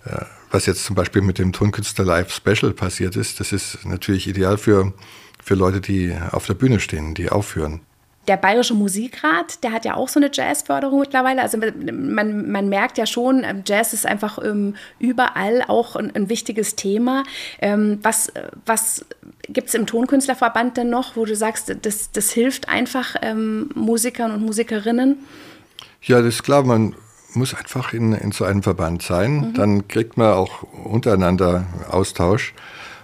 äh, 0.06 0.26
was 0.54 0.68
jetzt 0.68 0.86
zum 0.86 0.96
Beispiel 0.96 1.22
mit 1.22 1.39
dem 1.39 1.52
Tonkünstler 1.52 2.06
Live 2.06 2.32
Special 2.32 2.74
passiert 2.74 3.16
ist, 3.16 3.39
das 3.39 3.52
ist 3.52 3.86
natürlich 3.86 4.28
ideal 4.28 4.58
für, 4.58 4.94
für 5.44 5.56
Leute, 5.56 5.82
die 5.82 6.16
auf 6.32 6.46
der 6.46 6.54
Bühne 6.54 6.80
stehen, 6.80 7.16
die 7.16 7.30
aufführen. 7.30 7.82
Der 8.28 8.38
Bayerische 8.38 8.74
Musikrat, 8.74 9.62
der 9.63 9.74
hat 9.74 9.84
ja 9.84 9.96
auch 9.96 10.08
so 10.08 10.18
eine 10.18 10.30
Jazzförderung 10.32 11.02
mittlerweile. 11.02 11.42
Also 11.42 11.58
man, 11.58 12.50
man 12.50 12.70
merkt 12.70 12.98
ja 12.98 13.06
schon, 13.06 13.44
ähm, 13.44 13.63
Jazz 13.66 13.92
ist 13.92 14.06
einfach 14.06 14.38
ähm, 14.42 14.76
überall 14.98 15.63
auch 15.68 15.98
ein, 15.98 16.16
ein 16.16 16.30
wichtiges 16.30 16.76
Thema. 16.76 17.24
Ähm, 17.60 18.00
was 18.02 18.32
was 18.66 19.06
gibt 19.50 19.68
es 19.68 19.74
im 19.74 19.88
Tonkünstlerverband 19.88 20.78
denn 20.78 20.89
noch, 20.89 21.18
wo 21.18 21.26
du 21.26 21.36
sagst, 21.36 21.76
das, 21.82 22.12
das 22.12 22.32
hilft 22.32 22.70
einfach 22.70 23.16
ähm, 23.22 23.70
Musikern 23.76 24.32
und 24.32 24.46
Musikerinnen? 24.46 25.18
Ja, 26.02 26.22
das 26.22 26.36
ist 26.36 26.44
klar. 26.44 26.63
Man 26.63 26.96
muss 27.36 27.54
einfach 27.54 27.93
in, 27.93 28.13
in 28.13 28.32
so 28.32 28.46
einem 28.46 28.63
Verband 28.63 29.02
sein. 29.02 29.36
Mhm. 29.36 29.54
Dann 29.54 29.88
kriegt 29.88 30.17
man 30.17 30.34
auch 30.34 30.63
untereinander 30.63 31.65
Austausch. 31.89 32.54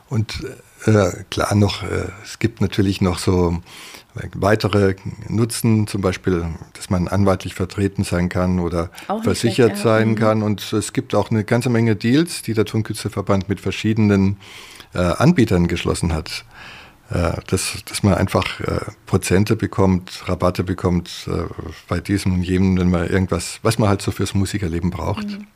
Und 0.09 0.45
äh, 0.85 1.11
klar 1.29 1.55
noch, 1.55 1.83
äh, 1.83 2.07
es 2.23 2.39
gibt 2.39 2.61
natürlich 2.61 3.01
noch 3.01 3.19
so 3.19 3.61
weitere 4.33 4.95
Nutzen, 5.27 5.87
zum 5.87 6.01
Beispiel, 6.01 6.45
dass 6.73 6.89
man 6.89 7.07
anwaltlich 7.07 7.53
vertreten 7.53 8.03
sein 8.03 8.27
kann 8.27 8.59
oder 8.59 8.89
versichert 9.23 9.71
schlecht, 9.71 9.85
ja. 9.85 9.91
sein 9.91 10.09
mhm. 10.09 10.15
kann. 10.15 10.43
Und 10.43 10.73
es 10.73 10.93
gibt 10.93 11.15
auch 11.15 11.31
eine 11.31 11.43
ganze 11.43 11.69
Menge 11.69 11.95
Deals, 11.95 12.41
die 12.41 12.53
der 12.53 12.65
Tonkünstlerverband 12.65 13.49
mit 13.49 13.59
verschiedenen 13.59 14.37
äh, 14.93 14.99
Anbietern 14.99 15.67
geschlossen 15.67 16.13
hat. 16.13 16.43
Äh, 17.11 17.41
dass, 17.47 17.83
dass 17.85 18.03
man 18.03 18.13
einfach 18.13 18.59
äh, 18.59 18.81
Prozente 19.07 19.55
bekommt, 19.55 20.27
Rabatte 20.27 20.63
bekommt 20.63 21.27
äh, 21.27 21.45
bei 21.87 21.99
diesem 21.99 22.33
und 22.35 22.43
jenem, 22.43 22.77
wenn 22.77 22.91
man 22.91 23.09
irgendwas, 23.09 23.59
was 23.63 23.79
man 23.79 23.89
halt 23.89 24.01
so 24.03 24.11
fürs 24.11 24.35
Musikerleben 24.35 24.91
braucht. 24.91 25.27
Mhm. 25.27 25.47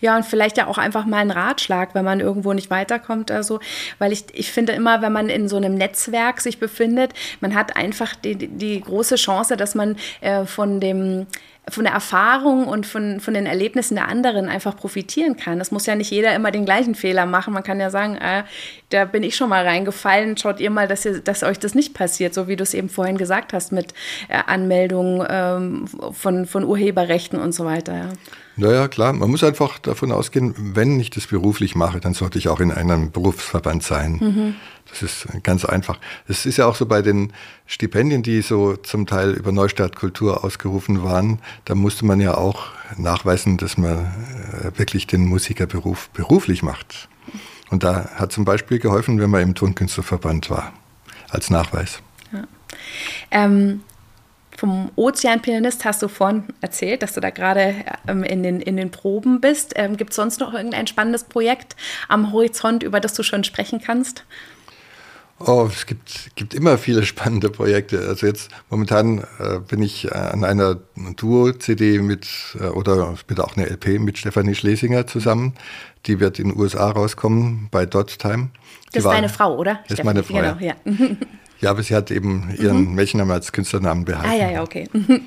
Ja, 0.00 0.16
und 0.16 0.24
vielleicht 0.24 0.58
ja 0.58 0.68
auch 0.68 0.78
einfach 0.78 1.06
mal 1.06 1.18
einen 1.18 1.32
Ratschlag, 1.32 1.94
wenn 1.96 2.04
man 2.04 2.20
irgendwo 2.20 2.52
nicht 2.52 2.70
weiterkommt 2.70 3.32
oder 3.32 3.42
so. 3.42 3.58
Weil 3.98 4.12
ich, 4.12 4.26
ich 4.32 4.52
finde 4.52 4.72
immer, 4.72 5.02
wenn 5.02 5.12
man 5.12 5.28
in 5.28 5.48
so 5.48 5.56
einem 5.56 5.74
Netzwerk 5.74 6.40
sich 6.40 6.60
befindet, 6.60 7.14
man 7.40 7.54
hat 7.56 7.76
einfach 7.76 8.14
die, 8.14 8.36
die 8.36 8.80
große 8.80 9.16
Chance, 9.16 9.56
dass 9.56 9.74
man 9.74 9.96
äh, 10.20 10.44
von 10.44 10.78
dem 10.78 11.26
von 11.68 11.84
der 11.84 11.92
Erfahrung 11.92 12.66
und 12.66 12.86
von, 12.86 13.20
von 13.20 13.34
den 13.34 13.46
Erlebnissen 13.46 13.94
der 13.94 14.08
anderen 14.08 14.48
einfach 14.48 14.76
profitieren 14.76 15.36
kann. 15.36 15.60
Es 15.60 15.70
muss 15.70 15.86
ja 15.86 15.94
nicht 15.94 16.10
jeder 16.10 16.34
immer 16.34 16.50
den 16.50 16.64
gleichen 16.64 16.96
Fehler 16.96 17.24
machen. 17.24 17.54
Man 17.54 17.62
kann 17.62 17.78
ja 17.78 17.88
sagen, 17.88 18.16
äh, 18.16 18.42
da 18.88 19.04
bin 19.04 19.22
ich 19.22 19.36
schon 19.36 19.48
mal 19.48 19.64
reingefallen, 19.64 20.36
schaut 20.36 20.58
ihr 20.58 20.70
mal, 20.70 20.88
dass, 20.88 21.04
ihr, 21.04 21.20
dass 21.20 21.44
euch 21.44 21.60
das 21.60 21.74
nicht 21.76 21.94
passiert, 21.94 22.34
so 22.34 22.48
wie 22.48 22.56
du 22.56 22.64
es 22.64 22.74
eben 22.74 22.88
vorhin 22.88 23.16
gesagt 23.16 23.52
hast 23.52 23.70
mit 23.70 23.94
äh, 24.28 24.38
Anmeldungen 24.44 25.24
ähm, 25.30 25.84
von, 26.12 26.46
von 26.46 26.64
Urheberrechten 26.64 27.38
und 27.38 27.52
so 27.52 27.64
weiter. 27.64 27.94
Ja. 27.94 28.08
Naja, 28.56 28.88
klar, 28.88 29.12
man 29.12 29.30
muss 29.30 29.44
einfach 29.44 29.78
davon 29.78 30.12
ausgehen, 30.12 30.54
wenn 30.74 31.00
ich 31.00 31.10
das 31.10 31.26
beruflich 31.26 31.74
mache, 31.74 32.00
dann 32.00 32.12
sollte 32.12 32.38
ich 32.38 32.48
auch 32.48 32.60
in 32.60 32.70
einem 32.70 33.10
Berufsverband 33.10 33.82
sein. 33.82 34.18
Mhm. 34.20 34.54
Das 34.92 35.02
ist 35.02 35.26
ganz 35.42 35.64
einfach. 35.64 35.98
Es 36.28 36.44
ist 36.44 36.58
ja 36.58 36.66
auch 36.66 36.76
so 36.76 36.84
bei 36.84 37.00
den 37.00 37.32
Stipendien, 37.66 38.22
die 38.22 38.42
so 38.42 38.76
zum 38.76 39.06
Teil 39.06 39.30
über 39.30 39.50
Neustadt 39.50 39.96
Kultur 39.96 40.44
ausgerufen 40.44 41.02
waren, 41.02 41.38
da 41.64 41.74
musste 41.74 42.04
man 42.04 42.20
ja 42.20 42.36
auch 42.36 42.66
nachweisen, 42.98 43.56
dass 43.56 43.78
man 43.78 44.12
äh, 44.62 44.78
wirklich 44.78 45.06
den 45.06 45.24
Musikerberuf 45.24 46.10
beruflich 46.10 46.62
macht. 46.62 47.08
Und 47.70 47.84
da 47.84 48.10
hat 48.16 48.32
zum 48.32 48.44
Beispiel 48.44 48.78
geholfen, 48.78 49.18
wenn 49.18 49.30
man 49.30 49.40
im 49.40 49.54
Tonkünstlerverband 49.54 50.50
war, 50.50 50.74
als 51.30 51.48
Nachweis. 51.48 52.00
Ja. 52.30 52.44
Ähm, 53.30 53.80
vom 54.58 54.90
Ozeanpianist 54.94 55.86
hast 55.86 56.02
du 56.02 56.08
vorhin 56.08 56.44
erzählt, 56.60 57.02
dass 57.02 57.14
du 57.14 57.20
da 57.20 57.30
gerade 57.30 57.74
ähm, 58.06 58.22
in, 58.22 58.42
den, 58.42 58.60
in 58.60 58.76
den 58.76 58.90
Proben 58.90 59.40
bist. 59.40 59.72
Ähm, 59.76 59.96
Gibt 59.96 60.10
es 60.10 60.16
sonst 60.16 60.38
noch 60.38 60.52
irgendein 60.52 60.86
spannendes 60.86 61.24
Projekt 61.24 61.76
am 62.08 62.30
Horizont, 62.30 62.82
über 62.82 63.00
das 63.00 63.14
du 63.14 63.22
schon 63.22 63.42
sprechen 63.42 63.80
kannst? 63.80 64.24
Oh, 65.46 65.68
es 65.70 65.86
gibt, 65.86 66.30
gibt 66.34 66.54
immer 66.54 66.78
viele 66.78 67.02
spannende 67.06 67.50
Projekte. 67.50 68.00
Also 68.08 68.26
jetzt 68.26 68.50
momentan 68.70 69.24
äh, 69.38 69.58
bin 69.66 69.82
ich 69.82 70.14
an 70.14 70.44
einer 70.44 70.76
Duo-CD 71.16 71.98
mit 72.00 72.26
äh, 72.60 72.64
oder 72.64 73.14
mit 73.28 73.40
auch 73.40 73.56
eine 73.56 73.66
LP 73.66 74.00
mit 74.00 74.18
Stefanie 74.18 74.54
Schlesinger 74.54 75.06
zusammen. 75.06 75.54
Die 76.06 76.20
wird 76.20 76.38
in 76.38 76.48
den 76.48 76.58
USA 76.58 76.90
rauskommen 76.90 77.68
bei 77.70 77.86
Dot 77.86 78.18
Time. 78.18 78.50
Das 78.92 79.04
ist 79.04 79.10
deine 79.10 79.28
Frau, 79.28 79.56
oder? 79.56 79.80
Das 79.88 79.98
ist 79.98 80.04
meine 80.04 80.22
Frau. 80.22 80.34
Genau, 80.34 80.56
ja. 80.58 80.74
Ja, 81.62 81.70
aber 81.70 81.82
sie 81.84 81.94
hat 81.94 82.10
eben 82.10 82.52
ihren 82.58 82.88
mhm. 82.88 82.94
Mädchennamen 82.94 83.32
als 83.32 83.52
Künstlernamen 83.52 84.04
behalten. 84.04 84.28
Ah, 84.28 84.34
ja, 84.34 84.50
ja, 84.50 84.62
okay. 84.62 84.88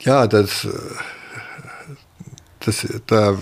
ja, 0.00 0.28
das, 0.28 0.66
das, 2.60 2.86
da 3.06 3.36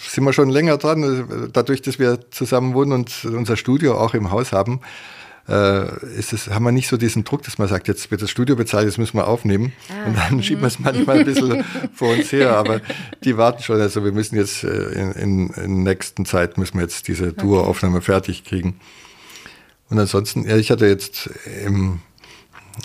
sind 0.00 0.24
wir 0.24 0.32
schon 0.32 0.50
länger 0.50 0.78
dran. 0.78 1.50
Dadurch, 1.52 1.82
dass 1.82 1.98
wir 1.98 2.30
zusammen 2.30 2.74
wohnen 2.74 2.92
und 2.92 3.24
unser 3.24 3.56
Studio 3.56 3.98
auch 3.98 4.14
im 4.14 4.30
Haus 4.30 4.52
haben, 4.52 4.80
äh, 5.48 6.16
ist 6.16 6.32
es, 6.32 6.48
haben 6.48 6.64
wir 6.64 6.72
nicht 6.72 6.88
so 6.88 6.96
diesen 6.96 7.24
Druck, 7.24 7.42
dass 7.42 7.58
man 7.58 7.66
sagt, 7.66 7.88
jetzt 7.88 8.10
wird 8.10 8.22
das 8.22 8.30
Studio 8.30 8.54
bezahlt, 8.54 8.86
jetzt 8.86 8.98
müssen 8.98 9.16
wir 9.16 9.26
aufnehmen. 9.26 9.72
Ah. 9.88 10.06
Und 10.06 10.16
dann 10.16 10.42
schieben 10.42 10.62
wir 10.62 10.68
es 10.68 10.78
manchmal 10.78 11.18
ein 11.18 11.24
bisschen 11.24 11.64
vor 11.94 12.12
uns 12.12 12.30
her. 12.32 12.56
Aber 12.56 12.80
die 13.24 13.36
warten 13.36 13.62
schon. 13.62 13.80
Also 13.80 14.04
wir 14.04 14.12
müssen 14.12 14.36
jetzt 14.36 14.64
äh, 14.64 14.92
in, 14.92 15.12
in, 15.12 15.50
in 15.50 15.82
nächsten 15.82 16.24
Zeit 16.24 16.58
müssen 16.58 16.74
wir 16.74 16.82
jetzt 16.82 17.08
diese 17.08 17.32
Duo-Aufnahme 17.32 18.00
fertig 18.02 18.44
kriegen. 18.44 18.78
Und 19.90 19.98
ansonsten, 19.98 20.48
ja, 20.48 20.56
ich 20.56 20.70
hatte 20.70 20.86
jetzt 20.86 21.28
im, 21.64 22.00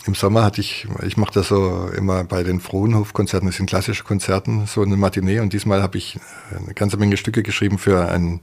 im 0.06 0.14
Sommer 0.14 0.44
hatte 0.44 0.60
ich, 0.60 0.86
ich 1.02 1.16
mache 1.16 1.32
das 1.32 1.48
so 1.48 1.88
immer 1.96 2.24
bei 2.24 2.42
den 2.42 2.60
Frohenhof-Konzerten, 2.60 3.46
das 3.46 3.56
sind 3.56 3.68
klassische 3.68 4.04
Konzerten, 4.04 4.66
so 4.66 4.82
eine 4.82 4.96
Matinee. 4.96 5.40
Und 5.40 5.52
diesmal 5.52 5.82
habe 5.82 5.98
ich 5.98 6.18
eine 6.54 6.74
ganze 6.74 6.96
Menge 6.96 7.16
Stücke 7.16 7.42
geschrieben 7.42 7.78
für 7.78 8.08
ein 8.08 8.40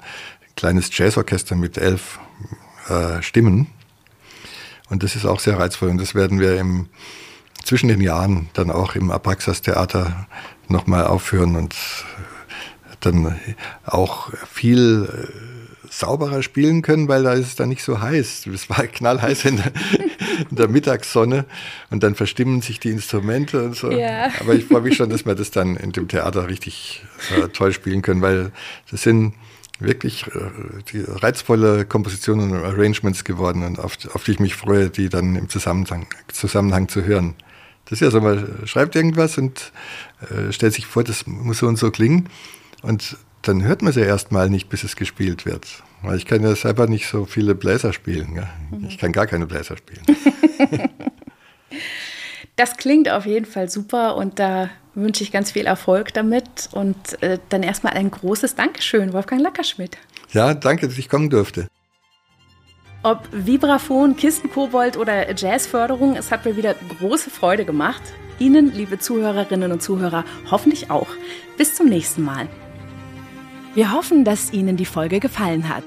kleines 0.56 0.90
Jazzorchester 0.96 1.56
mit 1.56 1.78
elf 1.78 2.20
äh, 2.90 3.22
Stimmen. 3.22 3.68
Und 4.90 5.04
das 5.04 5.16
ist 5.16 5.26
auch 5.26 5.40
sehr 5.40 5.60
reizvoll. 5.60 5.90
Und 5.90 6.00
das 6.00 6.16
werden 6.16 6.40
wir 6.40 6.60
im, 6.60 6.88
zwischen 7.64 7.90
den 7.90 8.02
Jahren 8.02 8.50
dann 8.54 8.72
auch 8.72 8.96
im 8.96 9.12
Abraxas 9.12 9.62
Theater 9.62 10.28
nochmal 10.68 11.06
aufführen 11.06 11.56
und 11.56 11.76
dann 13.02 13.40
auch 13.86 14.32
viel 14.52 15.30
äh, 15.30 15.92
sauberer 15.92 16.42
spielen 16.44 16.82
können, 16.82 17.08
weil 17.08 17.24
da 17.24 17.34
ist 17.34 17.48
es 17.48 17.56
dann 17.56 17.70
nicht 17.70 17.84
so 17.84 18.02
heiß. 18.02 18.48
Es 18.48 18.70
war 18.70 18.88
knallheiß 18.88 19.46
in 19.46 19.58
der, 19.58 19.72
in 20.50 20.56
der 20.56 20.68
Mittagssonne 20.68 21.46
und 21.90 22.04
dann 22.04 22.16
verstimmen 22.16 22.62
sich 22.62 22.80
die 22.80 22.90
Instrumente 22.90 23.64
und 23.64 23.76
so. 23.76 23.92
Ja. 23.92 24.30
Aber 24.40 24.54
ich 24.54 24.66
freue 24.66 24.82
mich 24.82 24.96
schon, 24.96 25.10
dass 25.10 25.26
wir 25.26 25.36
das 25.36 25.52
dann 25.52 25.76
in 25.76 25.92
dem 25.92 26.08
Theater 26.08 26.48
richtig 26.48 27.04
äh, 27.36 27.48
toll 27.50 27.74
spielen 27.74 28.02
können, 28.02 28.22
weil 28.22 28.52
das 28.92 29.04
sind 29.04 29.34
wirklich 29.80 30.28
äh, 30.28 30.32
die 30.92 31.04
reizvolle 31.06 31.86
Kompositionen 31.86 32.52
und 32.52 32.64
Arrangements 32.64 33.24
geworden 33.24 33.64
und 33.64 33.80
auf, 33.80 33.98
auf 34.14 34.24
die 34.24 34.32
ich 34.32 34.40
mich 34.40 34.56
freue, 34.56 34.90
die 34.90 35.10
dann 35.10 35.36
im 35.36 35.50
Zusammenhang, 35.50 36.08
Zusammenhang 36.32 36.88
zu 36.88 37.04
hören. 37.04 37.36
Das 37.86 37.94
ist 37.94 38.02
ja 38.02 38.12
so, 38.12 38.22
man 38.22 38.48
schreibt 38.66 38.96
irgendwas 38.96 39.38
und 39.38 39.72
äh, 40.22 40.52
stellt 40.52 40.74
sich 40.74 40.88
vor, 40.88 41.04
das 41.04 41.28
muss 41.28 41.60
so 41.60 41.68
und 41.68 41.78
so 41.78 41.92
klingen. 41.92 42.30
Und 42.82 43.18
dann 43.44 43.64
hört 43.64 43.82
man 43.82 43.94
sie 43.94 44.02
erstmal 44.02 44.50
nicht, 44.50 44.70
bis 44.70 44.84
es 44.84 44.96
gespielt 44.96 45.46
wird. 45.46 45.84
Weil 46.06 46.18
ich 46.18 46.26
kann 46.26 46.44
ja 46.44 46.56
selber 46.56 46.88
nicht 46.88 47.08
so 47.08 47.26
viele 47.26 47.56
Bläser 47.56 47.92
spielen. 47.94 48.36
Ja? 48.36 48.50
Mhm. 48.72 48.88
Ich 48.88 48.98
kann 48.98 49.12
gar 49.12 49.28
keine 49.28 49.48
Bläser 49.48 49.76
spielen. 49.78 50.04
das 52.56 52.78
klingt 52.78 53.10
auf 53.10 53.26
jeden 53.26 53.46
Fall 53.46 53.70
super 53.70 54.16
und 54.16 54.40
da 54.40 54.70
wünsche 54.94 55.24
ich 55.24 55.32
ganz 55.32 55.52
viel 55.52 55.66
Erfolg 55.66 56.14
damit. 56.14 56.70
Und 56.72 57.22
äh, 57.22 57.40
dann 57.50 57.64
erstmal 57.64 57.94
ein 57.94 58.12
großes 58.12 58.56
Dankeschön, 58.56 59.14
Wolfgang 59.14 59.42
Lackerschmidt. 59.42 59.98
Ja, 60.32 60.54
danke, 60.54 60.88
dass 60.88 60.98
ich 60.98 61.10
kommen 61.10 61.30
durfte. 61.30 61.68
Ob 63.04 63.28
Vibraphon, 63.32 64.16
Kistenkobold 64.16 64.98
oder 64.98 65.36
Jazzförderung, 65.36 66.16
es 66.16 66.32
hat 66.32 66.46
mir 66.46 66.58
wieder 66.58 66.76
große 67.00 67.30
Freude 67.30 67.66
gemacht. 67.66 68.02
Ihnen, 68.40 68.74
liebe 68.74 69.00
Zuhörerinnen 69.00 69.72
und 69.72 69.82
Zuhörer, 69.82 70.26
hoffentlich 70.50 70.90
auch. 70.90 71.08
Bis 71.58 71.76
zum 71.76 71.88
nächsten 71.88 72.24
Mal. 72.24 72.50
Wir 73.76 73.92
hoffen, 73.92 74.24
dass 74.24 74.54
Ihnen 74.54 74.78
die 74.78 74.86
Folge 74.86 75.20
gefallen 75.20 75.68
hat. 75.68 75.84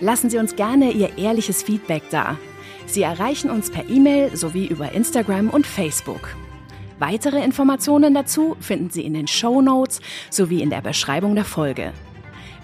Lassen 0.00 0.30
Sie 0.30 0.38
uns 0.38 0.56
gerne 0.56 0.90
Ihr 0.92 1.18
ehrliches 1.18 1.62
Feedback 1.62 2.02
da. 2.10 2.38
Sie 2.86 3.02
erreichen 3.02 3.50
uns 3.50 3.70
per 3.70 3.86
E-Mail 3.90 4.34
sowie 4.34 4.66
über 4.66 4.92
Instagram 4.92 5.50
und 5.50 5.66
Facebook. 5.66 6.34
Weitere 6.98 7.44
Informationen 7.44 8.14
dazu 8.14 8.56
finden 8.60 8.88
Sie 8.88 9.02
in 9.02 9.12
den 9.12 9.26
Show 9.26 9.60
Notes 9.60 10.00
sowie 10.30 10.62
in 10.62 10.70
der 10.70 10.80
Beschreibung 10.80 11.34
der 11.34 11.44
Folge. 11.44 11.92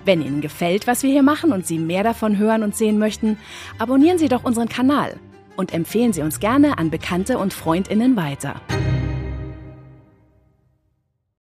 Wenn 0.07 0.23
Ihnen 0.23 0.41
gefällt, 0.41 0.87
was 0.87 1.03
wir 1.03 1.11
hier 1.11 1.23
machen 1.23 1.53
und 1.53 1.67
Sie 1.67 1.79
mehr 1.79 2.03
davon 2.03 2.39
hören 2.39 2.63
und 2.63 2.75
sehen 2.75 2.99
möchten, 2.99 3.37
abonnieren 3.79 4.17
Sie 4.17 4.31
doch 4.31 4.43
unseren 4.43 4.71
Kanal 4.71 5.17
und 5.55 5.75
empfehlen 5.75 6.15
Sie 6.15 6.23
uns 6.23 6.41
gerne 6.41 6.79
an 6.79 6.89
Bekannte 6.89 7.37
und 7.37 7.53
Freundinnen 7.53 8.17
weiter. 8.17 8.63